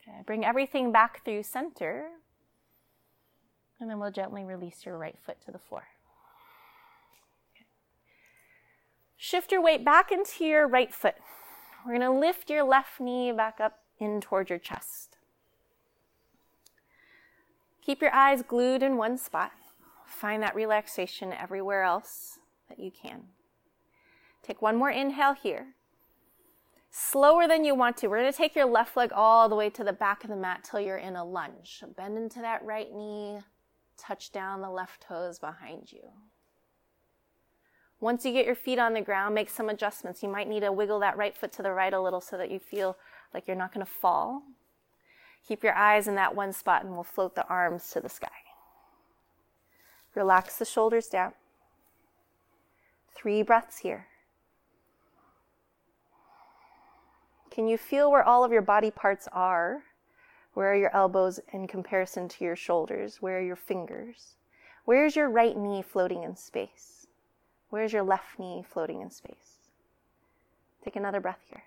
Okay, 0.00 0.22
bring 0.26 0.44
everything 0.44 0.90
back 0.92 1.24
through 1.24 1.44
center. 1.44 2.08
And 3.80 3.88
then 3.90 3.98
we'll 3.98 4.10
gently 4.10 4.44
release 4.44 4.84
your 4.84 4.96
right 4.98 5.18
foot 5.24 5.38
to 5.44 5.52
the 5.52 5.58
floor. 5.58 5.84
Shift 9.16 9.52
your 9.52 9.62
weight 9.62 9.84
back 9.84 10.10
into 10.10 10.44
your 10.44 10.66
right 10.66 10.92
foot. 10.92 11.14
We're 11.86 11.96
going 11.96 12.12
to 12.12 12.18
lift 12.18 12.50
your 12.50 12.64
left 12.64 13.00
knee 13.00 13.32
back 13.32 13.60
up 13.60 13.78
in 13.98 14.20
toward 14.20 14.50
your 14.50 14.58
chest. 14.58 15.16
Keep 17.84 18.02
your 18.02 18.12
eyes 18.12 18.42
glued 18.42 18.82
in 18.82 18.96
one 18.96 19.18
spot. 19.18 19.52
Find 20.12 20.42
that 20.42 20.54
relaxation 20.54 21.32
everywhere 21.32 21.82
else 21.82 22.38
that 22.68 22.78
you 22.78 22.90
can. 22.90 23.24
Take 24.42 24.62
one 24.62 24.76
more 24.76 24.90
inhale 24.90 25.34
here. 25.34 25.74
Slower 26.90 27.48
than 27.48 27.64
you 27.64 27.74
want 27.74 27.96
to. 27.98 28.08
We're 28.08 28.20
going 28.20 28.30
to 28.30 28.36
take 28.36 28.54
your 28.54 28.66
left 28.66 28.96
leg 28.96 29.10
all 29.14 29.48
the 29.48 29.56
way 29.56 29.70
to 29.70 29.82
the 29.82 29.92
back 29.92 30.22
of 30.22 30.30
the 30.30 30.36
mat 30.36 30.62
till 30.62 30.80
you're 30.80 30.98
in 30.98 31.16
a 31.16 31.24
lunge. 31.24 31.82
Bend 31.96 32.18
into 32.18 32.40
that 32.40 32.64
right 32.64 32.92
knee, 32.94 33.38
touch 33.96 34.30
down 34.30 34.60
the 34.60 34.70
left 34.70 35.02
toes 35.02 35.38
behind 35.38 35.90
you. 35.90 36.10
Once 37.98 38.24
you 38.24 38.32
get 38.32 38.46
your 38.46 38.54
feet 38.54 38.78
on 38.78 38.92
the 38.94 39.00
ground, 39.00 39.34
make 39.34 39.48
some 39.48 39.68
adjustments. 39.68 40.22
You 40.22 40.28
might 40.28 40.48
need 40.48 40.60
to 40.60 40.72
wiggle 40.72 41.00
that 41.00 41.16
right 41.16 41.36
foot 41.36 41.52
to 41.52 41.62
the 41.62 41.72
right 41.72 41.92
a 41.92 42.00
little 42.00 42.20
so 42.20 42.36
that 42.36 42.50
you 42.50 42.58
feel 42.58 42.96
like 43.32 43.46
you're 43.46 43.56
not 43.56 43.72
going 43.72 43.86
to 43.86 43.92
fall. 43.92 44.42
Keep 45.48 45.64
your 45.64 45.74
eyes 45.74 46.06
in 46.06 46.14
that 46.16 46.36
one 46.36 46.52
spot 46.52 46.84
and 46.84 46.92
we'll 46.92 47.04
float 47.04 47.34
the 47.34 47.46
arms 47.46 47.90
to 47.90 48.00
the 48.00 48.08
sky. 48.08 48.28
Relax 50.14 50.56
the 50.56 50.64
shoulders 50.64 51.06
down. 51.06 51.32
Three 53.14 53.42
breaths 53.42 53.78
here. 53.78 54.06
Can 57.50 57.68
you 57.68 57.76
feel 57.76 58.10
where 58.10 58.24
all 58.24 58.44
of 58.44 58.52
your 58.52 58.62
body 58.62 58.90
parts 58.90 59.28
are? 59.32 59.82
Where 60.54 60.72
are 60.72 60.76
your 60.76 60.94
elbows 60.94 61.40
in 61.52 61.66
comparison 61.66 62.28
to 62.28 62.44
your 62.44 62.56
shoulders? 62.56 63.18
Where 63.20 63.38
are 63.38 63.42
your 63.42 63.56
fingers? 63.56 64.36
Where's 64.84 65.16
your 65.16 65.30
right 65.30 65.56
knee 65.56 65.82
floating 65.82 66.22
in 66.22 66.36
space? 66.36 67.06
Where's 67.70 67.92
your 67.92 68.02
left 68.02 68.38
knee 68.38 68.64
floating 68.68 69.00
in 69.00 69.10
space? 69.10 69.68
Take 70.84 70.96
another 70.96 71.20
breath 71.20 71.40
here. 71.48 71.62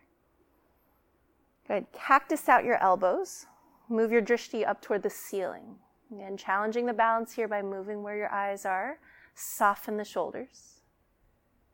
Good. 1.67 1.85
Cactus 1.93 2.47
out 2.47 2.65
your 2.65 2.81
elbows. 2.81 3.47
Move 3.89 4.11
your 4.11 4.21
drishti 4.21 4.67
up 4.67 4.81
toward 4.81 5.03
the 5.03 5.09
ceiling. 5.09 5.77
Again, 6.11 6.37
challenging 6.37 6.85
the 6.85 6.93
balance 6.93 7.33
here 7.33 7.47
by 7.47 7.61
moving 7.61 8.03
where 8.03 8.15
your 8.15 8.31
eyes 8.31 8.65
are. 8.65 8.99
Soften 9.33 9.97
the 9.97 10.05
shoulders. 10.05 10.81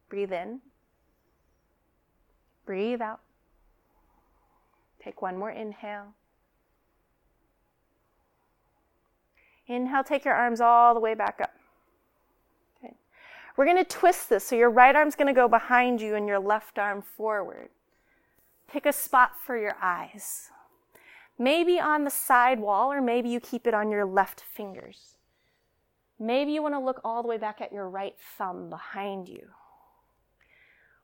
Breathe 0.09 0.32
in. 0.32 0.61
Breathe 2.65 3.01
out. 3.01 3.19
Take 5.03 5.21
one 5.21 5.38
more 5.38 5.51
inhale. 5.51 6.13
Inhale, 9.67 10.03
take 10.03 10.25
your 10.25 10.34
arms 10.34 10.61
all 10.61 10.93
the 10.93 10.99
way 10.99 11.13
back 11.13 11.39
up. 11.41 11.53
Okay. 12.77 12.93
We're 13.57 13.65
going 13.65 13.77
to 13.77 13.84
twist 13.84 14.29
this. 14.29 14.45
So 14.45 14.55
your 14.55 14.69
right 14.69 14.95
arm's 14.95 15.15
going 15.15 15.27
to 15.27 15.34
go 15.34 15.47
behind 15.47 16.01
you 16.01 16.15
and 16.15 16.27
your 16.27 16.39
left 16.39 16.77
arm 16.79 17.01
forward. 17.01 17.69
Pick 18.67 18.86
a 18.86 18.93
spot 18.93 19.32
for 19.45 19.57
your 19.57 19.75
eyes 19.82 20.49
maybe 21.41 21.79
on 21.79 22.03
the 22.03 22.11
side 22.11 22.59
wall, 22.59 22.91
or 22.91 23.01
maybe 23.01 23.29
you 23.29 23.39
keep 23.39 23.65
it 23.65 23.73
on 23.73 23.89
your 23.89 24.05
left 24.05 24.41
fingers. 24.41 25.17
Maybe 26.19 26.51
you 26.51 26.61
want 26.61 26.75
to 26.75 26.79
look 26.79 27.01
all 27.03 27.23
the 27.23 27.27
way 27.27 27.39
back 27.39 27.61
at 27.61 27.73
your 27.73 27.89
right 27.89 28.13
thumb 28.37 28.69
behind 28.69 29.27
you. 29.27 29.47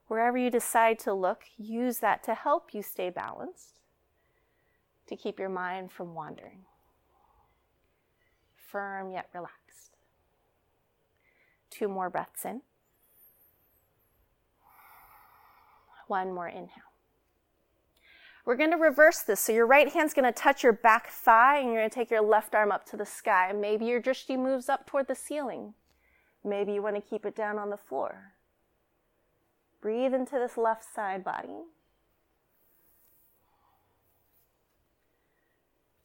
Wherever 0.07 0.38
you 0.38 0.51
decide 0.51 0.99
to 0.99 1.13
look, 1.13 1.41
use 1.57 1.97
that 1.99 2.23
to 2.25 2.35
help 2.35 2.73
you 2.73 2.83
stay 2.83 3.09
balanced, 3.09 3.79
to 5.07 5.15
keep 5.15 5.39
your 5.39 5.49
mind 5.49 5.91
from 5.91 6.13
wandering. 6.13 6.65
Firm 8.55 9.11
yet 9.11 9.29
relaxed. 9.33 9.97
Two 11.71 11.88
more 11.88 12.09
breaths 12.09 12.45
in. 12.45 12.61
One 16.07 16.33
more 16.33 16.47
inhale. 16.47 16.86
We're 18.47 18.55
going 18.55 18.71
to 18.71 18.77
reverse 18.77 19.23
this. 19.23 19.41
So 19.41 19.51
your 19.51 19.67
right 19.67 19.91
hand's 19.91 20.13
going 20.13 20.23
to 20.23 20.31
touch 20.31 20.63
your 20.63 20.71
back 20.71 21.09
thigh 21.09 21.57
and 21.59 21.67
you're 21.67 21.79
going 21.79 21.89
to 21.89 21.93
take 21.93 22.09
your 22.09 22.21
left 22.21 22.55
arm 22.55 22.71
up 22.71 22.85
to 22.85 22.95
the 22.95 23.05
sky. 23.05 23.51
Maybe 23.53 23.83
your 23.83 24.01
drishti 24.01 24.39
moves 24.39 24.69
up 24.69 24.87
toward 24.87 25.09
the 25.09 25.15
ceiling. 25.15 25.73
Maybe 26.45 26.71
you 26.71 26.81
want 26.81 26.95
to 26.95 27.01
keep 27.01 27.25
it 27.25 27.35
down 27.35 27.59
on 27.59 27.71
the 27.71 27.75
floor. 27.75 28.31
Breathe 29.81 30.13
into 30.13 30.35
this 30.35 30.55
left 30.55 30.85
side 30.85 31.25
body. 31.25 31.65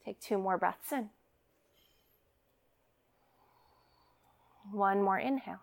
Take 0.04 0.18
two 0.18 0.36
more 0.36 0.58
breaths 0.58 0.90
in. 0.90 1.10
One 4.72 5.00
more 5.00 5.20
inhale. 5.20 5.60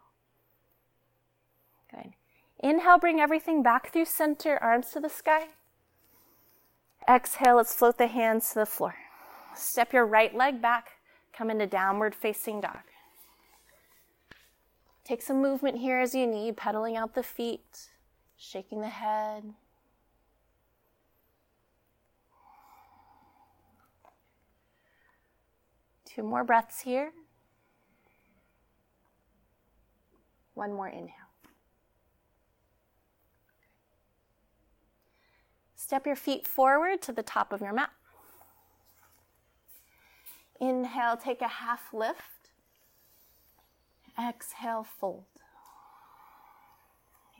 Good. 1.94 2.14
Inhale, 2.58 3.00
bring 3.00 3.20
everything 3.20 3.64
back 3.64 3.92
through 3.92 4.06
center, 4.06 4.58
arms 4.64 4.92
to 4.92 5.02
the 5.02 5.10
sky. 5.10 5.48
Exhale, 7.08 7.56
let's 7.56 7.74
float 7.74 7.98
the 7.98 8.08
hands 8.08 8.50
to 8.50 8.60
the 8.60 8.66
floor. 8.66 8.96
Step 9.56 9.94
your 9.94 10.06
right 10.06 10.34
leg 10.36 10.62
back, 10.62 10.92
come 11.34 11.50
into 11.50 11.66
downward 11.66 12.14
facing 12.14 12.62
dog. 12.62 12.80
Take 15.04 15.22
some 15.24 15.42
movement 15.42 15.80
here 15.80 16.00
as 16.00 16.14
you 16.14 16.28
need, 16.28 16.56
pedaling 16.56 16.96
out 16.96 17.16
the 17.16 17.24
feet, 17.24 17.90
shaking 18.38 18.82
the 18.82 18.90
head. 18.90 19.54
Two 26.06 26.22
more 26.22 26.44
breaths 26.44 26.82
here. 26.82 27.12
One 30.54 30.74
more 30.74 30.90
inhale. 30.90 31.29
Step 35.90 36.06
your 36.06 36.16
feet 36.16 36.46
forward 36.46 37.02
to 37.02 37.12
the 37.12 37.24
top 37.24 37.52
of 37.52 37.62
your 37.62 37.74
mat. 37.74 37.90
Inhale, 40.62 41.18
take 41.18 41.42
a 41.42 41.48
half 41.48 41.92
lift. 41.92 42.52
Exhale, 44.16 44.84
fold. 44.84 45.24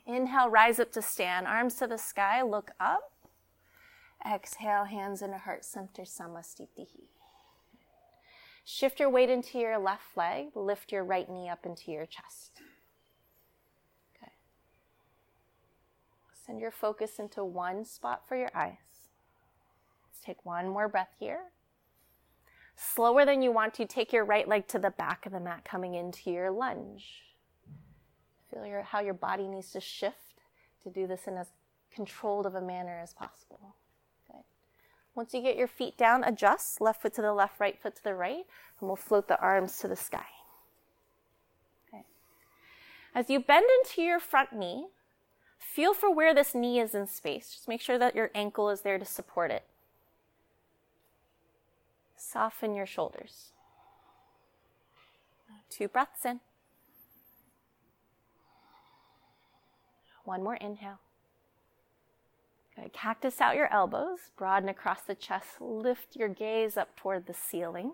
Inhale, 0.04 0.48
rise 0.48 0.80
up 0.80 0.90
to 0.94 1.00
stand, 1.00 1.46
arms 1.46 1.76
to 1.76 1.86
the 1.86 1.96
sky, 1.96 2.42
look 2.42 2.72
up. 2.80 3.12
Exhale, 4.28 4.82
hands 4.82 5.22
in 5.22 5.30
a 5.30 5.38
heart 5.38 5.64
center, 5.64 6.02
Samasthiti. 6.02 6.88
Shift 8.64 8.98
your 8.98 9.10
weight 9.10 9.30
into 9.30 9.60
your 9.60 9.78
left 9.78 10.16
leg, 10.16 10.56
lift 10.56 10.90
your 10.90 11.04
right 11.04 11.30
knee 11.30 11.48
up 11.48 11.64
into 11.64 11.92
your 11.92 12.04
chest. 12.04 12.60
Send 16.50 16.60
your 16.60 16.72
focus 16.72 17.20
into 17.20 17.44
one 17.44 17.84
spot 17.84 18.26
for 18.26 18.36
your 18.36 18.50
eyes. 18.56 18.74
Let's 20.08 20.18
take 20.20 20.44
one 20.44 20.68
more 20.68 20.88
breath 20.88 21.14
here. 21.16 21.42
Slower 22.74 23.24
than 23.24 23.40
you 23.40 23.52
want 23.52 23.72
to, 23.74 23.86
take 23.86 24.12
your 24.12 24.24
right 24.24 24.48
leg 24.48 24.66
to 24.66 24.80
the 24.80 24.90
back 24.90 25.26
of 25.26 25.30
the 25.30 25.38
mat, 25.38 25.64
coming 25.64 25.94
into 25.94 26.28
your 26.28 26.50
lunge. 26.50 27.22
Feel 28.50 28.66
your, 28.66 28.82
how 28.82 28.98
your 28.98 29.14
body 29.14 29.46
needs 29.46 29.70
to 29.70 29.80
shift 29.80 30.42
to 30.82 30.90
do 30.90 31.06
this 31.06 31.28
in 31.28 31.36
as 31.36 31.46
controlled 31.94 32.46
of 32.46 32.56
a 32.56 32.60
manner 32.60 32.98
as 33.00 33.14
possible. 33.14 33.76
Good. 34.26 34.42
Once 35.14 35.32
you 35.32 35.42
get 35.42 35.56
your 35.56 35.68
feet 35.68 35.96
down, 35.96 36.24
adjust 36.24 36.80
left 36.80 37.02
foot 37.02 37.14
to 37.14 37.22
the 37.22 37.32
left, 37.32 37.60
right 37.60 37.80
foot 37.80 37.94
to 37.94 38.02
the 38.02 38.16
right, 38.16 38.44
and 38.80 38.88
we'll 38.88 38.96
float 38.96 39.28
the 39.28 39.40
arms 39.40 39.78
to 39.78 39.86
the 39.86 39.94
sky. 39.94 40.26
As 43.14 43.30
you 43.30 43.38
bend 43.38 43.66
into 43.80 44.02
your 44.02 44.18
front 44.18 44.52
knee, 44.52 44.86
feel 45.60 45.94
for 45.94 46.12
where 46.12 46.34
this 46.34 46.54
knee 46.54 46.80
is 46.80 46.94
in 46.94 47.06
space. 47.06 47.50
Just 47.52 47.68
make 47.68 47.80
sure 47.80 47.98
that 47.98 48.16
your 48.16 48.30
ankle 48.34 48.70
is 48.70 48.80
there 48.80 48.98
to 48.98 49.04
support 49.04 49.50
it. 49.50 49.64
Soften 52.16 52.74
your 52.74 52.86
shoulders. 52.86 53.52
Two 55.68 55.86
breaths 55.86 56.24
in. 56.24 56.40
One 60.24 60.42
more 60.42 60.56
inhale. 60.56 60.98
Good. 62.76 62.92
Cactus 62.92 63.40
out 63.40 63.56
your 63.56 63.72
elbows, 63.72 64.30
broaden 64.36 64.68
across 64.68 65.02
the 65.02 65.14
chest, 65.14 65.60
lift 65.60 66.16
your 66.16 66.28
gaze 66.28 66.76
up 66.76 66.96
toward 66.96 67.26
the 67.26 67.34
ceiling. 67.34 67.92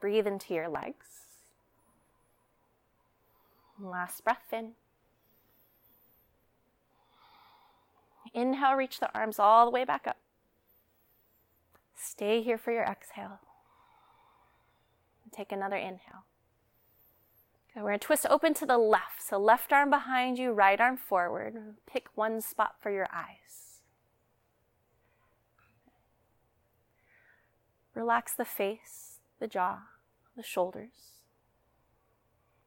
Breathe 0.00 0.26
into 0.26 0.54
your 0.54 0.68
legs. 0.68 1.23
Last 3.80 4.24
breath 4.24 4.52
in. 4.52 4.72
Inhale, 8.32 8.74
reach 8.74 9.00
the 9.00 9.12
arms 9.16 9.38
all 9.38 9.64
the 9.64 9.70
way 9.70 9.84
back 9.84 10.06
up. 10.06 10.16
Stay 11.96 12.42
here 12.42 12.58
for 12.58 12.72
your 12.72 12.84
exhale. 12.84 13.40
Take 15.32 15.52
another 15.52 15.76
inhale. 15.76 16.24
Okay, 17.70 17.82
we're 17.82 17.90
going 17.90 17.98
to 17.98 18.06
twist 18.06 18.26
open 18.28 18.54
to 18.54 18.66
the 18.66 18.78
left. 18.78 19.20
So, 19.20 19.38
left 19.38 19.72
arm 19.72 19.90
behind 19.90 20.38
you, 20.38 20.52
right 20.52 20.80
arm 20.80 20.96
forward. 20.96 21.76
Pick 21.86 22.06
one 22.14 22.40
spot 22.40 22.76
for 22.80 22.90
your 22.90 23.08
eyes. 23.12 23.80
Relax 27.94 28.34
the 28.34 28.44
face, 28.44 29.18
the 29.40 29.46
jaw, 29.46 29.78
the 30.36 30.42
shoulders. 30.42 31.20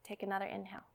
Take 0.03 0.23
another 0.23 0.45
inhale. 0.45 0.87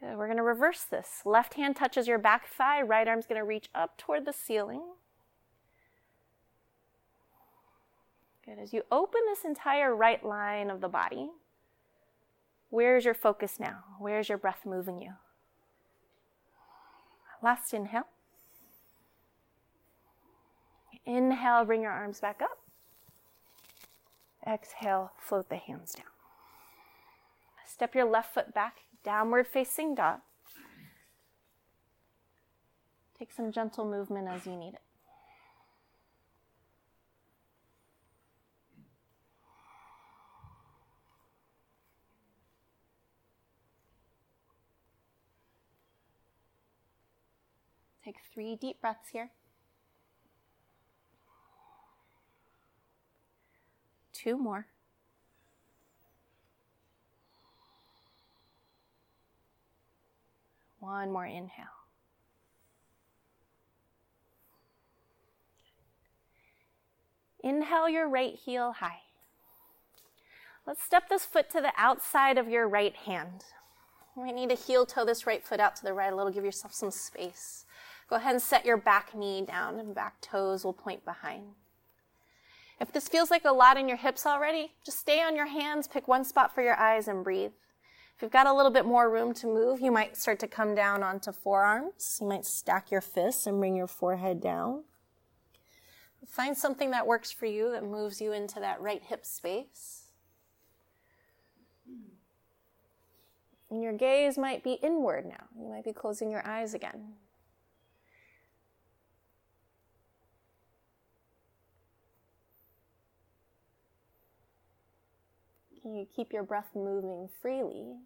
Good. 0.00 0.16
We're 0.16 0.26
going 0.26 0.38
to 0.38 0.42
reverse 0.42 0.84
this. 0.84 1.22
Left 1.24 1.54
hand 1.54 1.76
touches 1.76 2.08
your 2.08 2.18
back 2.18 2.48
thigh, 2.48 2.80
right 2.80 3.06
arm's 3.06 3.26
going 3.26 3.40
to 3.40 3.44
reach 3.44 3.68
up 3.74 3.98
toward 3.98 4.24
the 4.24 4.32
ceiling. 4.32 4.82
Good. 8.44 8.58
As 8.58 8.72
you 8.72 8.82
open 8.90 9.20
this 9.26 9.44
entire 9.44 9.94
right 9.94 10.24
line 10.24 10.70
of 10.70 10.80
the 10.80 10.88
body, 10.88 11.30
where 12.70 12.96
is 12.96 13.04
your 13.04 13.14
focus 13.14 13.60
now? 13.60 13.84
Where 13.98 14.18
is 14.18 14.28
your 14.28 14.38
breath 14.38 14.60
moving 14.64 15.00
you? 15.00 15.12
Last 17.42 17.74
inhale. 17.74 18.06
Inhale, 21.04 21.64
bring 21.64 21.82
your 21.82 21.90
arms 21.90 22.20
back 22.20 22.40
up. 22.42 22.58
Exhale, 24.46 25.12
float 25.18 25.48
the 25.48 25.56
hands 25.56 25.92
down. 25.92 26.06
Step 27.66 27.94
your 27.94 28.04
left 28.04 28.34
foot 28.34 28.54
back, 28.54 28.80
downward 29.04 29.46
facing 29.46 29.94
dog. 29.94 30.20
Take 33.18 33.32
some 33.32 33.52
gentle 33.52 33.84
movement 33.84 34.28
as 34.28 34.46
you 34.46 34.56
need 34.56 34.74
it. 34.74 34.80
Take 48.02 48.16
three 48.32 48.56
deep 48.56 48.80
breaths 48.80 49.10
here. 49.12 49.30
Two 54.12 54.36
more. 54.36 54.66
One 60.80 61.12
more 61.12 61.26
inhale. 61.26 61.66
Inhale 67.42 67.88
your 67.88 68.08
right 68.08 68.34
heel 68.34 68.72
high. 68.72 69.00
Let's 70.66 70.82
step 70.82 71.08
this 71.08 71.24
foot 71.24 71.50
to 71.50 71.60
the 71.60 71.72
outside 71.76 72.38
of 72.38 72.48
your 72.48 72.68
right 72.68 72.94
hand. 72.94 73.44
You 74.16 74.24
might 74.24 74.34
need 74.34 74.50
to 74.50 74.54
heel 74.54 74.84
toe 74.84 75.04
this 75.04 75.26
right 75.26 75.44
foot 75.44 75.60
out 75.60 75.76
to 75.76 75.82
the 75.82 75.94
right 75.94 76.12
a 76.12 76.16
little, 76.16 76.32
give 76.32 76.44
yourself 76.44 76.74
some 76.74 76.90
space. 76.90 77.64
Go 78.08 78.16
ahead 78.16 78.32
and 78.32 78.42
set 78.42 78.66
your 78.66 78.76
back 78.76 79.14
knee 79.14 79.42
down 79.42 79.78
and 79.78 79.94
back 79.94 80.20
toes 80.20 80.64
will 80.64 80.72
point 80.72 81.04
behind. 81.04 81.54
If 82.80 82.92
this 82.92 83.08
feels 83.08 83.30
like 83.30 83.44
a 83.44 83.52
lot 83.52 83.76
in 83.76 83.88
your 83.88 83.98
hips 83.98 84.26
already, 84.26 84.72
just 84.84 84.98
stay 84.98 85.22
on 85.22 85.36
your 85.36 85.46
hands, 85.46 85.86
pick 85.86 86.08
one 86.08 86.24
spot 86.24 86.54
for 86.54 86.62
your 86.62 86.76
eyes 86.76 87.08
and 87.08 87.22
breathe. 87.22 87.52
If 88.20 88.24
you've 88.24 88.32
got 88.32 88.46
a 88.46 88.52
little 88.52 88.70
bit 88.70 88.84
more 88.84 89.08
room 89.08 89.32
to 89.32 89.46
move, 89.46 89.80
you 89.80 89.90
might 89.90 90.14
start 90.14 90.38
to 90.40 90.46
come 90.46 90.74
down 90.74 91.02
onto 91.02 91.32
forearms. 91.32 92.18
You 92.20 92.28
might 92.28 92.44
stack 92.44 92.90
your 92.90 93.00
fists 93.00 93.46
and 93.46 93.58
bring 93.58 93.74
your 93.74 93.86
forehead 93.86 94.42
down. 94.42 94.84
Find 96.26 96.54
something 96.54 96.90
that 96.90 97.06
works 97.06 97.30
for 97.30 97.46
you 97.46 97.72
that 97.72 97.82
moves 97.82 98.20
you 98.20 98.32
into 98.32 98.60
that 98.60 98.78
right 98.82 99.02
hip 99.02 99.24
space. 99.24 100.08
And 103.70 103.82
your 103.82 103.94
gaze 103.94 104.36
might 104.36 104.62
be 104.62 104.74
inward 104.82 105.24
now. 105.24 105.46
You 105.58 105.70
might 105.70 105.84
be 105.84 105.94
closing 105.94 106.30
your 106.30 106.46
eyes 106.46 106.74
again. 106.74 107.14
Can 115.80 115.94
you 115.94 116.06
keep 116.14 116.34
your 116.34 116.42
breath 116.42 116.68
moving 116.74 117.30
freely 117.40 117.96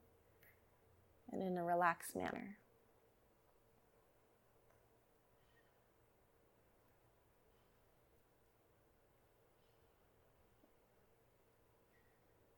and 1.35 1.43
in 1.43 1.59
a 1.59 1.64
relaxed 1.64 2.16
manner? 2.16 2.57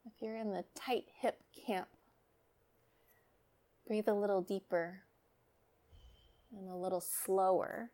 If 0.06 0.22
you're 0.22 0.36
in 0.36 0.52
the 0.52 0.64
tight 0.74 1.06
hip 1.20 1.40
camp, 1.66 1.88
Breathe 3.86 4.08
a 4.08 4.14
little 4.14 4.42
deeper 4.42 5.02
and 6.50 6.68
a 6.68 6.74
little 6.74 7.00
slower. 7.00 7.90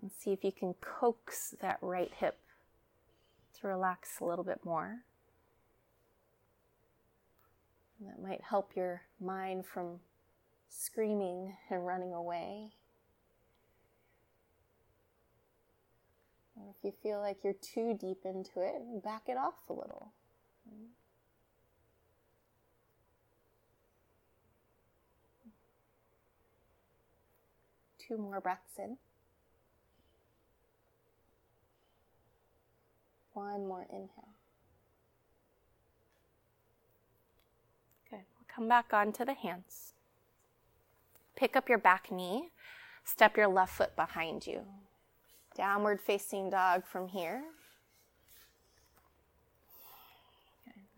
And 0.00 0.12
see 0.12 0.32
if 0.32 0.44
you 0.44 0.52
can 0.52 0.74
coax 0.74 1.56
that 1.60 1.78
right 1.82 2.12
hip 2.16 2.38
to 3.60 3.66
relax 3.66 4.20
a 4.20 4.24
little 4.24 4.44
bit 4.44 4.64
more. 4.64 5.00
That 8.00 8.22
might 8.22 8.40
help 8.42 8.76
your 8.76 9.02
mind 9.20 9.66
from 9.66 9.98
screaming 10.68 11.56
and 11.70 11.86
running 11.86 12.12
away. 12.12 12.70
Or 16.56 16.70
if 16.70 16.84
you 16.84 16.92
feel 17.02 17.20
like 17.20 17.38
you're 17.42 17.52
too 17.54 17.96
deep 18.00 18.18
into 18.24 18.60
it, 18.60 19.02
back 19.02 19.22
it 19.26 19.36
off 19.36 19.54
a 19.68 19.72
little. 19.72 20.12
Two 27.98 28.16
more 28.16 28.40
breaths 28.40 28.78
in. 28.78 28.96
One 33.34 33.68
more 33.68 33.86
inhale. 33.90 34.34
Good. 38.10 38.20
We'll 38.38 38.47
come 38.58 38.68
back 38.68 38.92
onto 38.92 39.24
the 39.24 39.34
hands. 39.34 39.92
Pick 41.36 41.54
up 41.54 41.68
your 41.68 41.78
back 41.78 42.10
knee. 42.10 42.48
Step 43.04 43.36
your 43.36 43.46
left 43.46 43.76
foot 43.76 43.94
behind 43.94 44.48
you. 44.48 44.62
Downward 45.56 46.00
facing 46.00 46.50
dog 46.50 46.84
from 46.84 47.06
here. 47.06 47.44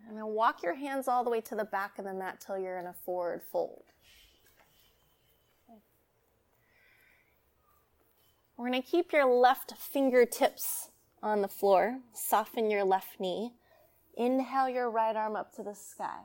And 0.08 0.16
then 0.16 0.26
walk 0.28 0.62
your 0.62 0.74
hands 0.74 1.06
all 1.06 1.22
the 1.22 1.28
way 1.28 1.42
to 1.42 1.54
the 1.54 1.66
back 1.66 1.98
of 1.98 2.06
the 2.06 2.14
mat 2.14 2.42
till 2.44 2.58
you're 2.58 2.78
in 2.78 2.86
a 2.86 2.94
forward 2.94 3.42
fold. 3.52 3.82
We're 8.56 8.70
going 8.70 8.82
to 8.82 8.88
keep 8.88 9.12
your 9.12 9.26
left 9.26 9.74
fingertips 9.76 10.88
on 11.22 11.42
the 11.42 11.48
floor. 11.48 11.98
Soften 12.14 12.70
your 12.70 12.84
left 12.84 13.20
knee. 13.20 13.52
Inhale 14.16 14.70
your 14.70 14.90
right 14.90 15.14
arm 15.14 15.36
up 15.36 15.54
to 15.56 15.62
the 15.62 15.74
sky. 15.74 16.20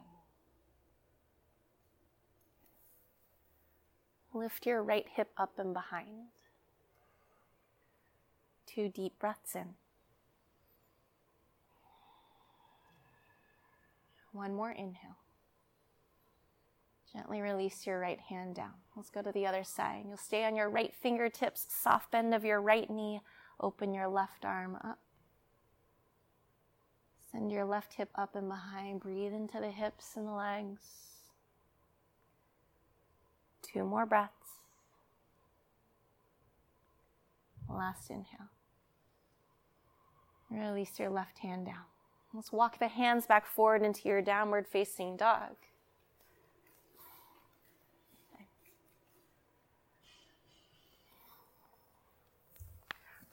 Lift 4.35 4.65
your 4.65 4.83
right 4.83 5.05
hip 5.15 5.31
up 5.37 5.53
and 5.57 5.73
behind. 5.73 6.27
Two 8.67 8.89
deep 8.89 9.17
breaths 9.17 9.55
in. 9.55 9.75
One 14.33 14.53
more 14.53 14.71
inhale. 14.71 15.15
Gently 17.13 17.39
release 17.39 17.87
your 17.87 17.97
right 17.97 18.19
hand 18.19 18.55
down. 18.55 18.73
Let's 18.97 19.09
go 19.09 19.21
to 19.21 19.31
the 19.31 19.47
other 19.47 19.63
side. 19.63 20.03
You'll 20.05 20.17
stay 20.17 20.43
on 20.43 20.57
your 20.57 20.69
right 20.69 20.93
fingertips, 20.93 21.65
soft 21.69 22.11
bend 22.11 22.33
of 22.33 22.43
your 22.43 22.61
right 22.61 22.89
knee. 22.89 23.21
Open 23.61 23.93
your 23.93 24.09
left 24.09 24.43
arm 24.43 24.77
up. 24.83 24.99
Send 27.31 27.53
your 27.53 27.63
left 27.63 27.93
hip 27.93 28.09
up 28.15 28.35
and 28.35 28.49
behind. 28.49 28.99
Breathe 28.99 29.31
into 29.33 29.61
the 29.61 29.71
hips 29.71 30.17
and 30.17 30.27
the 30.27 30.33
legs. 30.33 31.14
Two 33.75 33.83
more 33.83 34.05
breaths. 34.05 34.61
Last 37.69 38.09
inhale. 38.09 38.47
Release 40.49 40.97
your 40.97 41.09
left 41.09 41.39
hand 41.39 41.65
down. 41.65 41.83
Let's 42.33 42.53
walk 42.53 42.79
the 42.79 42.87
hands 42.87 43.25
back 43.25 43.45
forward 43.45 43.81
into 43.81 44.07
your 44.07 44.21
downward 44.21 44.65
facing 44.65 45.17
dog. 45.17 45.57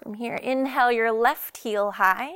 From 0.03 0.15
here, 0.15 0.35
inhale 0.35 0.91
your 0.91 1.13
left 1.13 1.59
heel 1.59 1.93
high, 1.93 2.33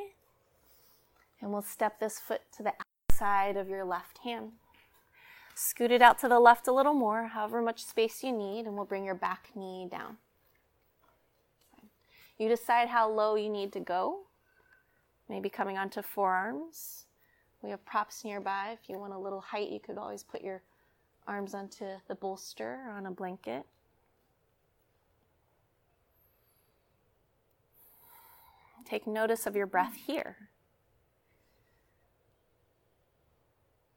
and 1.41 1.51
we'll 1.51 1.63
step 1.63 1.99
this 1.99 2.21
foot 2.21 2.43
to 2.57 2.63
the 2.63 2.75
outside 3.11 3.57
of 3.57 3.69
your 3.69 3.85
left 3.85 4.19
hand. 4.19 4.53
Scoot 5.59 5.91
it 5.91 6.03
out 6.03 6.19
to 6.19 6.29
the 6.29 6.39
left 6.39 6.69
a 6.69 6.73
little 6.73 6.93
more, 6.93 7.29
however 7.29 7.63
much 7.63 7.83
space 7.83 8.23
you 8.23 8.31
need, 8.31 8.67
and 8.67 8.77
we'll 8.77 8.85
bring 8.85 9.07
your 9.07 9.15
back 9.15 9.49
knee 9.55 9.89
down. 9.91 10.19
You 12.37 12.51
decide 12.51 12.89
how 12.89 13.11
low 13.11 13.37
you 13.37 13.49
need 13.49 13.73
to 13.73 13.81
go, 13.81 14.27
maybe 15.31 15.49
coming 15.49 15.79
onto 15.79 16.03
forearms. 16.03 17.07
We 17.63 17.71
have 17.71 17.83
props 17.87 18.23
nearby. 18.23 18.77
If 18.79 18.91
you 18.91 18.99
want 18.99 19.15
a 19.15 19.19
little 19.19 19.41
height, 19.41 19.71
you 19.71 19.81
could 19.81 19.97
always 19.97 20.23
put 20.23 20.43
your 20.43 20.61
arms 21.27 21.55
onto 21.55 21.87
the 22.07 22.15
bolster 22.15 22.83
or 22.87 22.93
on 22.93 23.07
a 23.07 23.11
blanket. 23.11 23.65
Take 28.85 29.07
notice 29.07 29.47
of 29.47 29.57
your 29.57 29.67
breath 29.67 29.95
here. 30.07 30.51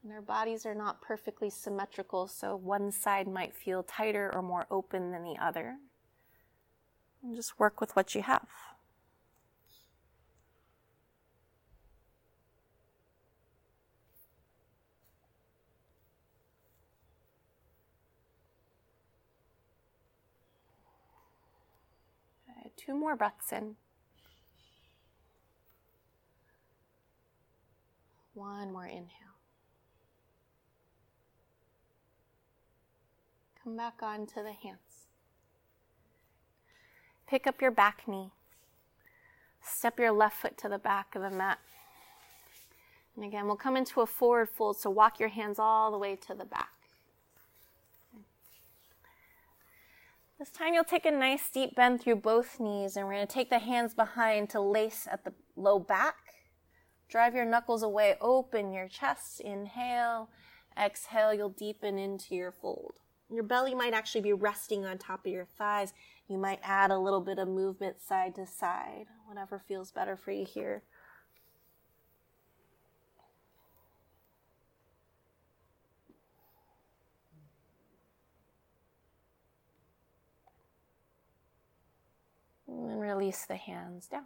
And 0.03 0.13
our 0.13 0.21
bodies 0.21 0.65
are 0.65 0.75
not 0.75 1.01
perfectly 1.01 1.49
symmetrical, 1.49 2.27
so 2.27 2.55
one 2.55 2.91
side 2.91 3.27
might 3.27 3.53
feel 3.53 3.83
tighter 3.83 4.31
or 4.33 4.41
more 4.41 4.65
open 4.71 5.11
than 5.11 5.23
the 5.23 5.35
other. 5.41 5.75
And 7.21 7.35
just 7.35 7.59
work 7.59 7.81
with 7.81 7.95
what 7.95 8.15
you 8.15 8.21
have. 8.21 8.47
two 22.89 22.95
more 22.95 23.15
breaths 23.15 23.51
in. 23.51 23.75
One 28.33 28.71
more 28.71 28.85
inhale. 28.85 29.28
Come 33.63 33.75
back 33.75 34.01
onto 34.01 34.41
the 34.41 34.53
hands. 34.53 35.07
Pick 37.27 37.45
up 37.45 37.61
your 37.61 37.71
back 37.71 38.07
knee. 38.07 38.31
Step 39.61 39.99
your 39.99 40.11
left 40.11 40.37
foot 40.37 40.57
to 40.59 40.69
the 40.69 40.79
back 40.79 41.13
of 41.13 41.21
the 41.21 41.29
mat. 41.29 41.59
And 43.15 43.25
again, 43.25 43.47
we'll 43.47 43.57
come 43.57 43.75
into 43.75 44.01
a 44.01 44.05
forward 44.05 44.49
fold, 44.49 44.77
so 44.77 44.89
walk 44.89 45.19
your 45.19 45.29
hands 45.29 45.59
all 45.59 45.91
the 45.91 45.97
way 45.97 46.15
to 46.15 46.33
the 46.33 46.45
back. 46.45 46.69
This 50.39 50.49
time 50.49 50.73
you'll 50.73 50.85
take 50.85 51.05
a 51.05 51.11
nice 51.11 51.49
deep 51.49 51.75
bend 51.75 51.99
through 51.99 52.15
both 52.15 52.61
knees, 52.61 52.95
and 52.95 53.05
we're 53.05 53.15
going 53.15 53.27
to 53.27 53.33
take 53.33 53.49
the 53.49 53.59
hands 53.59 53.93
behind 53.93 54.49
to 54.51 54.61
lace 54.61 55.05
at 55.11 55.25
the 55.25 55.33
low 55.57 55.79
back. 55.79 56.15
Drive 57.09 57.35
your 57.35 57.43
knuckles 57.43 57.83
away, 57.83 58.15
open 58.21 58.71
your 58.71 58.87
chest, 58.87 59.41
inhale, 59.41 60.29
exhale, 60.81 61.33
you'll 61.33 61.49
deepen 61.49 61.99
into 61.99 62.35
your 62.35 62.53
fold. 62.53 62.98
Your 63.31 63.43
belly 63.43 63.75
might 63.75 63.93
actually 63.93 64.21
be 64.21 64.33
resting 64.33 64.85
on 64.85 64.97
top 64.97 65.25
of 65.25 65.31
your 65.31 65.45
thighs. 65.45 65.93
You 66.27 66.37
might 66.37 66.59
add 66.63 66.89
a 66.89 66.97
little 66.97 67.21
bit 67.21 67.37
of 67.37 67.47
movement 67.47 68.01
side 68.01 68.35
to 68.35 68.47
side, 68.47 69.05
whatever 69.27 69.59
feels 69.59 69.91
better 69.91 70.17
for 70.17 70.31
you 70.31 70.45
here. 70.45 70.81
And 82.67 82.99
release 82.99 83.45
the 83.45 83.55
hands 83.55 84.07
down. 84.07 84.25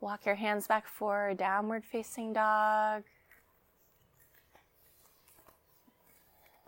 Walk 0.00 0.24
your 0.24 0.34
hands 0.34 0.66
back 0.66 0.86
forward, 0.86 1.36
downward 1.36 1.84
facing 1.84 2.32
dog. 2.32 3.04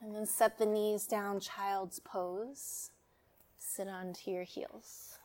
And 0.03 0.16
then 0.16 0.26
set 0.26 0.59
the 0.59 0.66
knees 0.66 1.07
down, 1.07 1.38
child's 1.38 2.00
pose. 2.00 2.90
Sit 3.57 3.86
onto 3.86 4.32
your 4.32 4.42
heels. 4.42 5.18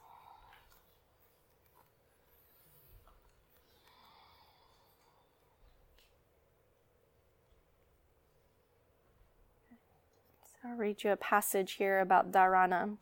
So 10.44 10.70
I'll 10.70 10.76
read 10.76 11.04
you 11.04 11.12
a 11.12 11.18
passage 11.18 11.74
here 11.74 12.00
about 12.00 12.32
dharana. 12.32 12.98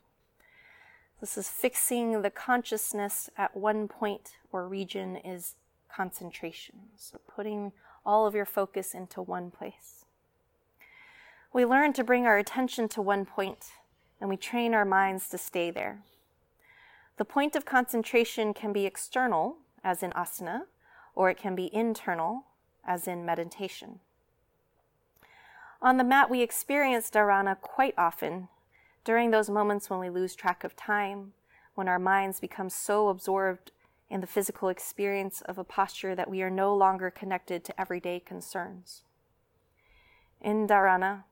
This 1.20 1.38
is 1.38 1.50
fixing 1.50 2.22
the 2.22 2.30
consciousness 2.30 3.30
at 3.38 3.56
one 3.56 3.90
point 3.90 4.38
or 4.54 4.66
region 4.66 5.18
is 5.18 5.56
concentration. 5.94 6.76
So 6.96 7.20
putting 7.28 7.74
all 8.06 8.26
of 8.26 8.34
your 8.34 8.46
focus 8.46 8.94
into 8.94 9.22
one 9.22 9.52
place. 9.52 10.05
We 11.56 11.64
learn 11.64 11.94
to 11.94 12.04
bring 12.04 12.26
our 12.26 12.38
attention 12.38 12.90
to 12.90 13.02
one 13.02 13.24
point 13.24 13.68
and 14.20 14.30
we 14.30 14.36
train 14.36 14.74
our 14.74 14.84
minds 14.84 15.30
to 15.30 15.38
stay 15.38 15.72
there. 15.72 16.02
The 17.16 17.24
point 17.24 17.56
of 17.56 17.64
concentration 17.64 18.54
can 18.54 18.74
be 18.74 18.86
external, 18.86 19.60
as 19.82 20.04
in 20.04 20.12
asana, 20.12 20.64
or 21.16 21.30
it 21.30 21.38
can 21.38 21.56
be 21.56 21.74
internal, 21.74 22.44
as 22.86 23.08
in 23.08 23.26
meditation. 23.26 24.02
On 25.82 25.96
the 25.96 26.04
mat, 26.04 26.30
we 26.30 26.42
experience 26.42 27.10
dharana 27.10 27.58
quite 27.62 27.94
often 27.98 28.50
during 29.06 29.32
those 29.32 29.50
moments 29.50 29.90
when 29.90 30.02
we 30.02 30.10
lose 30.10 30.36
track 30.36 30.66
of 30.66 30.76
time, 30.76 31.32
when 31.74 31.88
our 31.88 32.00
minds 32.00 32.42
become 32.42 32.70
so 32.70 33.08
absorbed 33.08 33.72
in 34.10 34.20
the 34.20 34.28
physical 34.28 34.68
experience 34.68 35.40
of 35.40 35.58
a 35.58 35.64
posture 35.64 36.16
that 36.16 36.30
we 36.30 36.42
are 36.42 36.50
no 36.50 36.76
longer 36.76 37.10
connected 37.10 37.64
to 37.64 37.80
everyday 37.80 38.20
concerns. 38.20 39.04
In 40.42 40.68
dharana, 40.68 41.24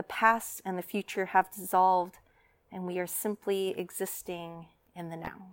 the 0.00 0.04
past 0.04 0.62
and 0.64 0.78
the 0.78 0.82
future 0.82 1.26
have 1.26 1.52
dissolved, 1.52 2.16
and 2.72 2.86
we 2.86 2.98
are 2.98 3.06
simply 3.06 3.74
existing 3.76 4.64
in 4.96 5.10
the 5.10 5.16
now. 5.16 5.52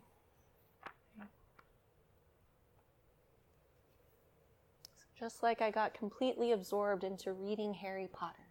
Just 5.20 5.44
like 5.44 5.62
I 5.62 5.70
got 5.70 5.94
completely 5.94 6.54
absorbed 6.54 7.04
into 7.04 7.34
reading 7.34 7.74
Harry 7.74 8.08
Potter, 8.14 8.48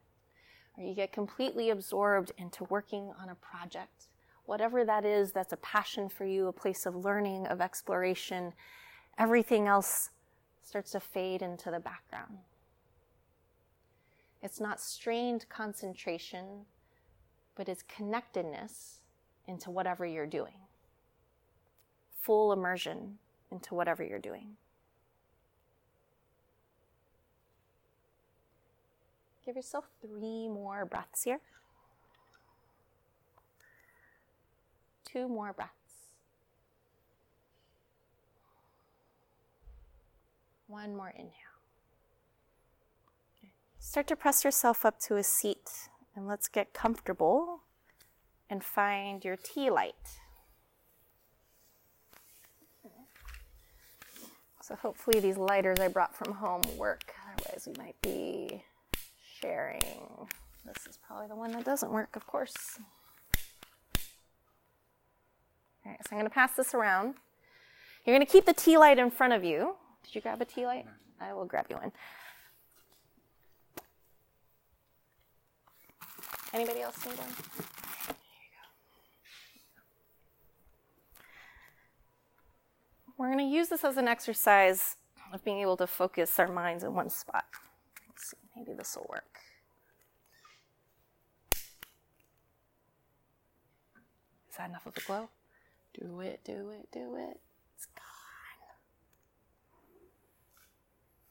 or 0.76 0.84
you 0.84 0.92
get 0.94 1.12
completely 1.12 1.70
absorbed 1.70 2.30
into 2.36 2.64
working 2.64 3.10
on 3.18 3.30
a 3.30 3.34
project, 3.36 4.08
whatever 4.44 4.84
that 4.84 5.06
is 5.06 5.32
that's 5.32 5.54
a 5.54 5.56
passion 5.56 6.10
for 6.10 6.26
you, 6.26 6.46
a 6.46 6.52
place 6.52 6.84
of 6.84 6.94
learning, 6.94 7.46
of 7.46 7.62
exploration, 7.62 8.52
everything 9.16 9.66
else 9.66 10.10
starts 10.62 10.90
to 10.90 11.00
fade 11.00 11.40
into 11.40 11.70
the 11.70 11.80
background. 11.80 12.36
It's 14.46 14.60
not 14.60 14.80
strained 14.80 15.44
concentration, 15.48 16.66
but 17.56 17.68
it's 17.68 17.82
connectedness 17.82 19.00
into 19.48 19.72
whatever 19.72 20.06
you're 20.06 20.24
doing, 20.24 20.60
full 22.20 22.52
immersion 22.52 23.18
into 23.50 23.74
whatever 23.74 24.04
you're 24.04 24.20
doing. 24.20 24.50
Give 29.44 29.56
yourself 29.56 29.86
three 30.00 30.46
more 30.46 30.84
breaths 30.84 31.24
here. 31.24 31.40
Two 35.04 35.26
more 35.26 35.52
breaths. 35.52 35.72
One 40.68 40.94
more 40.94 41.10
inhale. 41.10 41.55
Start 43.86 44.08
to 44.08 44.16
press 44.16 44.44
yourself 44.44 44.84
up 44.84 44.98
to 44.98 45.14
a 45.14 45.22
seat 45.22 45.70
and 46.16 46.26
let's 46.26 46.48
get 46.48 46.74
comfortable 46.74 47.60
and 48.50 48.62
find 48.62 49.24
your 49.24 49.36
tea 49.36 49.70
light. 49.70 49.94
So 54.60 54.74
hopefully 54.74 55.20
these 55.20 55.36
lighters 55.36 55.78
I 55.78 55.86
brought 55.86 56.16
from 56.16 56.34
home 56.34 56.62
work. 56.76 57.14
Otherwise, 57.32 57.68
we 57.68 57.74
might 57.78 57.94
be 58.02 58.64
sharing. 59.40 60.28
This 60.64 60.84
is 60.88 60.98
probably 61.06 61.28
the 61.28 61.36
one 61.36 61.52
that 61.52 61.64
doesn't 61.64 61.92
work, 61.92 62.16
of 62.16 62.26
course. 62.26 62.80
All 65.86 65.92
right, 65.92 66.00
so 66.02 66.08
I'm 66.10 66.18
going 66.18 66.28
to 66.28 66.34
pass 66.34 66.54
this 66.56 66.74
around. 66.74 67.14
You're 68.04 68.16
going 68.16 68.26
to 68.26 68.30
keep 68.30 68.46
the 68.46 68.52
tea 68.52 68.78
light 68.78 68.98
in 68.98 69.12
front 69.12 69.32
of 69.32 69.44
you. 69.44 69.76
Did 70.02 70.16
you 70.16 70.20
grab 70.20 70.42
a 70.42 70.44
tea 70.44 70.66
light? 70.66 70.86
I 71.20 71.32
will 71.32 71.46
grab 71.46 71.66
you 71.70 71.76
one. 71.76 71.92
Anybody 76.52 76.80
else 76.80 77.04
need 77.04 77.18
one? 77.18 77.28
We're 83.18 83.32
going 83.32 83.38
to 83.38 83.44
use 83.44 83.68
this 83.68 83.84
as 83.84 83.96
an 83.96 84.08
exercise 84.08 84.96
of 85.32 85.42
being 85.44 85.60
able 85.60 85.76
to 85.78 85.86
focus 85.86 86.38
our 86.38 86.48
minds 86.48 86.84
in 86.84 86.94
one 86.94 87.10
spot. 87.10 87.44
Maybe 88.54 88.72
this 88.72 88.96
will 88.96 89.06
work. 89.08 89.40
Is 94.50 94.56
that 94.58 94.70
enough 94.70 94.86
of 94.86 94.96
a 94.96 95.00
glow? 95.00 95.28
Do 95.98 96.20
it, 96.20 96.40
do 96.44 96.70
it, 96.70 96.88
do 96.92 97.16
it. 97.16 97.40
It's 97.74 97.86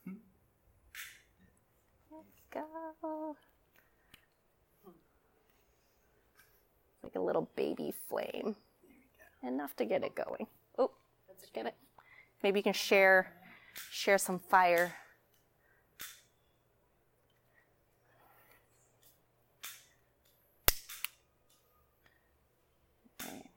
gone. 0.06 0.18
Let's 2.12 2.42
go. 2.52 3.36
Like 7.06 7.16
a 7.16 7.22
little 7.26 7.50
baby 7.56 7.94
flame. 8.10 8.56
Enough 9.44 9.76
to 9.78 9.86
get 9.86 10.04
it 10.04 10.16
going. 10.16 10.48
Oh, 10.78 10.92
let's 11.28 11.50
get 11.52 11.66
it. 11.66 11.76
Maybe 12.44 12.60
you 12.60 12.64
can 12.64 12.74
share 12.74 13.32
share 13.92 14.18
some 14.18 14.40
fire 14.40 14.96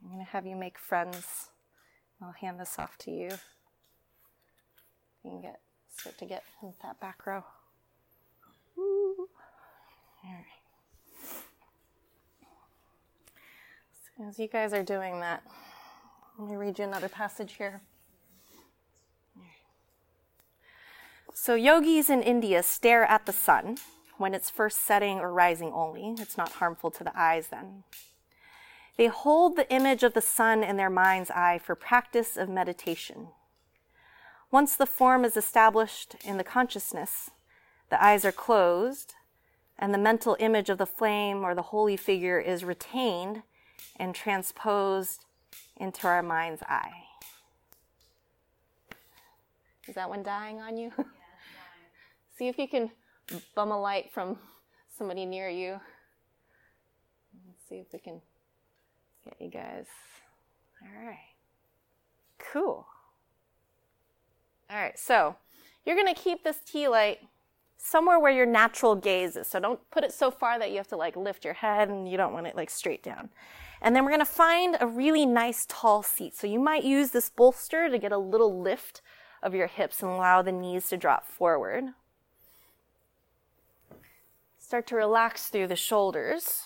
I'm 0.09 0.15
going 0.15 0.25
to 0.25 0.31
have 0.31 0.47
you 0.47 0.55
make 0.55 0.79
friends. 0.79 1.49
I'll 2.19 2.31
hand 2.31 2.59
this 2.59 2.79
off 2.79 2.97
to 2.99 3.11
you. 3.11 3.29
You 5.23 5.31
can 5.31 5.41
get 5.41 5.59
start 5.95 6.17
to 6.17 6.25
get 6.25 6.43
that 6.81 6.99
back 6.99 7.27
row. 7.27 7.43
All 8.75 9.27
right. 10.25 10.58
As 14.27 14.37
you 14.37 14.47
guys 14.47 14.73
are 14.73 14.83
doing 14.83 15.19
that, 15.21 15.43
let 16.37 16.49
me 16.49 16.55
read 16.55 16.77
you 16.77 16.85
another 16.85 17.09
passage 17.09 17.53
here. 17.53 17.81
So, 21.33 21.55
yogis 21.55 22.09
in 22.09 22.21
India 22.21 22.63
stare 22.63 23.05
at 23.05 23.25
the 23.25 23.31
sun 23.31 23.77
when 24.17 24.33
it's 24.33 24.49
first 24.49 24.85
setting 24.85 25.19
or 25.19 25.31
rising 25.31 25.71
only. 25.71 26.15
It's 26.19 26.37
not 26.37 26.53
harmful 26.53 26.91
to 26.91 27.03
the 27.03 27.17
eyes 27.17 27.47
then. 27.47 27.83
They 28.97 29.07
hold 29.07 29.55
the 29.55 29.71
image 29.71 30.03
of 30.03 30.13
the 30.13 30.21
sun 30.21 30.63
in 30.63 30.75
their 30.75 30.89
mind's 30.89 31.31
eye 31.31 31.59
for 31.63 31.75
practice 31.75 32.35
of 32.35 32.49
meditation. 32.49 33.29
Once 34.51 34.75
the 34.75 34.85
form 34.85 35.23
is 35.23 35.37
established 35.37 36.15
in 36.25 36.37
the 36.37 36.43
consciousness, 36.43 37.29
the 37.89 38.03
eyes 38.03 38.25
are 38.25 38.33
closed, 38.33 39.13
and 39.77 39.93
the 39.93 39.97
mental 39.97 40.35
image 40.39 40.69
of 40.69 40.77
the 40.77 40.85
flame 40.85 41.45
or 41.45 41.55
the 41.55 41.61
holy 41.61 41.95
figure 41.95 42.39
is 42.39 42.65
retained 42.65 43.43
and 43.99 44.15
transposed 44.15 45.25
into 45.77 46.07
our 46.07 46.23
mind's 46.23 46.63
eye. 46.63 47.03
Is 49.87 49.95
that 49.95 50.09
one 50.09 50.23
dying 50.23 50.59
on 50.59 50.77
you? 50.77 50.91
Yeah, 50.97 51.03
See 52.37 52.47
if 52.47 52.57
you 52.57 52.67
can 52.67 52.91
bum 53.55 53.71
a 53.71 53.79
light 53.79 54.11
from 54.11 54.37
somebody 54.97 55.25
near 55.25 55.49
you. 55.49 55.79
Let's 57.45 57.67
see 57.67 57.75
if 57.75 57.87
we 57.91 57.99
can 57.99 58.21
Get 59.23 59.35
you 59.39 59.49
guys. 59.49 59.85
All 60.81 61.05
right. 61.05 61.17
Cool. 62.37 62.87
All 64.69 64.77
right, 64.77 64.97
so 64.97 65.35
you're 65.85 65.95
going 65.95 66.13
to 66.13 66.19
keep 66.19 66.43
this 66.43 66.59
tea 66.65 66.87
light 66.87 67.19
somewhere 67.77 68.19
where 68.19 68.31
your 68.31 68.45
natural 68.45 68.95
gaze 68.95 69.35
is. 69.35 69.47
So 69.47 69.59
don't 69.59 69.79
put 69.89 70.03
it 70.03 70.13
so 70.13 70.29
far 70.29 70.59
that 70.59 70.69
you 70.69 70.77
have 70.77 70.87
to 70.89 70.95
like 70.95 71.15
lift 71.15 71.43
your 71.43 71.55
head 71.55 71.89
and 71.89 72.09
you 72.09 72.17
don't 72.17 72.33
want 72.33 72.47
it 72.47 72.55
like 72.55 72.69
straight 72.69 73.03
down. 73.03 73.29
And 73.81 73.95
then 73.95 74.03
we're 74.03 74.11
going 74.11 74.19
to 74.19 74.25
find 74.25 74.77
a 74.79 74.87
really 74.87 75.25
nice 75.25 75.65
tall 75.67 76.03
seat. 76.03 76.35
So 76.35 76.47
you 76.47 76.59
might 76.59 76.83
use 76.83 77.11
this 77.11 77.29
bolster 77.29 77.89
to 77.89 77.97
get 77.97 78.11
a 78.11 78.17
little 78.17 78.61
lift 78.61 79.01
of 79.41 79.55
your 79.55 79.67
hips 79.67 80.01
and 80.01 80.11
allow 80.11 80.41
the 80.41 80.51
knees 80.51 80.89
to 80.89 80.97
drop 80.97 81.25
forward. 81.25 81.85
Start 84.57 84.85
to 84.87 84.95
relax 84.95 85.47
through 85.47 85.67
the 85.67 85.75
shoulders. 85.75 86.63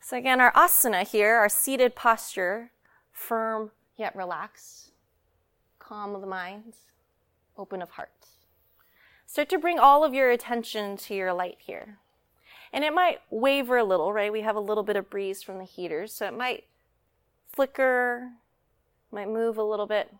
So 0.00 0.16
again, 0.16 0.40
our 0.40 0.52
asana 0.52 1.08
here, 1.08 1.34
our 1.34 1.48
seated 1.48 1.96
posture, 1.96 2.70
firm 3.10 3.72
yet 3.96 4.14
relaxed, 4.14 4.92
calm 5.80 6.14
of 6.14 6.20
the 6.20 6.26
mind, 6.26 6.74
open 7.58 7.82
of 7.82 7.90
heart. 7.90 8.12
Start 9.26 9.48
to 9.48 9.58
bring 9.58 9.80
all 9.80 10.04
of 10.04 10.14
your 10.14 10.30
attention 10.30 10.96
to 10.98 11.14
your 11.14 11.32
light 11.32 11.56
here. 11.58 11.98
And 12.76 12.84
it 12.84 12.92
might 12.92 13.22
waver 13.30 13.78
a 13.78 13.84
little, 13.84 14.12
right? 14.12 14.30
We 14.30 14.42
have 14.42 14.54
a 14.54 14.60
little 14.60 14.82
bit 14.82 14.96
of 14.96 15.08
breeze 15.08 15.42
from 15.42 15.56
the 15.56 15.64
heaters, 15.64 16.12
so 16.12 16.26
it 16.26 16.36
might 16.36 16.64
flicker, 17.50 18.32
might 19.10 19.30
move 19.30 19.56
a 19.56 19.62
little 19.62 19.86
bit. 19.86 20.14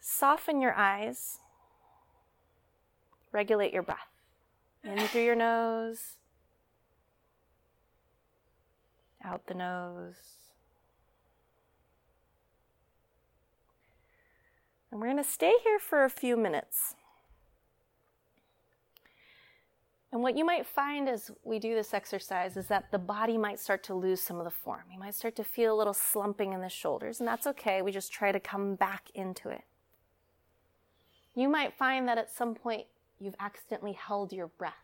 Soften 0.00 0.60
your 0.60 0.74
eyes. 0.74 1.38
Regulate 3.30 3.72
your 3.72 3.84
breath. 3.84 4.08
In 4.82 4.98
through 5.06 5.22
your 5.22 5.36
nose, 5.36 6.16
out 9.22 9.46
the 9.46 9.54
nose. 9.54 10.14
And 14.90 15.00
we're 15.00 15.06
going 15.06 15.22
to 15.22 15.22
stay 15.22 15.52
here 15.62 15.78
for 15.78 16.02
a 16.02 16.10
few 16.10 16.36
minutes. 16.36 16.96
And 20.12 20.22
what 20.22 20.36
you 20.36 20.44
might 20.44 20.66
find 20.66 21.08
as 21.08 21.30
we 21.44 21.60
do 21.60 21.74
this 21.74 21.94
exercise 21.94 22.56
is 22.56 22.66
that 22.66 22.90
the 22.90 22.98
body 22.98 23.38
might 23.38 23.60
start 23.60 23.84
to 23.84 23.94
lose 23.94 24.20
some 24.20 24.38
of 24.38 24.44
the 24.44 24.50
form. 24.50 24.82
You 24.92 24.98
might 24.98 25.14
start 25.14 25.36
to 25.36 25.44
feel 25.44 25.74
a 25.74 25.78
little 25.78 25.94
slumping 25.94 26.52
in 26.52 26.60
the 26.60 26.68
shoulders, 26.68 27.20
and 27.20 27.28
that's 27.28 27.46
okay. 27.46 27.80
We 27.80 27.92
just 27.92 28.12
try 28.12 28.32
to 28.32 28.40
come 28.40 28.74
back 28.74 29.08
into 29.14 29.50
it. 29.50 29.62
You 31.36 31.48
might 31.48 31.74
find 31.74 32.08
that 32.08 32.18
at 32.18 32.32
some 32.32 32.56
point 32.56 32.86
you've 33.20 33.36
accidentally 33.38 33.92
held 33.92 34.32
your 34.32 34.48
breath. 34.48 34.74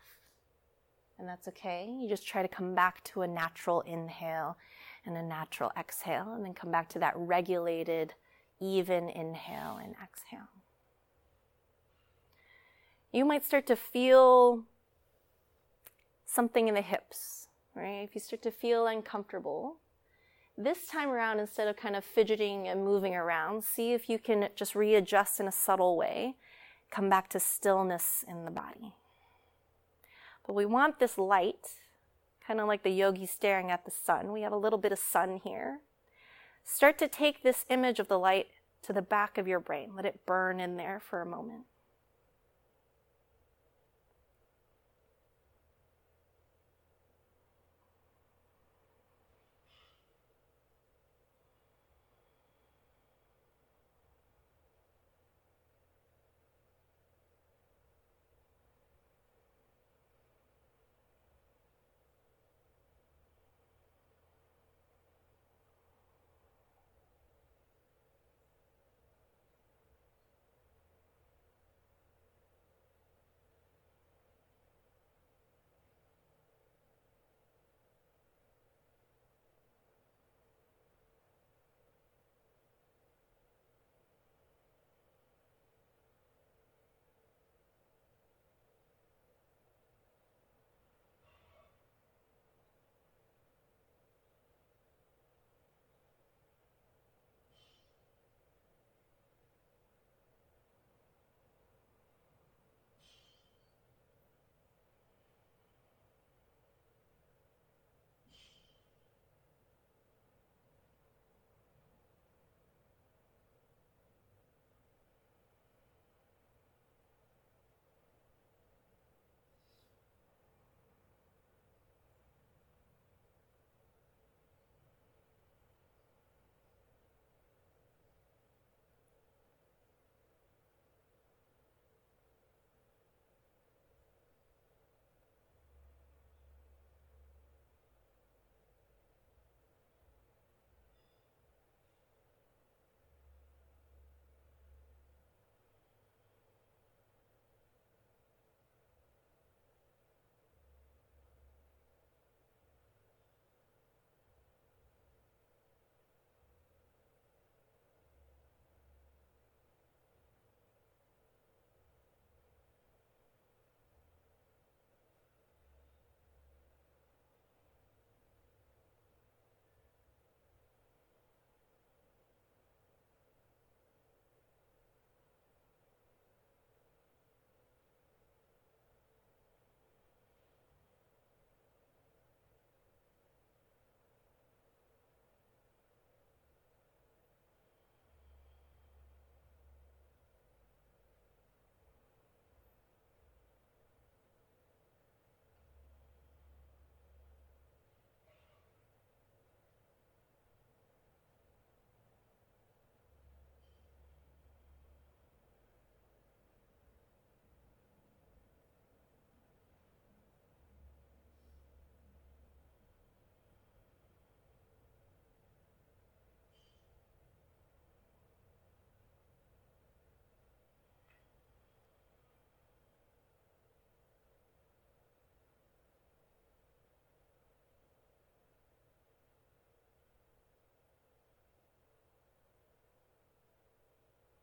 And 1.19 1.27
that's 1.27 1.47
okay. 1.49 1.89
You 1.99 2.07
just 2.07 2.25
try 2.25 2.41
to 2.41 2.47
come 2.47 2.73
back 2.73 3.03
to 3.05 3.23
a 3.23 3.27
natural 3.27 3.81
inhale 3.81 4.55
and 5.05 5.17
a 5.17 5.23
natural 5.23 5.71
exhale, 5.77 6.33
and 6.33 6.45
then 6.45 6.53
come 6.53 6.71
back 6.71 6.87
to 6.89 6.99
that 6.99 7.13
regulated, 7.15 8.13
even 8.59 9.09
inhale 9.09 9.79
and 9.81 9.95
exhale. 10.01 10.47
You 13.11 13.25
might 13.25 13.45
start 13.45 13.67
to 13.67 13.75
feel 13.75 14.63
something 16.27 16.67
in 16.67 16.75
the 16.75 16.81
hips, 16.81 17.47
right? 17.73 18.03
If 18.03 18.13
you 18.13 18.21
start 18.21 18.43
to 18.43 18.51
feel 18.51 18.85
uncomfortable, 18.85 19.77
this 20.57 20.87
time 20.87 21.09
around, 21.09 21.39
instead 21.39 21.67
of 21.67 21.77
kind 21.77 21.95
of 21.95 22.03
fidgeting 22.03 22.67
and 22.67 22.83
moving 22.83 23.15
around, 23.15 23.63
see 23.63 23.93
if 23.93 24.09
you 24.09 24.19
can 24.19 24.49
just 24.55 24.75
readjust 24.75 25.39
in 25.39 25.47
a 25.47 25.51
subtle 25.51 25.95
way, 25.95 26.35
come 26.91 27.09
back 27.09 27.29
to 27.29 27.39
stillness 27.39 28.25
in 28.27 28.45
the 28.45 28.51
body. 28.51 28.93
But 30.45 30.53
we 30.53 30.65
want 30.65 30.99
this 30.99 31.17
light, 31.17 31.75
kind 32.45 32.59
of 32.59 32.67
like 32.67 32.83
the 32.83 32.89
yogi 32.89 33.25
staring 33.25 33.69
at 33.69 33.85
the 33.85 33.91
sun. 33.91 34.31
We 34.31 34.41
have 34.41 34.53
a 34.53 34.57
little 34.57 34.79
bit 34.79 34.91
of 34.91 34.99
sun 34.99 35.41
here. 35.43 35.79
Start 36.63 36.97
to 36.99 37.07
take 37.07 37.43
this 37.43 37.65
image 37.69 37.99
of 37.99 38.07
the 38.07 38.19
light 38.19 38.47
to 38.83 38.93
the 38.93 39.01
back 39.01 39.37
of 39.37 39.47
your 39.47 39.59
brain. 39.59 39.91
Let 39.95 40.05
it 40.05 40.25
burn 40.25 40.59
in 40.59 40.77
there 40.77 40.99
for 40.99 41.21
a 41.21 41.25
moment. 41.25 41.65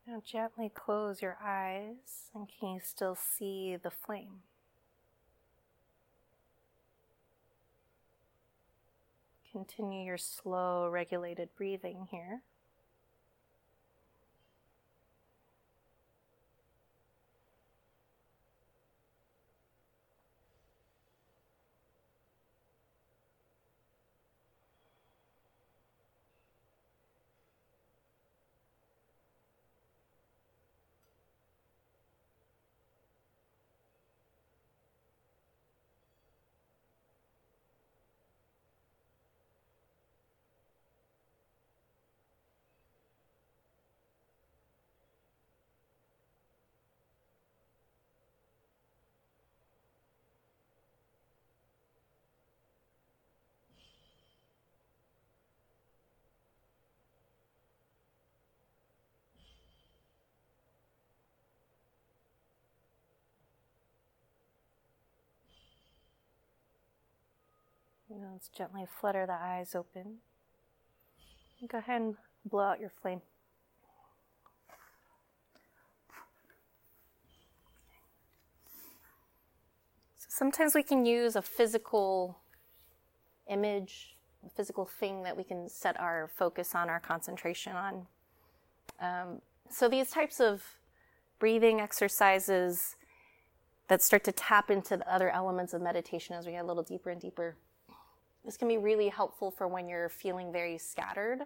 Now 0.07 0.21
gently 0.23 0.69
close 0.69 1.21
your 1.21 1.37
eyes 1.43 2.29
and 2.35 2.47
can 2.47 2.75
you 2.75 2.79
still 2.83 3.15
see 3.15 3.75
the 3.75 3.89
flame? 3.89 4.41
Continue 9.51 10.05
your 10.05 10.17
slow, 10.17 10.87
regulated 10.89 11.49
breathing 11.57 12.07
here. 12.11 12.41
Let's 68.31 68.49
gently 68.49 68.85
flutter 68.99 69.25
the 69.25 69.33
eyes 69.33 69.75
open. 69.75 70.17
Go 71.67 71.79
ahead 71.79 72.01
and 72.01 72.15
blow 72.45 72.63
out 72.63 72.79
your 72.79 72.89
flame. 72.89 73.21
So 80.17 80.27
sometimes 80.29 80.75
we 80.75 80.83
can 80.83 81.05
use 81.05 81.35
a 81.35 81.41
physical 81.41 82.37
image, 83.47 84.15
a 84.45 84.49
physical 84.49 84.85
thing 84.85 85.23
that 85.23 85.35
we 85.35 85.43
can 85.43 85.69
set 85.69 85.99
our 85.99 86.29
focus 86.35 86.75
on, 86.75 86.89
our 86.89 86.99
concentration 86.99 87.73
on. 87.73 88.07
Um, 88.99 89.41
so 89.69 89.89
these 89.89 90.11
types 90.11 90.39
of 90.39 90.63
breathing 91.39 91.81
exercises 91.81 92.95
that 93.87 94.01
start 94.01 94.23
to 94.23 94.31
tap 94.31 94.71
into 94.71 94.97
the 94.97 95.11
other 95.11 95.29
elements 95.29 95.73
of 95.73 95.81
meditation 95.81 96.35
as 96.35 96.45
we 96.45 96.53
get 96.53 96.63
a 96.63 96.67
little 96.67 96.83
deeper 96.83 97.09
and 97.09 97.21
deeper. 97.21 97.55
This 98.45 98.57
can 98.57 98.67
be 98.67 98.77
really 98.77 99.09
helpful 99.09 99.49
for 99.49 99.67
when 99.67 99.87
you're 99.87 100.09
feeling 100.09 100.51
very 100.51 100.77
scattered. 100.77 101.41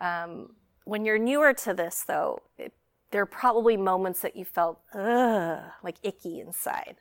Um, 0.00 0.54
when 0.84 1.04
you're 1.04 1.18
newer 1.18 1.52
to 1.52 1.74
this, 1.74 2.04
though, 2.06 2.40
it, 2.58 2.72
there 3.10 3.22
are 3.22 3.26
probably 3.26 3.76
moments 3.76 4.20
that 4.20 4.34
you 4.34 4.44
felt, 4.44 4.80
ugh, 4.94 5.60
like 5.82 5.96
icky 6.02 6.40
inside. 6.40 6.96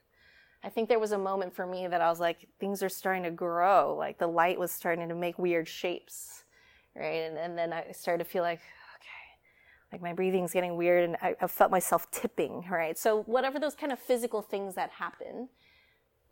I 0.64 0.70
think 0.70 0.90
there 0.90 1.00
was 1.00 1.12
a 1.12 1.18
moment 1.18 1.56
for 1.56 1.66
me 1.68 1.88
that 1.88 2.02
I 2.02 2.10
was 2.10 2.20
like, 2.20 2.48
things 2.60 2.82
are 2.82 2.90
starting 2.90 3.24
to 3.24 3.32
grow. 3.32 3.96
Like 3.98 4.18
the 4.18 4.28
light 4.28 4.60
was 4.60 4.72
starting 4.72 5.08
to 5.08 5.16
make 5.16 5.38
weird 5.38 5.68
shapes, 5.68 6.44
right? 6.96 7.22
And, 7.22 7.38
and 7.38 7.58
then 7.58 7.72
I 7.72 7.92
started 7.92 8.24
to 8.24 8.30
feel 8.30 8.42
like, 8.42 8.60
okay, 8.98 9.92
like 9.92 10.02
my 10.02 10.14
breathing's 10.14 10.52
getting 10.52 10.76
weird 10.76 11.04
and 11.04 11.18
I, 11.22 11.36
I 11.40 11.48
felt 11.48 11.70
myself 11.70 12.10
tipping, 12.10 12.66
right? 12.70 12.98
So 12.98 13.22
whatever 13.24 13.60
those 13.60 13.76
kind 13.76 13.92
of 13.92 14.00
physical 14.00 14.42
things 14.42 14.74
that 14.74 14.90
happen, 14.90 15.50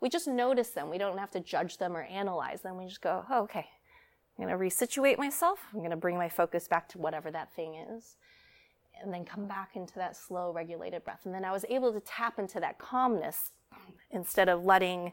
we 0.04 0.10
just 0.10 0.28
notice 0.28 0.68
them. 0.68 0.90
We 0.90 0.98
don't 0.98 1.16
have 1.16 1.30
to 1.30 1.40
judge 1.40 1.78
them 1.78 1.96
or 1.96 2.02
analyze 2.02 2.60
them. 2.60 2.76
We 2.76 2.84
just 2.84 3.00
go, 3.00 3.24
oh, 3.30 3.44
okay, 3.44 3.66
I'm 4.38 4.46
going 4.46 4.54
to 4.54 4.62
resituate 4.62 5.16
myself. 5.16 5.60
I'm 5.72 5.78
going 5.78 5.92
to 5.92 5.96
bring 5.96 6.18
my 6.18 6.28
focus 6.28 6.68
back 6.68 6.90
to 6.90 6.98
whatever 6.98 7.30
that 7.30 7.54
thing 7.54 7.76
is. 7.76 8.16
And 9.02 9.14
then 9.14 9.24
come 9.24 9.46
back 9.48 9.76
into 9.76 9.94
that 9.94 10.14
slow, 10.14 10.52
regulated 10.52 11.04
breath. 11.04 11.22
And 11.24 11.34
then 11.34 11.42
I 11.42 11.52
was 11.52 11.64
able 11.70 11.90
to 11.90 12.00
tap 12.00 12.38
into 12.38 12.60
that 12.60 12.78
calmness 12.78 13.52
instead 14.10 14.50
of 14.50 14.66
letting 14.66 15.12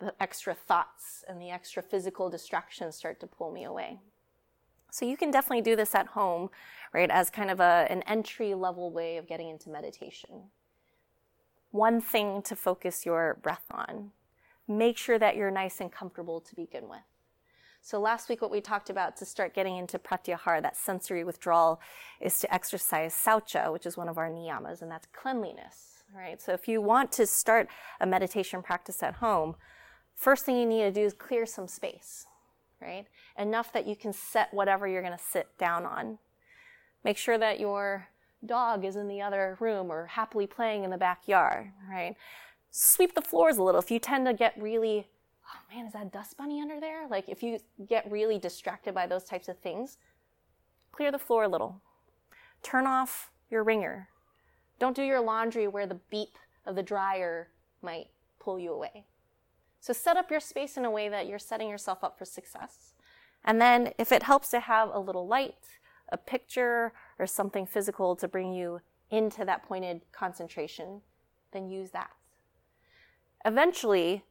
the 0.00 0.12
extra 0.20 0.52
thoughts 0.52 1.22
and 1.28 1.40
the 1.40 1.50
extra 1.50 1.80
physical 1.80 2.28
distractions 2.28 2.96
start 2.96 3.20
to 3.20 3.28
pull 3.28 3.52
me 3.52 3.62
away. 3.62 4.00
So 4.90 5.04
you 5.06 5.16
can 5.16 5.30
definitely 5.30 5.62
do 5.62 5.76
this 5.76 5.94
at 5.94 6.08
home, 6.08 6.50
right, 6.92 7.08
as 7.08 7.30
kind 7.30 7.52
of 7.52 7.60
a, 7.60 7.86
an 7.88 8.02
entry 8.02 8.54
level 8.54 8.90
way 8.90 9.16
of 9.16 9.28
getting 9.28 9.48
into 9.48 9.70
meditation. 9.70 10.50
One 11.70 12.00
thing 12.00 12.42
to 12.42 12.56
focus 12.56 13.04
your 13.04 13.38
breath 13.42 13.64
on. 13.70 14.10
Make 14.66 14.98
sure 14.98 15.18
that 15.18 15.36
you're 15.36 15.50
nice 15.50 15.80
and 15.80 15.90
comfortable 15.92 16.40
to 16.40 16.54
begin 16.54 16.88
with. 16.88 17.00
So 17.80 18.00
last 18.00 18.28
week, 18.28 18.42
what 18.42 18.50
we 18.50 18.60
talked 18.60 18.90
about 18.90 19.16
to 19.18 19.24
start 19.24 19.54
getting 19.54 19.76
into 19.76 19.98
pratyahara, 19.98 20.60
that 20.62 20.76
sensory 20.76 21.24
withdrawal, 21.24 21.80
is 22.20 22.38
to 22.40 22.52
exercise 22.52 23.14
saucha, 23.14 23.72
which 23.72 23.86
is 23.86 23.96
one 23.96 24.08
of 24.08 24.18
our 24.18 24.28
niyamas, 24.28 24.82
and 24.82 24.90
that's 24.90 25.06
cleanliness, 25.12 26.02
right? 26.14 26.42
So 26.42 26.52
if 26.52 26.68
you 26.68 26.82
want 26.82 27.12
to 27.12 27.26
start 27.26 27.68
a 28.00 28.06
meditation 28.06 28.62
practice 28.62 29.02
at 29.02 29.14
home, 29.14 29.54
first 30.14 30.44
thing 30.44 30.56
you 30.56 30.66
need 30.66 30.82
to 30.82 30.92
do 30.92 31.02
is 31.02 31.12
clear 31.12 31.46
some 31.46 31.68
space 31.68 32.26
right? 32.80 33.06
Enough 33.38 33.72
that 33.72 33.86
you 33.86 33.96
can 33.96 34.12
set 34.12 34.52
whatever 34.52 34.86
you're 34.86 35.02
going 35.02 35.16
to 35.16 35.24
sit 35.24 35.56
down 35.58 35.84
on. 35.84 36.18
Make 37.04 37.16
sure 37.16 37.38
that 37.38 37.60
your 37.60 38.08
dog 38.44 38.84
is 38.84 38.96
in 38.96 39.08
the 39.08 39.20
other 39.20 39.56
room 39.60 39.90
or 39.90 40.06
happily 40.06 40.46
playing 40.46 40.84
in 40.84 40.90
the 40.90 40.98
backyard, 40.98 41.70
right? 41.90 42.16
Sweep 42.70 43.14
the 43.14 43.22
floors 43.22 43.58
a 43.58 43.62
little. 43.62 43.80
If 43.80 43.90
you 43.90 43.98
tend 43.98 44.26
to 44.26 44.34
get 44.34 44.54
really, 44.60 45.08
oh 45.46 45.74
man, 45.74 45.86
is 45.86 45.92
that 45.92 46.12
dust 46.12 46.36
bunny 46.36 46.60
under 46.60 46.80
there? 46.80 47.08
Like 47.08 47.28
if 47.28 47.42
you 47.42 47.58
get 47.88 48.10
really 48.10 48.38
distracted 48.38 48.94
by 48.94 49.06
those 49.06 49.24
types 49.24 49.48
of 49.48 49.58
things, 49.58 49.98
clear 50.92 51.10
the 51.10 51.18
floor 51.18 51.44
a 51.44 51.48
little. 51.48 51.80
Turn 52.62 52.86
off 52.86 53.30
your 53.50 53.64
ringer. 53.64 54.08
Don't 54.78 54.96
do 54.96 55.02
your 55.02 55.20
laundry 55.20 55.66
where 55.66 55.86
the 55.86 56.00
beep 56.10 56.38
of 56.66 56.76
the 56.76 56.82
dryer 56.82 57.48
might 57.82 58.08
pull 58.38 58.58
you 58.58 58.72
away. 58.72 59.06
So 59.80 59.92
set 59.92 60.16
up 60.16 60.30
your 60.30 60.40
space 60.40 60.76
in 60.76 60.84
a 60.84 60.90
way 60.90 61.08
that 61.08 61.26
you're 61.26 61.38
setting 61.38 61.68
yourself 61.68 62.02
up 62.02 62.18
for 62.18 62.24
success. 62.24 62.94
And 63.44 63.60
then 63.60 63.92
if 63.98 64.12
it 64.12 64.24
helps 64.24 64.50
to 64.50 64.60
have 64.60 64.90
a 64.92 64.98
little 64.98 65.26
light, 65.26 65.54
a 66.10 66.16
picture, 66.16 66.92
or 67.18 67.26
something 67.26 67.66
physical 67.66 68.16
to 68.16 68.28
bring 68.28 68.52
you 68.52 68.80
into 69.10 69.44
that 69.44 69.62
pointed 69.62 70.02
concentration, 70.12 71.00
then 71.52 71.68
use 71.68 71.90
that. 71.90 72.10
Eventually, 73.44 74.24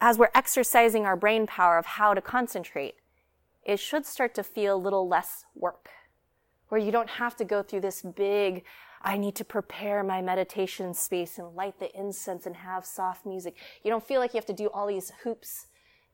as 0.00 0.18
we're 0.18 0.30
exercising 0.34 1.06
our 1.06 1.16
brain 1.16 1.46
power 1.46 1.78
of 1.78 1.86
how 1.86 2.14
to 2.14 2.20
concentrate, 2.20 2.96
it 3.64 3.78
should 3.78 4.04
start 4.04 4.34
to 4.34 4.42
feel 4.42 4.76
a 4.76 4.76
little 4.76 5.08
less 5.08 5.44
work, 5.54 5.88
where 6.68 6.80
you 6.80 6.90
don't 6.90 7.10
have 7.10 7.36
to 7.36 7.44
go 7.44 7.62
through 7.62 7.80
this 7.80 8.02
big 8.02 8.64
I 9.06 9.18
need 9.18 9.34
to 9.34 9.44
prepare 9.44 10.02
my 10.02 10.22
meditation 10.22 10.94
space 10.94 11.36
and 11.38 11.54
light 11.54 11.78
the 11.78 11.94
incense 11.94 12.46
and 12.46 12.56
have 12.56 12.86
soft 12.86 13.26
music. 13.26 13.54
You 13.82 13.90
don't 13.90 14.06
feel 14.06 14.18
like 14.18 14.32
you 14.32 14.38
have 14.38 14.46
to 14.46 14.54
do 14.54 14.68
all 14.68 14.86
these 14.86 15.12
hoops 15.22 15.66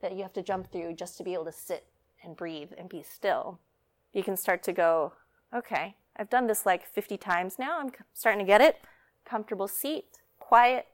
that 0.02 0.16
you 0.16 0.22
have 0.22 0.32
to 0.32 0.42
jump 0.42 0.72
through 0.72 0.94
just 0.94 1.16
to 1.18 1.22
be 1.22 1.32
able 1.32 1.44
to 1.44 1.52
sit 1.52 1.86
and 2.24 2.36
breathe 2.36 2.72
and 2.76 2.88
be 2.88 3.02
still. 3.02 3.60
You 4.12 4.22
can 4.22 4.36
start 4.36 4.62
to 4.64 4.72
go, 4.72 5.12
okay, 5.54 5.96
I've 6.16 6.30
done 6.30 6.46
this 6.46 6.66
like 6.66 6.86
50 6.86 7.16
times 7.16 7.56
now. 7.58 7.78
I'm 7.78 7.90
starting 8.12 8.40
to 8.40 8.46
get 8.46 8.60
it. 8.60 8.80
Comfortable 9.24 9.68
seat, 9.68 10.18
quiet, 10.38 10.86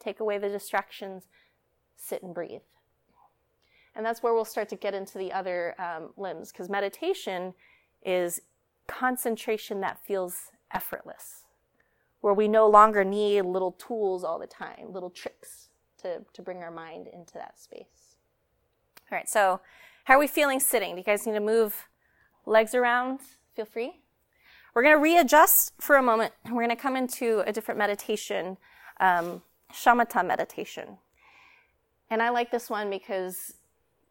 take 0.00 0.20
away 0.20 0.38
the 0.38 0.48
distractions, 0.48 1.24
sit 1.96 2.22
and 2.22 2.34
breathe. 2.34 2.62
And 3.94 4.04
that's 4.04 4.22
where 4.22 4.34
we'll 4.34 4.44
start 4.44 4.68
to 4.70 4.76
get 4.76 4.94
into 4.94 5.18
the 5.18 5.32
other 5.32 5.74
um, 5.78 6.10
limbs 6.16 6.50
because 6.50 6.68
meditation 6.68 7.54
is 8.04 8.40
concentration 8.88 9.80
that 9.80 10.04
feels 10.04 10.50
effortless 10.72 11.44
where 12.24 12.32
we 12.32 12.48
no 12.48 12.66
longer 12.66 13.04
need 13.04 13.42
little 13.42 13.72
tools 13.72 14.24
all 14.24 14.38
the 14.38 14.46
time, 14.46 14.90
little 14.90 15.10
tricks 15.10 15.68
to, 16.00 16.22
to 16.32 16.40
bring 16.40 16.62
our 16.62 16.70
mind 16.70 17.06
into 17.06 17.34
that 17.34 17.60
space. 17.60 18.16
All 19.12 19.18
right, 19.18 19.28
so 19.28 19.60
how 20.04 20.14
are 20.14 20.18
we 20.18 20.26
feeling 20.26 20.58
sitting? 20.58 20.92
Do 20.92 21.00
you 21.00 21.04
guys 21.04 21.26
need 21.26 21.34
to 21.34 21.40
move 21.40 21.86
legs 22.46 22.74
around? 22.74 23.20
Feel 23.54 23.64
free. 23.64 24.00
We're 24.74 24.82
going 24.82 24.96
to 24.96 25.00
readjust 25.00 25.72
for 25.80 25.96
a 25.96 26.02
moment. 26.02 26.32
We're 26.46 26.64
going 26.64 26.68
to 26.70 26.76
come 26.76 26.96
into 26.96 27.42
a 27.46 27.52
different 27.52 27.78
meditation, 27.78 28.56
um, 29.00 29.42
shamatha 29.72 30.26
meditation. 30.26 30.98
And 32.10 32.20
I 32.20 32.30
like 32.30 32.50
this 32.50 32.68
one 32.68 32.90
because 32.90 33.54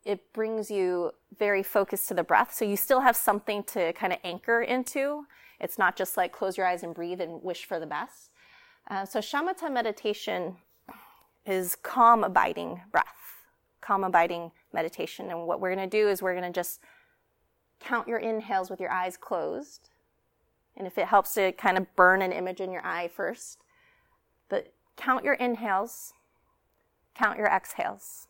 it 0.06 0.32
brings 0.34 0.72
you 0.72 1.12
very 1.38 1.64
focused 1.64 2.08
to 2.10 2.14
the 2.14 2.24
breath. 2.24 2.54
So 2.54 2.66
you 2.66 2.78
still 2.78 3.02
have 3.02 3.16
something 3.16 3.64
to 3.66 3.94
kind 3.94 4.14
of 4.14 4.20
anchor 4.24 4.62
into. 4.62 5.26
It's 5.60 5.78
not 5.78 5.96
just 5.96 6.18
like 6.18 6.32
close 6.32 6.58
your 6.58 6.66
eyes 6.66 6.84
and 6.84 6.94
breathe 6.94 7.22
and 7.22 7.42
wish 7.44 7.66
for 7.66 7.80
the 7.80 7.86
best. 7.86 8.32
Uh, 8.90 9.06
so 9.06 9.20
shamatha 9.20 9.72
meditation 9.72 10.58
is 11.46 11.76
calm, 11.76 12.24
abiding 12.24 12.82
breath, 12.92 13.06
calm, 13.82 14.04
abiding 14.04 14.52
meditation. 14.74 15.30
And 15.30 15.46
what 15.48 15.60
we're 15.60 15.74
going 15.74 15.90
to 15.90 15.98
do 15.98 16.10
is 16.10 16.22
we're 16.22 16.38
going 16.38 16.52
to 16.52 16.58
just 16.58 16.82
count 17.84 18.08
your 18.08 18.18
inhales 18.18 18.70
with 18.70 18.80
your 18.80 18.92
eyes 18.92 19.18
closed. 19.18 19.90
And 20.76 20.88
if 20.88 20.98
it 20.98 21.08
helps 21.08 21.34
to 21.36 21.52
kind 21.52 21.78
of 21.78 21.96
burn 21.96 22.22
an 22.22 22.32
image 22.32 22.62
in 22.62 22.72
your 22.72 22.86
eye 22.86 23.10
first, 23.14 23.60
but 24.50 24.74
count 24.98 25.24
your 25.24 25.36
inhales, 25.36 26.14
count 27.14 27.38
your 27.38 27.48
exhales. 27.48 28.28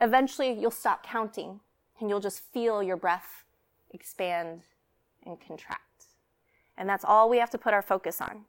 Eventually, 0.00 0.52
you'll 0.52 0.70
stop 0.70 1.04
counting 1.04 1.60
and 2.00 2.08
you'll 2.08 2.20
just 2.20 2.40
feel 2.52 2.82
your 2.82 2.96
breath 2.96 3.44
expand 3.90 4.62
and 5.24 5.40
contract. 5.40 5.82
And 6.76 6.88
that's 6.88 7.04
all 7.04 7.28
we 7.28 7.38
have 7.38 7.50
to 7.50 7.58
put 7.58 7.74
our 7.74 7.82
focus 7.82 8.20
on. 8.20 8.44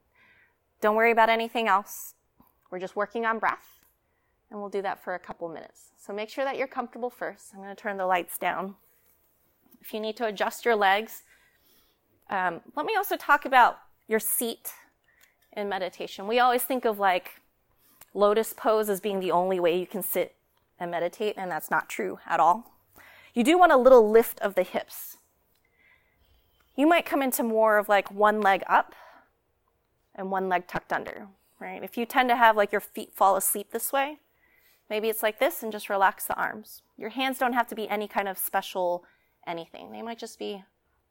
Don't 0.82 0.96
worry 0.96 1.12
about 1.12 1.30
anything 1.30 1.68
else. 1.68 2.14
We're 2.70 2.80
just 2.80 2.96
working 2.96 3.26
on 3.26 3.40
breath, 3.40 3.80
and 4.52 4.60
we'll 4.60 4.70
do 4.70 4.82
that 4.82 5.02
for 5.02 5.16
a 5.16 5.20
couple 5.20 5.48
minutes. 5.48 5.92
So 5.98 6.14
make 6.14 6.30
sure 6.30 6.44
that 6.44 6.58
you're 6.58 6.68
comfortable 6.68 7.10
first. 7.10 7.54
I'm 7.54 7.62
going 7.62 7.74
to 7.74 7.82
turn 7.82 7.98
the 7.98 8.06
lights 8.06 8.38
down. 8.38 8.76
If 9.82 9.94
you 9.94 10.00
need 10.00 10.18
to 10.18 10.26
adjust 10.26 10.66
your 10.66 10.76
legs, 10.76 11.24
um, 12.30 12.62
let 12.76 12.86
me 12.86 12.96
also 12.96 13.16
talk 13.16 13.46
about 13.46 13.80
your 14.08 14.20
seat 14.20 14.74
in 15.56 15.70
meditation. 15.70 16.28
We 16.28 16.40
always 16.40 16.64
think 16.64 16.86
of 16.86 17.00
like 17.00 17.42
lotus 18.14 18.54
pose 18.54 18.90
as 18.90 19.00
being 19.00 19.20
the 19.20 19.32
only 19.32 19.60
way 19.60 19.80
you 19.80 19.88
can 19.88 20.04
sit 20.04 20.36
and 20.80 20.92
meditate, 20.92 21.36
and 21.38 21.50
that's 21.50 21.72
not 21.72 21.90
true 21.90 22.20
at 22.28 22.40
all. 22.40 22.74
You 23.34 23.44
do 23.44 23.58
want 23.58 23.72
a 23.72 23.78
little 23.78 24.10
lift 24.10 24.40
of 24.40 24.56
the 24.56 24.64
hips 24.64 25.18
you 26.78 26.88
might 26.88 27.06
come 27.06 27.22
into 27.22 27.44
more 27.44 27.78
of 27.78 27.90
like 27.90 28.10
one 28.12 28.40
leg 28.40 28.64
up 28.68 28.96
and 30.16 30.32
one 30.32 30.48
leg 30.48 30.68
tucked 30.68 30.94
under, 30.94 31.28
right? 31.60 31.84
If 31.84 31.98
you 31.98 32.06
tend 32.06 32.30
to 32.30 32.38
have 32.38 32.56
like 32.56 32.72
your 32.72 32.82
feet 32.82 33.14
fall 33.14 33.36
asleep 33.36 33.72
this 33.72 33.92
way, 33.92 34.20
maybe 34.90 35.10
it's 35.10 35.24
like 35.24 35.40
this 35.40 35.64
and 35.64 35.72
just 35.72 35.90
relax 35.90 36.26
the 36.26 36.36
arms. 36.36 36.84
Your 36.96 37.10
hands 37.10 37.40
don't 37.40 37.54
have 37.54 37.68
to 37.68 37.76
be 37.76 37.90
any 37.90 38.08
kind 38.08 38.28
of 38.28 38.38
special 38.38 39.04
anything, 39.48 39.92
they 39.92 40.02
might 40.02 40.20
just 40.20 40.38
be 40.38 40.64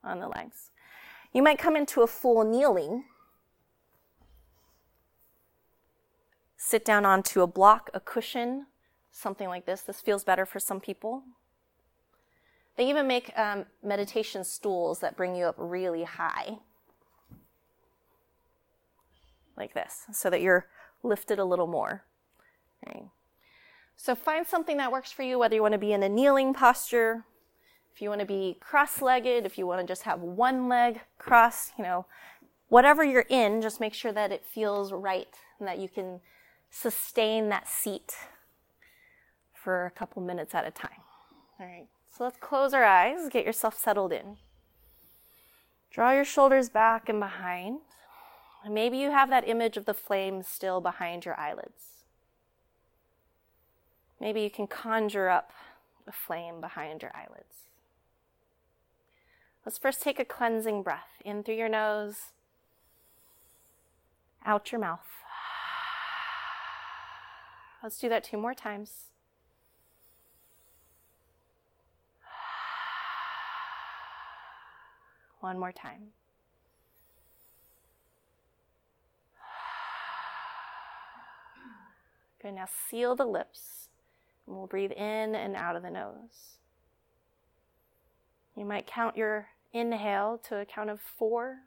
on 0.04 0.20
the 0.20 0.28
legs. 0.28 0.70
You 1.32 1.42
might 1.42 1.58
come 1.58 1.76
into 1.76 2.02
a 2.02 2.06
full 2.06 2.44
kneeling. 2.44 3.04
Sit 6.56 6.84
down 6.84 7.04
onto 7.04 7.42
a 7.42 7.46
block, 7.46 7.90
a 7.94 8.00
cushion, 8.00 8.66
something 9.10 9.48
like 9.48 9.66
this. 9.66 9.82
This 9.82 10.00
feels 10.00 10.24
better 10.24 10.46
for 10.46 10.60
some 10.60 10.80
people. 10.80 11.22
They 12.76 12.88
even 12.88 13.06
make 13.06 13.36
um, 13.38 13.64
meditation 13.82 14.44
stools 14.44 15.00
that 15.00 15.16
bring 15.16 15.34
you 15.34 15.46
up 15.46 15.54
really 15.58 16.04
high, 16.04 16.58
like 19.56 19.72
this, 19.72 20.04
so 20.12 20.28
that 20.28 20.42
you're 20.42 20.66
lifted 21.02 21.38
a 21.38 21.44
little 21.44 21.66
more. 21.66 22.04
So 23.96 24.14
find 24.14 24.46
something 24.46 24.76
that 24.76 24.92
works 24.92 25.10
for 25.10 25.22
you, 25.22 25.38
whether 25.38 25.54
you 25.54 25.62
want 25.62 25.72
to 25.72 25.78
be 25.78 25.92
in 25.92 26.02
a 26.02 26.08
kneeling 26.08 26.52
posture, 26.52 27.24
if 27.96 28.02
you 28.02 28.10
want 28.10 28.20
to 28.20 28.26
be 28.26 28.58
cross 28.60 29.00
legged, 29.00 29.46
if 29.46 29.56
you 29.56 29.66
want 29.66 29.80
to 29.80 29.86
just 29.86 30.02
have 30.02 30.20
one 30.20 30.68
leg 30.68 31.00
crossed, 31.16 31.72
you 31.78 31.84
know, 31.84 32.04
whatever 32.68 33.02
you're 33.02 33.24
in, 33.30 33.62
just 33.62 33.80
make 33.80 33.94
sure 33.94 34.12
that 34.12 34.30
it 34.30 34.44
feels 34.44 34.92
right 34.92 35.34
and 35.58 35.66
that 35.66 35.78
you 35.78 35.88
can 35.88 36.20
sustain 36.70 37.48
that 37.48 37.66
seat 37.66 38.14
for 39.54 39.86
a 39.86 39.90
couple 39.90 40.20
minutes 40.20 40.54
at 40.54 40.66
a 40.66 40.70
time. 40.70 41.00
All 41.58 41.64
right, 41.64 41.86
so 42.14 42.24
let's 42.24 42.36
close 42.36 42.74
our 42.74 42.84
eyes, 42.84 43.30
get 43.30 43.46
yourself 43.46 43.78
settled 43.78 44.12
in. 44.12 44.36
Draw 45.90 46.12
your 46.12 46.24
shoulders 46.26 46.68
back 46.68 47.08
and 47.08 47.18
behind. 47.18 47.78
And 48.62 48.74
maybe 48.74 48.98
you 48.98 49.10
have 49.10 49.30
that 49.30 49.48
image 49.48 49.78
of 49.78 49.86
the 49.86 49.94
flame 49.94 50.42
still 50.42 50.82
behind 50.82 51.24
your 51.24 51.40
eyelids. 51.40 52.04
Maybe 54.20 54.42
you 54.42 54.50
can 54.50 54.66
conjure 54.66 55.30
up 55.30 55.52
the 56.04 56.12
flame 56.12 56.60
behind 56.60 57.00
your 57.00 57.12
eyelids. 57.16 57.56
Let's 59.66 59.78
first 59.78 60.00
take 60.00 60.20
a 60.20 60.24
cleansing 60.24 60.84
breath 60.84 61.20
in 61.24 61.42
through 61.42 61.56
your 61.56 61.68
nose, 61.68 62.30
out 64.44 64.70
your 64.70 64.80
mouth. 64.80 65.00
Let's 67.82 67.98
do 67.98 68.08
that 68.08 68.22
two 68.22 68.36
more 68.36 68.54
times. 68.54 69.06
One 75.40 75.58
more 75.58 75.72
time. 75.72 76.12
Good. 82.40 82.54
Now 82.54 82.68
seal 82.88 83.16
the 83.16 83.26
lips. 83.26 83.88
And 84.46 84.56
we'll 84.56 84.68
breathe 84.68 84.92
in 84.92 85.34
and 85.34 85.56
out 85.56 85.74
of 85.74 85.82
the 85.82 85.90
nose. 85.90 86.58
You 88.56 88.64
might 88.64 88.86
count 88.86 89.16
your 89.16 89.48
inhale 89.76 90.40
to 90.48 90.56
a 90.56 90.64
count 90.64 90.90
of 90.90 91.00
four. 91.00 91.58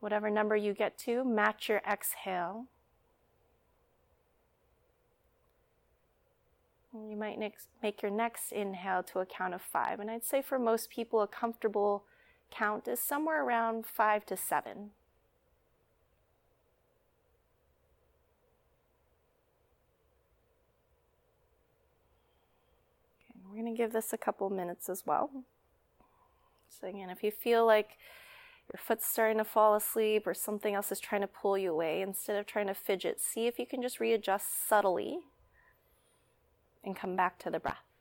Whatever 0.00 0.30
number 0.30 0.56
you 0.56 0.74
get 0.74 0.98
to, 0.98 1.24
match 1.24 1.68
your 1.68 1.80
exhale. 1.88 2.66
You 6.92 7.16
might 7.16 7.38
next 7.38 7.68
make 7.82 8.02
your 8.02 8.10
next 8.10 8.52
inhale 8.52 9.02
to 9.04 9.20
a 9.20 9.26
count 9.26 9.54
of 9.54 9.62
five. 9.62 9.98
And 9.98 10.10
I'd 10.10 10.24
say 10.24 10.42
for 10.42 10.58
most 10.58 10.90
people, 10.90 11.22
a 11.22 11.26
comfortable 11.26 12.04
count 12.50 12.86
is 12.86 13.00
somewhere 13.00 13.44
around 13.44 13.86
five 13.86 14.26
to 14.26 14.36
seven. 14.36 14.90
Okay, 23.16 23.40
we're 23.44 23.62
going 23.62 23.74
to 23.74 23.76
give 23.76 23.92
this 23.92 24.12
a 24.12 24.18
couple 24.18 24.50
minutes 24.50 24.90
as 24.90 25.04
well. 25.06 25.30
So, 26.80 26.86
again, 26.88 27.10
if 27.10 27.22
you 27.22 27.30
feel 27.30 27.66
like 27.66 27.98
your 28.72 28.78
foot's 28.78 29.06
starting 29.06 29.38
to 29.38 29.44
fall 29.44 29.74
asleep 29.74 30.26
or 30.26 30.34
something 30.34 30.74
else 30.74 30.90
is 30.90 31.00
trying 31.00 31.20
to 31.20 31.26
pull 31.26 31.58
you 31.58 31.72
away, 31.72 32.00
instead 32.00 32.36
of 32.36 32.46
trying 32.46 32.68
to 32.68 32.74
fidget, 32.74 33.20
see 33.20 33.46
if 33.46 33.58
you 33.58 33.66
can 33.66 33.82
just 33.82 34.00
readjust 34.00 34.68
subtly 34.68 35.18
and 36.82 36.96
come 36.96 37.14
back 37.14 37.38
to 37.40 37.50
the 37.50 37.60
breath. 37.60 37.91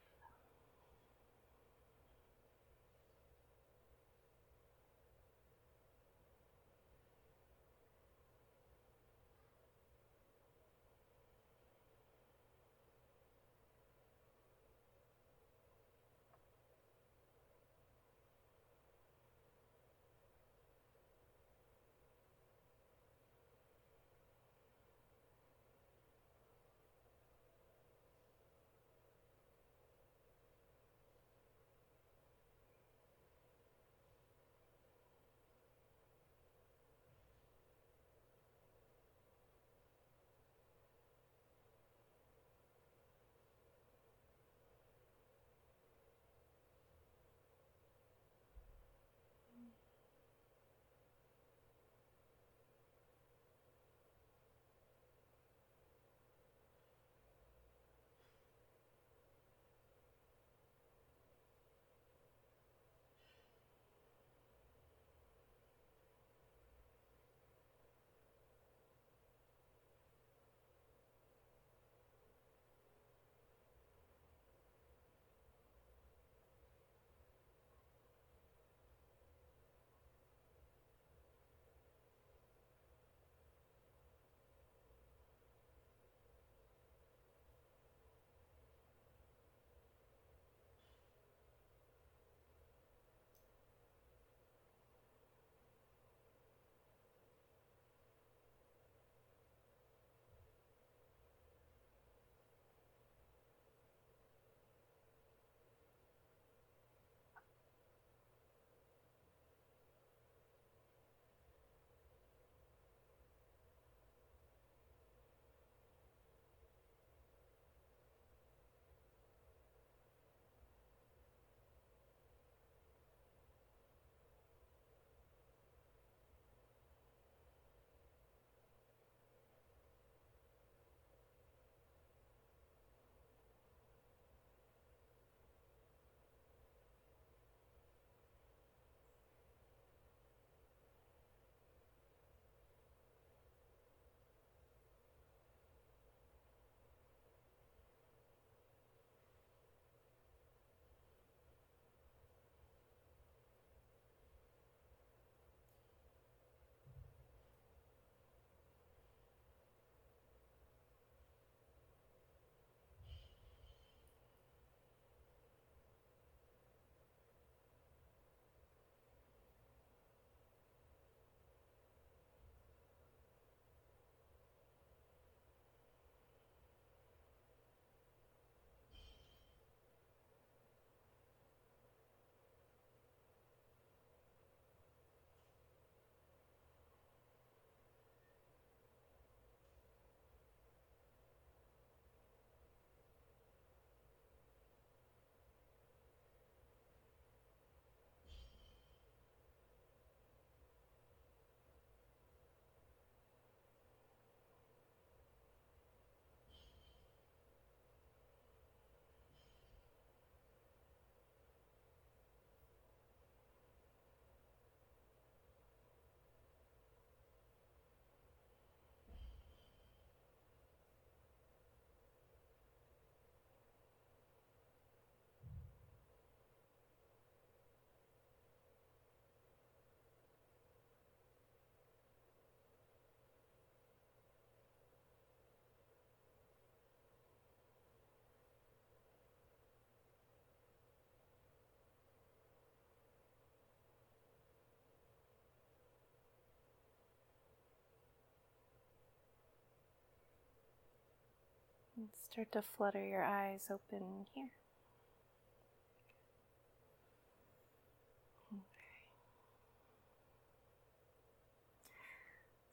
And 252.02 252.10
start 252.32 252.52
to 252.54 252.64
flutter 252.64 253.06
your 253.06 253.24
eyes 253.24 253.68
open 253.70 254.26
here. 254.34 254.50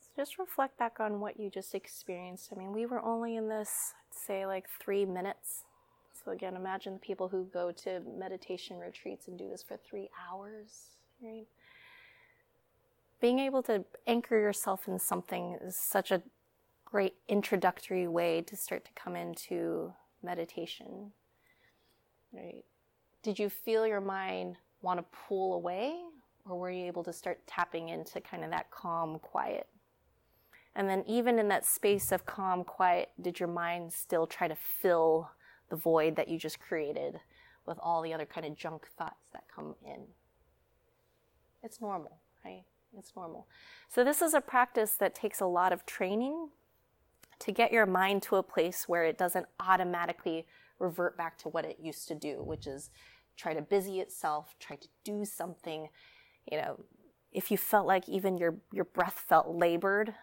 So 0.00 0.08
just 0.16 0.38
reflect 0.38 0.78
back 0.78 0.98
on 0.98 1.20
what 1.20 1.38
you 1.38 1.50
just 1.50 1.74
experienced. 1.74 2.48
I 2.54 2.58
mean, 2.58 2.72
we 2.72 2.86
were 2.86 3.04
only 3.04 3.36
in 3.36 3.50
this, 3.50 3.92
say, 4.10 4.46
like 4.46 4.64
three 4.80 5.04
minutes. 5.04 5.64
So, 6.24 6.30
again, 6.30 6.56
imagine 6.56 6.94
the 6.94 6.98
people 6.98 7.28
who 7.28 7.44
go 7.52 7.70
to 7.70 8.00
meditation 8.00 8.78
retreats 8.78 9.28
and 9.28 9.38
do 9.38 9.50
this 9.50 9.62
for 9.62 9.76
three 9.76 10.08
hours, 10.26 10.96
right? 11.22 11.44
Being 13.20 13.40
able 13.40 13.62
to 13.64 13.84
anchor 14.06 14.38
yourself 14.38 14.88
in 14.88 14.98
something 14.98 15.58
is 15.62 15.76
such 15.76 16.10
a 16.10 16.22
great 16.90 17.14
introductory 17.28 18.08
way 18.08 18.42
to 18.42 18.56
start 18.56 18.84
to 18.84 18.90
come 18.94 19.16
into 19.16 19.92
meditation, 20.22 21.12
right? 22.32 22.64
Did 23.22 23.38
you 23.38 23.48
feel 23.48 23.86
your 23.86 24.00
mind 24.00 24.56
want 24.80 24.98
to 24.98 25.18
pull 25.28 25.54
away, 25.54 25.96
or 26.48 26.58
were 26.58 26.70
you 26.70 26.86
able 26.86 27.04
to 27.04 27.12
start 27.12 27.46
tapping 27.46 27.88
into 27.90 28.20
kind 28.20 28.44
of 28.44 28.50
that 28.50 28.70
calm, 28.70 29.18
quiet 29.18 29.66
and 30.78 30.88
then, 30.88 31.02
even 31.08 31.40
in 31.40 31.48
that 31.48 31.66
space 31.66 32.12
of 32.12 32.24
calm, 32.24 32.62
quiet, 32.62 33.10
did 33.20 33.40
your 33.40 33.48
mind 33.48 33.92
still 33.92 34.28
try 34.28 34.46
to 34.46 34.54
fill 34.54 35.28
the 35.70 35.76
void 35.76 36.14
that 36.14 36.28
you 36.28 36.38
just 36.38 36.60
created 36.60 37.18
with 37.66 37.80
all 37.82 38.00
the 38.00 38.14
other 38.14 38.24
kind 38.24 38.46
of 38.46 38.56
junk 38.56 38.86
thoughts 38.96 39.26
that 39.32 39.42
come 39.52 39.74
in? 39.84 40.02
It's 41.64 41.80
normal, 41.80 42.20
right? 42.44 42.62
It's 42.96 43.12
normal. 43.16 43.48
So, 43.88 44.04
this 44.04 44.22
is 44.22 44.34
a 44.34 44.40
practice 44.40 44.92
that 45.00 45.16
takes 45.16 45.40
a 45.40 45.46
lot 45.46 45.72
of 45.72 45.84
training 45.84 46.50
to 47.40 47.52
get 47.52 47.72
your 47.72 47.86
mind 47.86 48.22
to 48.24 48.36
a 48.36 48.42
place 48.42 48.88
where 48.88 49.04
it 49.04 49.18
doesn't 49.18 49.46
automatically 49.60 50.46
revert 50.78 51.16
back 51.16 51.38
to 51.38 51.48
what 51.48 51.64
it 51.64 51.78
used 51.80 52.08
to 52.08 52.14
do, 52.14 52.42
which 52.42 52.66
is 52.66 52.90
try 53.36 53.54
to 53.54 53.62
busy 53.62 54.00
itself, 54.00 54.54
try 54.58 54.76
to 54.76 54.88
do 55.04 55.24
something. 55.24 55.88
You 56.50 56.58
know, 56.58 56.80
if 57.32 57.50
you 57.50 57.56
felt 57.56 57.86
like 57.86 58.08
even 58.08 58.38
your, 58.38 58.56
your 58.72 58.84
breath 58.84 59.24
felt 59.28 59.48
labored, 59.48 60.14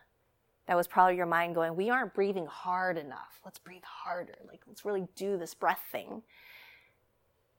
that 0.68 0.76
was 0.76 0.88
probably 0.88 1.16
your 1.16 1.26
mind 1.26 1.56
going, 1.56 1.76
We 1.76 1.90
aren't 1.90 2.14
breathing 2.14 2.48
hard 2.48 2.98
enough. 2.98 3.40
Let's 3.44 3.60
breathe 3.60 3.84
harder. 3.84 4.36
Like, 4.48 4.62
let's 4.68 4.84
really 4.84 5.08
do 5.16 5.38
this 5.38 5.54
breath 5.54 5.84
thing. 5.92 6.24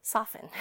Soften. 0.02 0.48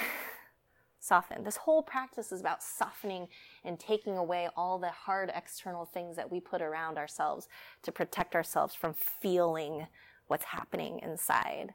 Soften. 1.06 1.44
This 1.44 1.58
whole 1.58 1.84
practice 1.84 2.32
is 2.32 2.42
about 2.42 2.64
softening 2.64 3.28
and 3.64 3.80
taking 3.80 4.18
away 4.18 4.50
all 4.56 4.80
the 4.80 4.90
hard 4.90 5.32
external 5.36 5.86
things 5.86 6.16
that 6.16 6.32
we 6.32 6.40
put 6.40 6.62
around 6.62 6.98
ourselves 6.98 7.48
to 7.84 7.92
protect 7.92 8.34
ourselves 8.34 8.74
from 8.74 8.94
feeling 8.94 9.86
what's 10.28 10.46
happening 10.46 11.00
inside. 11.04 11.74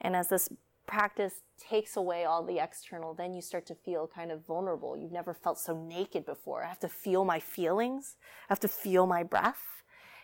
And 0.00 0.16
as 0.16 0.28
this 0.28 0.48
practice 0.86 1.42
takes 1.58 1.96
away 1.96 2.24
all 2.24 2.42
the 2.42 2.58
external, 2.58 3.12
then 3.12 3.34
you 3.34 3.42
start 3.42 3.66
to 3.66 3.74
feel 3.74 4.10
kind 4.12 4.32
of 4.32 4.46
vulnerable. 4.46 4.96
You've 4.96 5.12
never 5.12 5.34
felt 5.34 5.58
so 5.58 5.76
naked 5.76 6.24
before. 6.24 6.64
I 6.64 6.68
have 6.68 6.80
to 6.80 6.88
feel 6.88 7.24
my 7.26 7.40
feelings, 7.40 8.16
I 8.48 8.52
have 8.52 8.60
to 8.60 8.68
feel 8.68 9.06
my 9.06 9.22
breath 9.22 9.82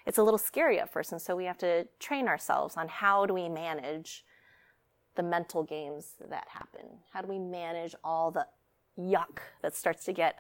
it's 0.09 0.17
a 0.17 0.23
little 0.23 0.39
scary 0.39 0.81
at 0.81 0.91
first. 0.91 1.13
And 1.13 1.21
so 1.21 1.37
we 1.37 1.45
have 1.45 1.59
to 1.59 1.87
train 2.01 2.29
ourselves 2.29 2.79
on 2.79 2.89
how 2.89 3.27
do 3.27 3.35
we 3.35 3.47
manage 3.51 4.25
the 5.19 5.23
mental 5.25 5.65
games 5.65 6.15
that 6.31 6.47
happen? 6.49 6.87
How 7.13 7.21
do 7.21 7.27
we 7.27 7.41
manage 7.41 7.95
all 8.05 8.31
the 8.31 8.47
yuck 8.97 9.41
that 9.63 9.75
starts 9.75 10.05
to 10.05 10.13
get 10.13 10.37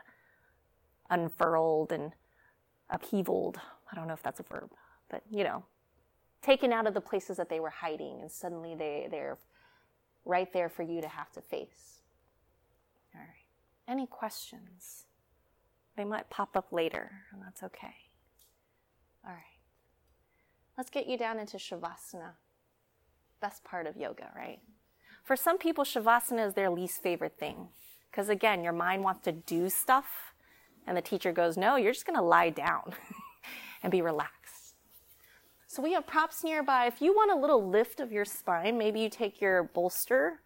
unfurled 1.10 1.90
and 1.90 2.12
upheavaled? 2.90 3.56
I 3.90 3.96
don't 3.96 4.06
know 4.06 4.14
if 4.14 4.22
that's 4.22 4.38
a 4.38 4.44
verb, 4.44 4.70
but 5.10 5.22
you 5.30 5.42
know, 5.42 5.64
taken 6.42 6.72
out 6.72 6.86
of 6.86 6.94
the 6.94 7.00
places 7.00 7.36
that 7.38 7.48
they 7.48 7.59
were 7.59 7.70
hiding, 7.70 8.20
and 8.20 8.30
suddenly 8.30 8.76
they, 8.76 9.09
they're 9.10 9.36
right 10.24 10.52
there 10.52 10.68
for 10.68 10.84
you 10.84 11.00
to 11.00 11.09
have 11.09 11.32
to 11.32 11.40
face. 11.40 12.02
All 13.16 13.20
right. 13.20 13.92
Any 13.92 14.06
questions? 14.06 15.06
They 15.96 16.05
might 16.05 16.30
pop 16.30 16.56
up 16.56 16.72
later, 16.72 17.10
and 17.32 17.42
that's 17.42 17.64
okay. 17.64 17.96
All 19.26 19.32
right. 19.32 19.59
Let's 20.76 20.90
get 20.90 21.09
you 21.09 21.18
down 21.18 21.40
into 21.40 21.56
Shavasana. 21.56 22.34
Best 23.40 23.65
part 23.65 23.86
of 23.86 23.97
yoga, 23.97 24.31
right? 24.35 24.59
For 25.24 25.36
some 25.36 25.59
people, 25.59 25.85
Shavasana 25.85 26.47
is 26.47 26.55
their 26.55 26.70
least 26.70 27.02
favorite 27.02 27.39
thing. 27.39 27.69
Because 28.10 28.28
again, 28.28 28.65
your 28.65 28.73
mind 28.73 29.05
wants 29.05 29.23
to 29.24 29.32
do 29.32 29.69
stuff, 29.69 30.35
and 30.86 30.97
the 30.97 31.02
teacher 31.02 31.32
goes, 31.32 31.56
No, 31.56 31.77
you're 31.77 31.93
just 31.93 32.06
going 32.06 32.19
to 32.19 32.23
lie 32.23 32.51
down 32.51 32.94
and 33.82 33.90
be 33.90 34.02
relaxed. 34.02 34.74
So 35.66 35.82
we 35.82 35.93
have 35.93 36.06
props 36.06 36.43
nearby. 36.43 36.86
If 36.86 37.02
you 37.02 37.12
want 37.12 37.31
a 37.31 37.36
little 37.36 37.69
lift 37.69 38.01
of 38.01 38.10
your 38.10 38.24
spine, 38.24 38.78
maybe 38.78 39.01
you 39.01 39.10
take 39.10 39.40
your 39.40 39.65
bolster 39.65 40.40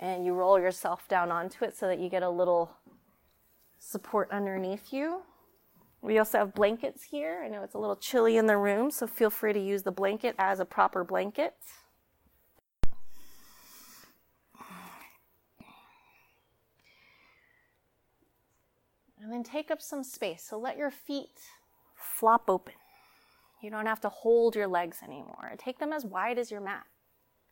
and 0.00 0.24
you 0.24 0.32
roll 0.32 0.58
yourself 0.58 1.06
down 1.06 1.30
onto 1.30 1.64
it 1.64 1.76
so 1.76 1.86
that 1.86 1.98
you 1.98 2.08
get 2.08 2.22
a 2.22 2.30
little 2.30 2.72
support 3.78 4.30
underneath 4.32 4.92
you. 4.92 5.22
We 6.00 6.18
also 6.18 6.38
have 6.38 6.54
blankets 6.54 7.04
here. 7.04 7.42
I 7.44 7.48
know 7.48 7.62
it's 7.62 7.74
a 7.74 7.78
little 7.78 7.96
chilly 7.96 8.36
in 8.36 8.46
the 8.46 8.56
room, 8.56 8.90
so 8.90 9.06
feel 9.06 9.30
free 9.30 9.52
to 9.52 9.60
use 9.60 9.82
the 9.82 9.92
blanket 9.92 10.34
as 10.38 10.60
a 10.60 10.64
proper 10.64 11.04
blanket. 11.04 11.54
And 19.28 19.34
then 19.34 19.42
take 19.42 19.70
up 19.70 19.82
some 19.82 20.02
space. 20.02 20.42
So 20.42 20.58
let 20.58 20.78
your 20.78 20.90
feet 20.90 21.38
flop 21.94 22.44
open. 22.48 22.72
You 23.62 23.68
don't 23.68 23.84
have 23.84 24.00
to 24.00 24.08
hold 24.08 24.56
your 24.56 24.66
legs 24.66 25.00
anymore. 25.04 25.52
Take 25.58 25.78
them 25.78 25.92
as 25.92 26.06
wide 26.06 26.38
as 26.38 26.50
your 26.50 26.62
mat. 26.62 26.86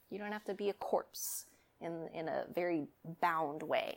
You 0.08 0.18
don't 0.18 0.32
have 0.32 0.44
to 0.44 0.54
be 0.54 0.70
a 0.70 0.72
corpse 0.72 1.44
in, 1.82 2.08
in 2.14 2.28
a 2.28 2.46
very 2.50 2.86
bound 3.20 3.62
way. 3.62 3.94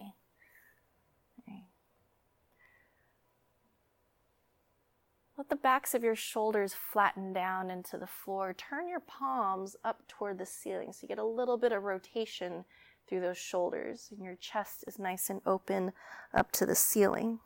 Let 5.37 5.47
the 5.47 5.55
backs 5.55 5.93
of 5.93 6.03
your 6.03 6.17
shoulders 6.17 6.73
flatten 6.73 7.31
down 7.31 7.71
into 7.71 7.97
the 7.97 8.07
floor. 8.07 8.53
Turn 8.53 8.89
your 8.89 8.99
palms 8.99 9.77
up 9.85 10.05
toward 10.09 10.37
the 10.37 10.45
ceiling 10.45 10.91
so 10.91 10.99
you 11.03 11.07
get 11.07 11.17
a 11.17 11.23
little 11.23 11.57
bit 11.57 11.71
of 11.71 11.83
rotation 11.83 12.65
through 13.07 13.21
those 13.21 13.37
shoulders, 13.37 14.09
and 14.11 14.21
your 14.21 14.35
chest 14.35 14.83
is 14.85 14.99
nice 14.99 15.29
and 15.29 15.39
open 15.45 15.93
up 16.33 16.51
to 16.51 16.65
the 16.65 16.75
ceiling. 16.75 17.39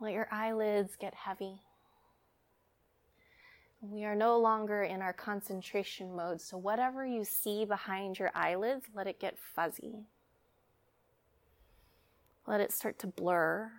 Let 0.00 0.14
your 0.14 0.28
eyelids 0.32 0.96
get 0.98 1.14
heavy. 1.14 1.60
We 3.82 4.04
are 4.04 4.14
no 4.14 4.38
longer 4.38 4.82
in 4.82 5.02
our 5.02 5.12
concentration 5.12 6.16
mode, 6.16 6.40
so 6.40 6.56
whatever 6.56 7.04
you 7.04 7.24
see 7.24 7.66
behind 7.66 8.18
your 8.18 8.30
eyelids, 8.34 8.86
let 8.94 9.06
it 9.06 9.20
get 9.20 9.38
fuzzy. 9.38 10.06
Let 12.46 12.60
it 12.60 12.72
start 12.72 12.98
to 13.00 13.06
blur. 13.06 13.70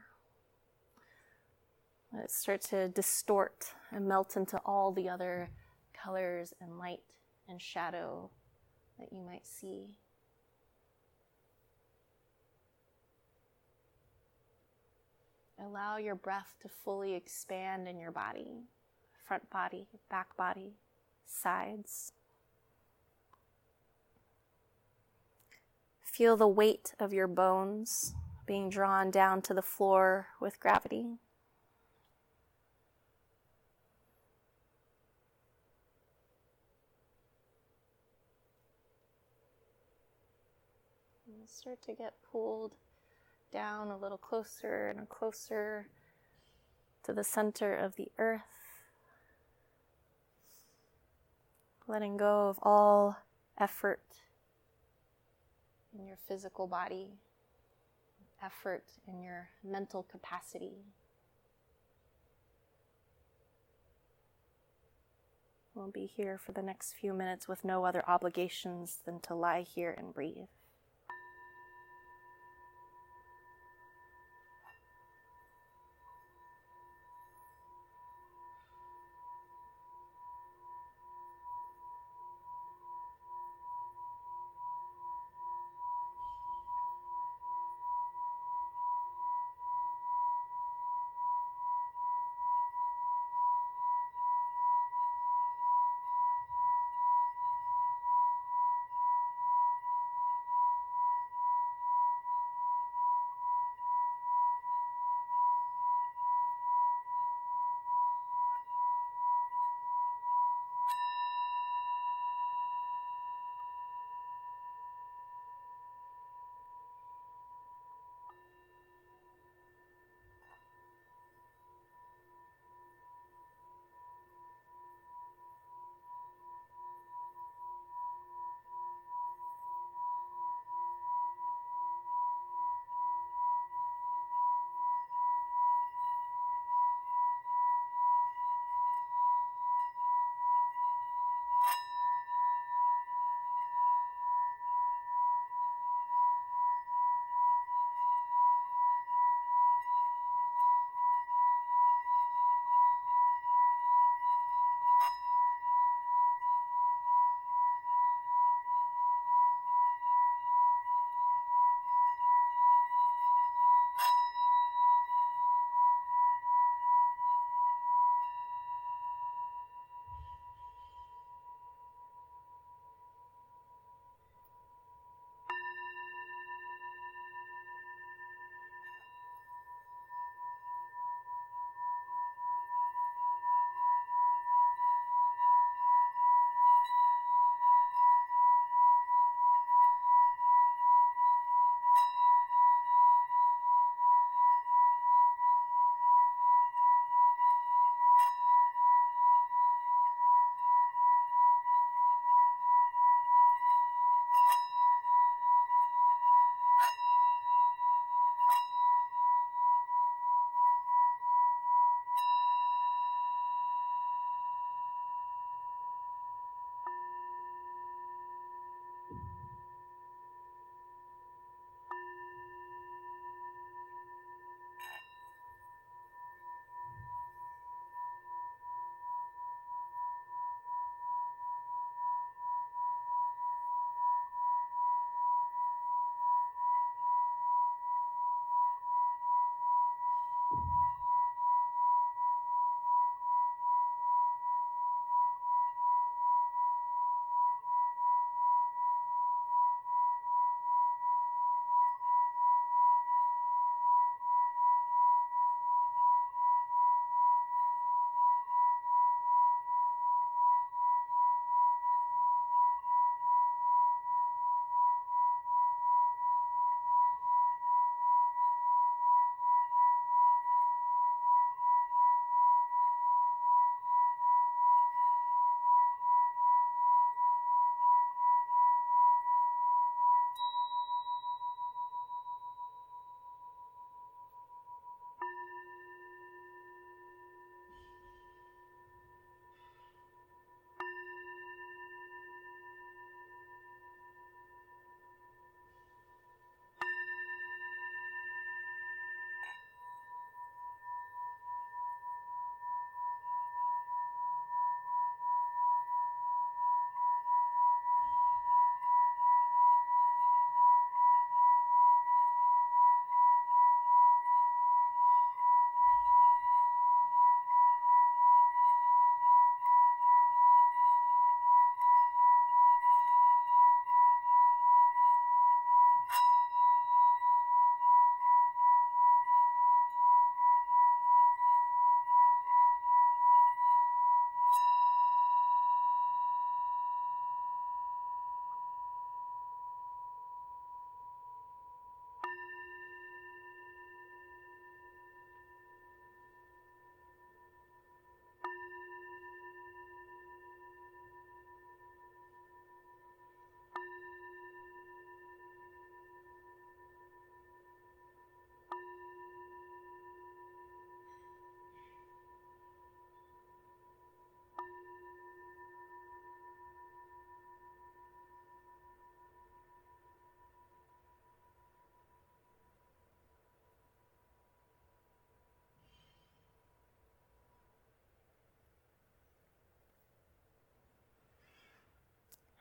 Let 2.13 2.25
it 2.25 2.31
start 2.31 2.61
to 2.65 2.89
distort 2.89 3.73
and 3.91 4.07
melt 4.07 4.37
into 4.37 4.59
all 4.65 4.91
the 4.91 5.09
other 5.09 5.49
colors 5.93 6.53
and 6.61 6.77
light 6.77 7.01
and 7.47 7.61
shadow 7.61 8.29
that 8.99 9.11
you 9.11 9.21
might 9.21 9.47
see. 9.47 9.97
Allow 15.63 15.97
your 15.97 16.15
breath 16.15 16.55
to 16.61 16.69
fully 16.69 17.13
expand 17.13 17.87
in 17.87 17.99
your 17.99 18.11
body 18.11 18.63
front 19.31 19.49
body, 19.49 19.87
back 20.09 20.35
body, 20.35 20.73
sides. 21.25 22.11
Feel 26.01 26.35
the 26.35 26.49
weight 26.49 26.93
of 26.99 27.13
your 27.13 27.29
bones 27.29 28.13
being 28.45 28.69
drawn 28.69 29.09
down 29.09 29.41
to 29.43 29.53
the 29.53 29.61
floor 29.61 30.27
with 30.41 30.59
gravity. 30.59 31.15
And 41.25 41.47
start 41.47 41.81
to 41.83 41.93
get 41.93 42.15
pulled 42.29 42.73
down 43.51 43.89
a 43.89 43.97
little 43.97 44.17
closer 44.17 44.93
and 44.95 45.07
closer 45.09 45.87
to 47.03 47.13
the 47.13 47.23
center 47.23 47.75
of 47.75 47.95
the 47.95 48.09
earth. 48.17 48.41
Letting 51.87 52.17
go 52.17 52.47
of 52.47 52.59
all 52.61 53.17
effort 53.59 54.01
in 55.97 56.05
your 56.05 56.17
physical 56.27 56.67
body 56.67 57.19
effort 58.43 58.83
in 59.07 59.21
your 59.21 59.49
mental 59.63 60.03
capacity. 60.03 60.85
We'll 65.73 65.91
be 65.91 66.05
here 66.05 66.37
for 66.37 66.51
the 66.51 66.61
next 66.61 66.93
few 66.93 67.13
minutes 67.13 67.47
with 67.47 67.63
no 67.63 67.85
other 67.85 68.03
obligations 68.07 68.99
than 69.05 69.19
to 69.21 69.35
lie 69.35 69.61
here 69.61 69.95
and 69.97 70.13
breathe. 70.13 70.49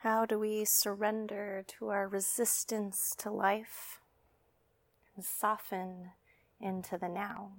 How 0.03 0.25
do 0.25 0.39
we 0.39 0.65
surrender 0.65 1.63
to 1.79 1.89
our 1.89 2.09
resistance 2.09 3.15
to 3.19 3.31
life 3.31 4.01
and 5.15 5.23
soften 5.23 6.13
into 6.59 6.97
the 6.97 7.07
now? 7.07 7.53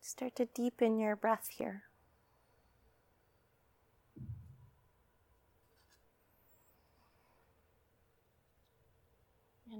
Start 0.00 0.34
to 0.34 0.46
deepen 0.46 0.98
your 0.98 1.14
breath 1.14 1.48
here. 1.58 1.84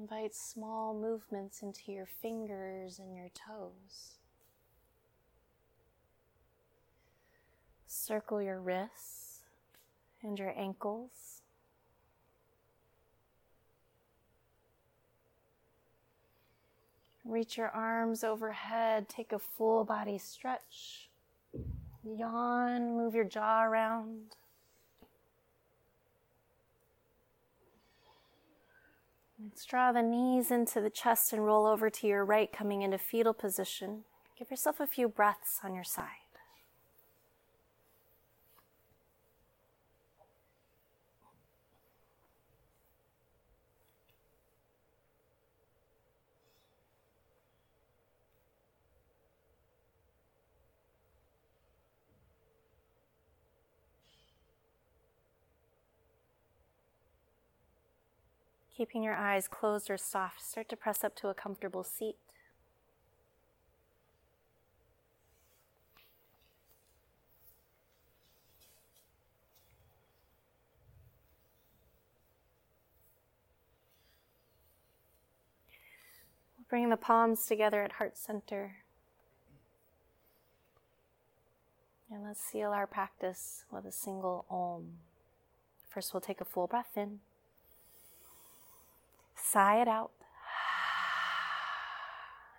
Invite 0.08 0.36
small 0.36 0.94
movements 0.94 1.62
into 1.62 1.90
your 1.90 2.06
fingers 2.06 3.00
and 3.00 3.16
your 3.16 3.28
toes. 3.30 4.18
Circle 7.88 8.40
your 8.40 8.60
wrists 8.60 9.40
and 10.22 10.38
your 10.38 10.54
ankles. 10.56 11.42
Reach 17.24 17.56
your 17.56 17.70
arms 17.70 18.22
overhead. 18.22 19.08
Take 19.08 19.32
a 19.32 19.40
full 19.40 19.82
body 19.82 20.18
stretch. 20.18 21.08
Yawn. 22.04 22.96
Move 22.96 23.16
your 23.16 23.24
jaw 23.24 23.64
around. 23.64 24.36
Let's 29.42 29.66
draw 29.66 29.92
the 29.92 30.02
knees 30.02 30.50
into 30.50 30.80
the 30.80 30.88
chest 30.88 31.32
and 31.32 31.44
roll 31.44 31.66
over 31.66 31.90
to 31.90 32.06
your 32.06 32.24
right, 32.24 32.50
coming 32.50 32.80
into 32.80 32.96
fetal 32.96 33.34
position. 33.34 34.04
Give 34.38 34.50
yourself 34.50 34.80
a 34.80 34.86
few 34.86 35.08
breaths 35.08 35.60
on 35.62 35.74
your 35.74 35.84
side. 35.84 36.26
Keeping 58.77 59.03
your 59.03 59.15
eyes 59.15 59.48
closed 59.48 59.89
or 59.89 59.97
soft, 59.97 60.43
start 60.43 60.69
to 60.69 60.77
press 60.77 61.03
up 61.03 61.16
to 61.16 61.28
a 61.28 61.35
comfortable 61.35 61.82
seat. 61.82 62.16
Bring 76.69 76.90
the 76.90 76.98
palms 76.98 77.47
together 77.47 77.82
at 77.82 77.93
heart 77.93 78.19
center. 78.19 78.77
And 82.11 82.24
let's 82.24 82.43
seal 82.43 82.73
our 82.73 82.86
practice 82.86 83.65
with 83.70 83.86
a 83.86 83.93
single 83.93 84.44
Om. 84.51 84.98
First, 85.89 86.12
we'll 86.12 86.20
take 86.20 86.43
a 86.43 86.44
full 86.44 86.66
breath 86.66 86.90
in. 86.94 87.20
Sigh 89.36 89.80
it 89.80 89.88
out. 89.88 90.10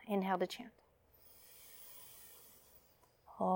Inhale 0.08 0.38
to 0.38 0.48
chant. 0.48 0.72
Namaste. 3.40 3.48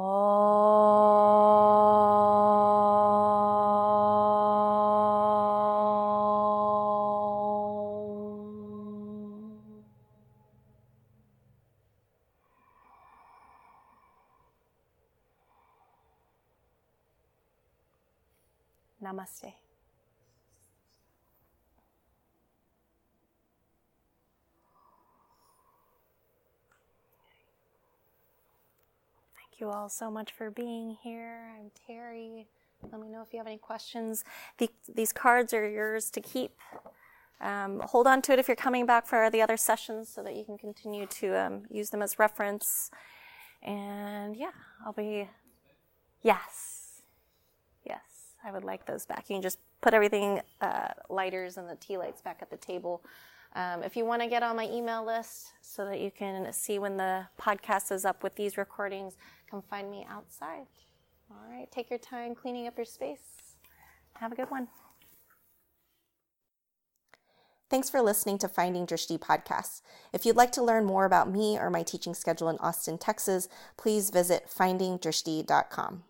You 29.61 29.69
all 29.69 29.87
so 29.87 30.09
much 30.09 30.31
for 30.31 30.49
being 30.49 30.97
here. 31.03 31.53
I'm 31.57 31.69
Terry. 31.87 32.47
Let 32.91 32.99
me 32.99 33.07
know 33.07 33.21
if 33.21 33.31
you 33.31 33.37
have 33.37 33.45
any 33.45 33.59
questions. 33.59 34.25
The, 34.57 34.69
these 34.93 35.13
cards 35.13 35.53
are 35.53 35.69
yours 35.69 36.09
to 36.11 36.19
keep. 36.19 36.57
Um, 37.39 37.79
hold 37.85 38.07
on 38.07 38.23
to 38.23 38.33
it 38.33 38.39
if 38.39 38.47
you're 38.47 38.55
coming 38.55 38.87
back 38.87 39.05
for 39.05 39.29
the 39.29 39.41
other 39.41 39.57
sessions 39.57 40.09
so 40.09 40.23
that 40.23 40.35
you 40.35 40.43
can 40.43 40.57
continue 40.57 41.05
to 41.05 41.39
um, 41.39 41.63
use 41.69 41.91
them 41.91 42.01
as 42.01 42.17
reference. 42.17 42.89
And 43.61 44.35
yeah, 44.35 44.51
I'll 44.83 44.93
be. 44.93 45.29
Yes. 46.23 47.03
Yes, 47.85 48.35
I 48.43 48.51
would 48.51 48.63
like 48.63 48.87
those 48.87 49.05
back. 49.05 49.25
You 49.29 49.35
can 49.35 49.43
just 49.43 49.59
put 49.81 49.93
everything, 49.93 50.41
uh, 50.59 50.89
lighters 51.09 51.57
and 51.57 51.69
the 51.69 51.75
tea 51.75 51.97
lights 51.97 52.21
back 52.21 52.39
at 52.41 52.49
the 52.49 52.57
table. 52.57 53.03
Um, 53.53 53.83
if 53.83 53.97
you 53.97 54.05
want 54.05 54.21
to 54.21 54.27
get 54.27 54.43
on 54.43 54.55
my 54.55 54.67
email 54.69 55.05
list 55.05 55.51
so 55.61 55.85
that 55.85 55.99
you 55.99 56.09
can 56.09 56.51
see 56.53 56.79
when 56.79 56.97
the 56.97 57.27
podcast 57.39 57.91
is 57.91 58.05
up 58.05 58.23
with 58.23 58.35
these 58.35 58.57
recordings, 58.57 59.17
come 59.49 59.61
find 59.61 59.91
me 59.91 60.05
outside. 60.09 60.67
All 61.29 61.51
right, 61.51 61.69
take 61.71 61.89
your 61.89 61.99
time 61.99 62.35
cleaning 62.35 62.67
up 62.67 62.77
your 62.77 62.85
space. 62.85 63.19
Have 64.15 64.31
a 64.31 64.35
good 64.35 64.51
one. 64.51 64.67
Thanks 67.69 67.89
for 67.89 68.01
listening 68.01 68.37
to 68.39 68.49
Finding 68.49 68.85
Drishti 68.85 69.17
podcasts. 69.17 69.81
If 70.11 70.25
you'd 70.25 70.35
like 70.35 70.51
to 70.53 70.61
learn 70.61 70.83
more 70.83 71.05
about 71.05 71.31
me 71.31 71.57
or 71.57 71.69
my 71.69 71.83
teaching 71.83 72.13
schedule 72.13 72.49
in 72.49 72.57
Austin, 72.57 72.97
Texas, 72.97 73.47
please 73.77 74.09
visit 74.09 74.49
findingdrishti.com. 74.53 76.03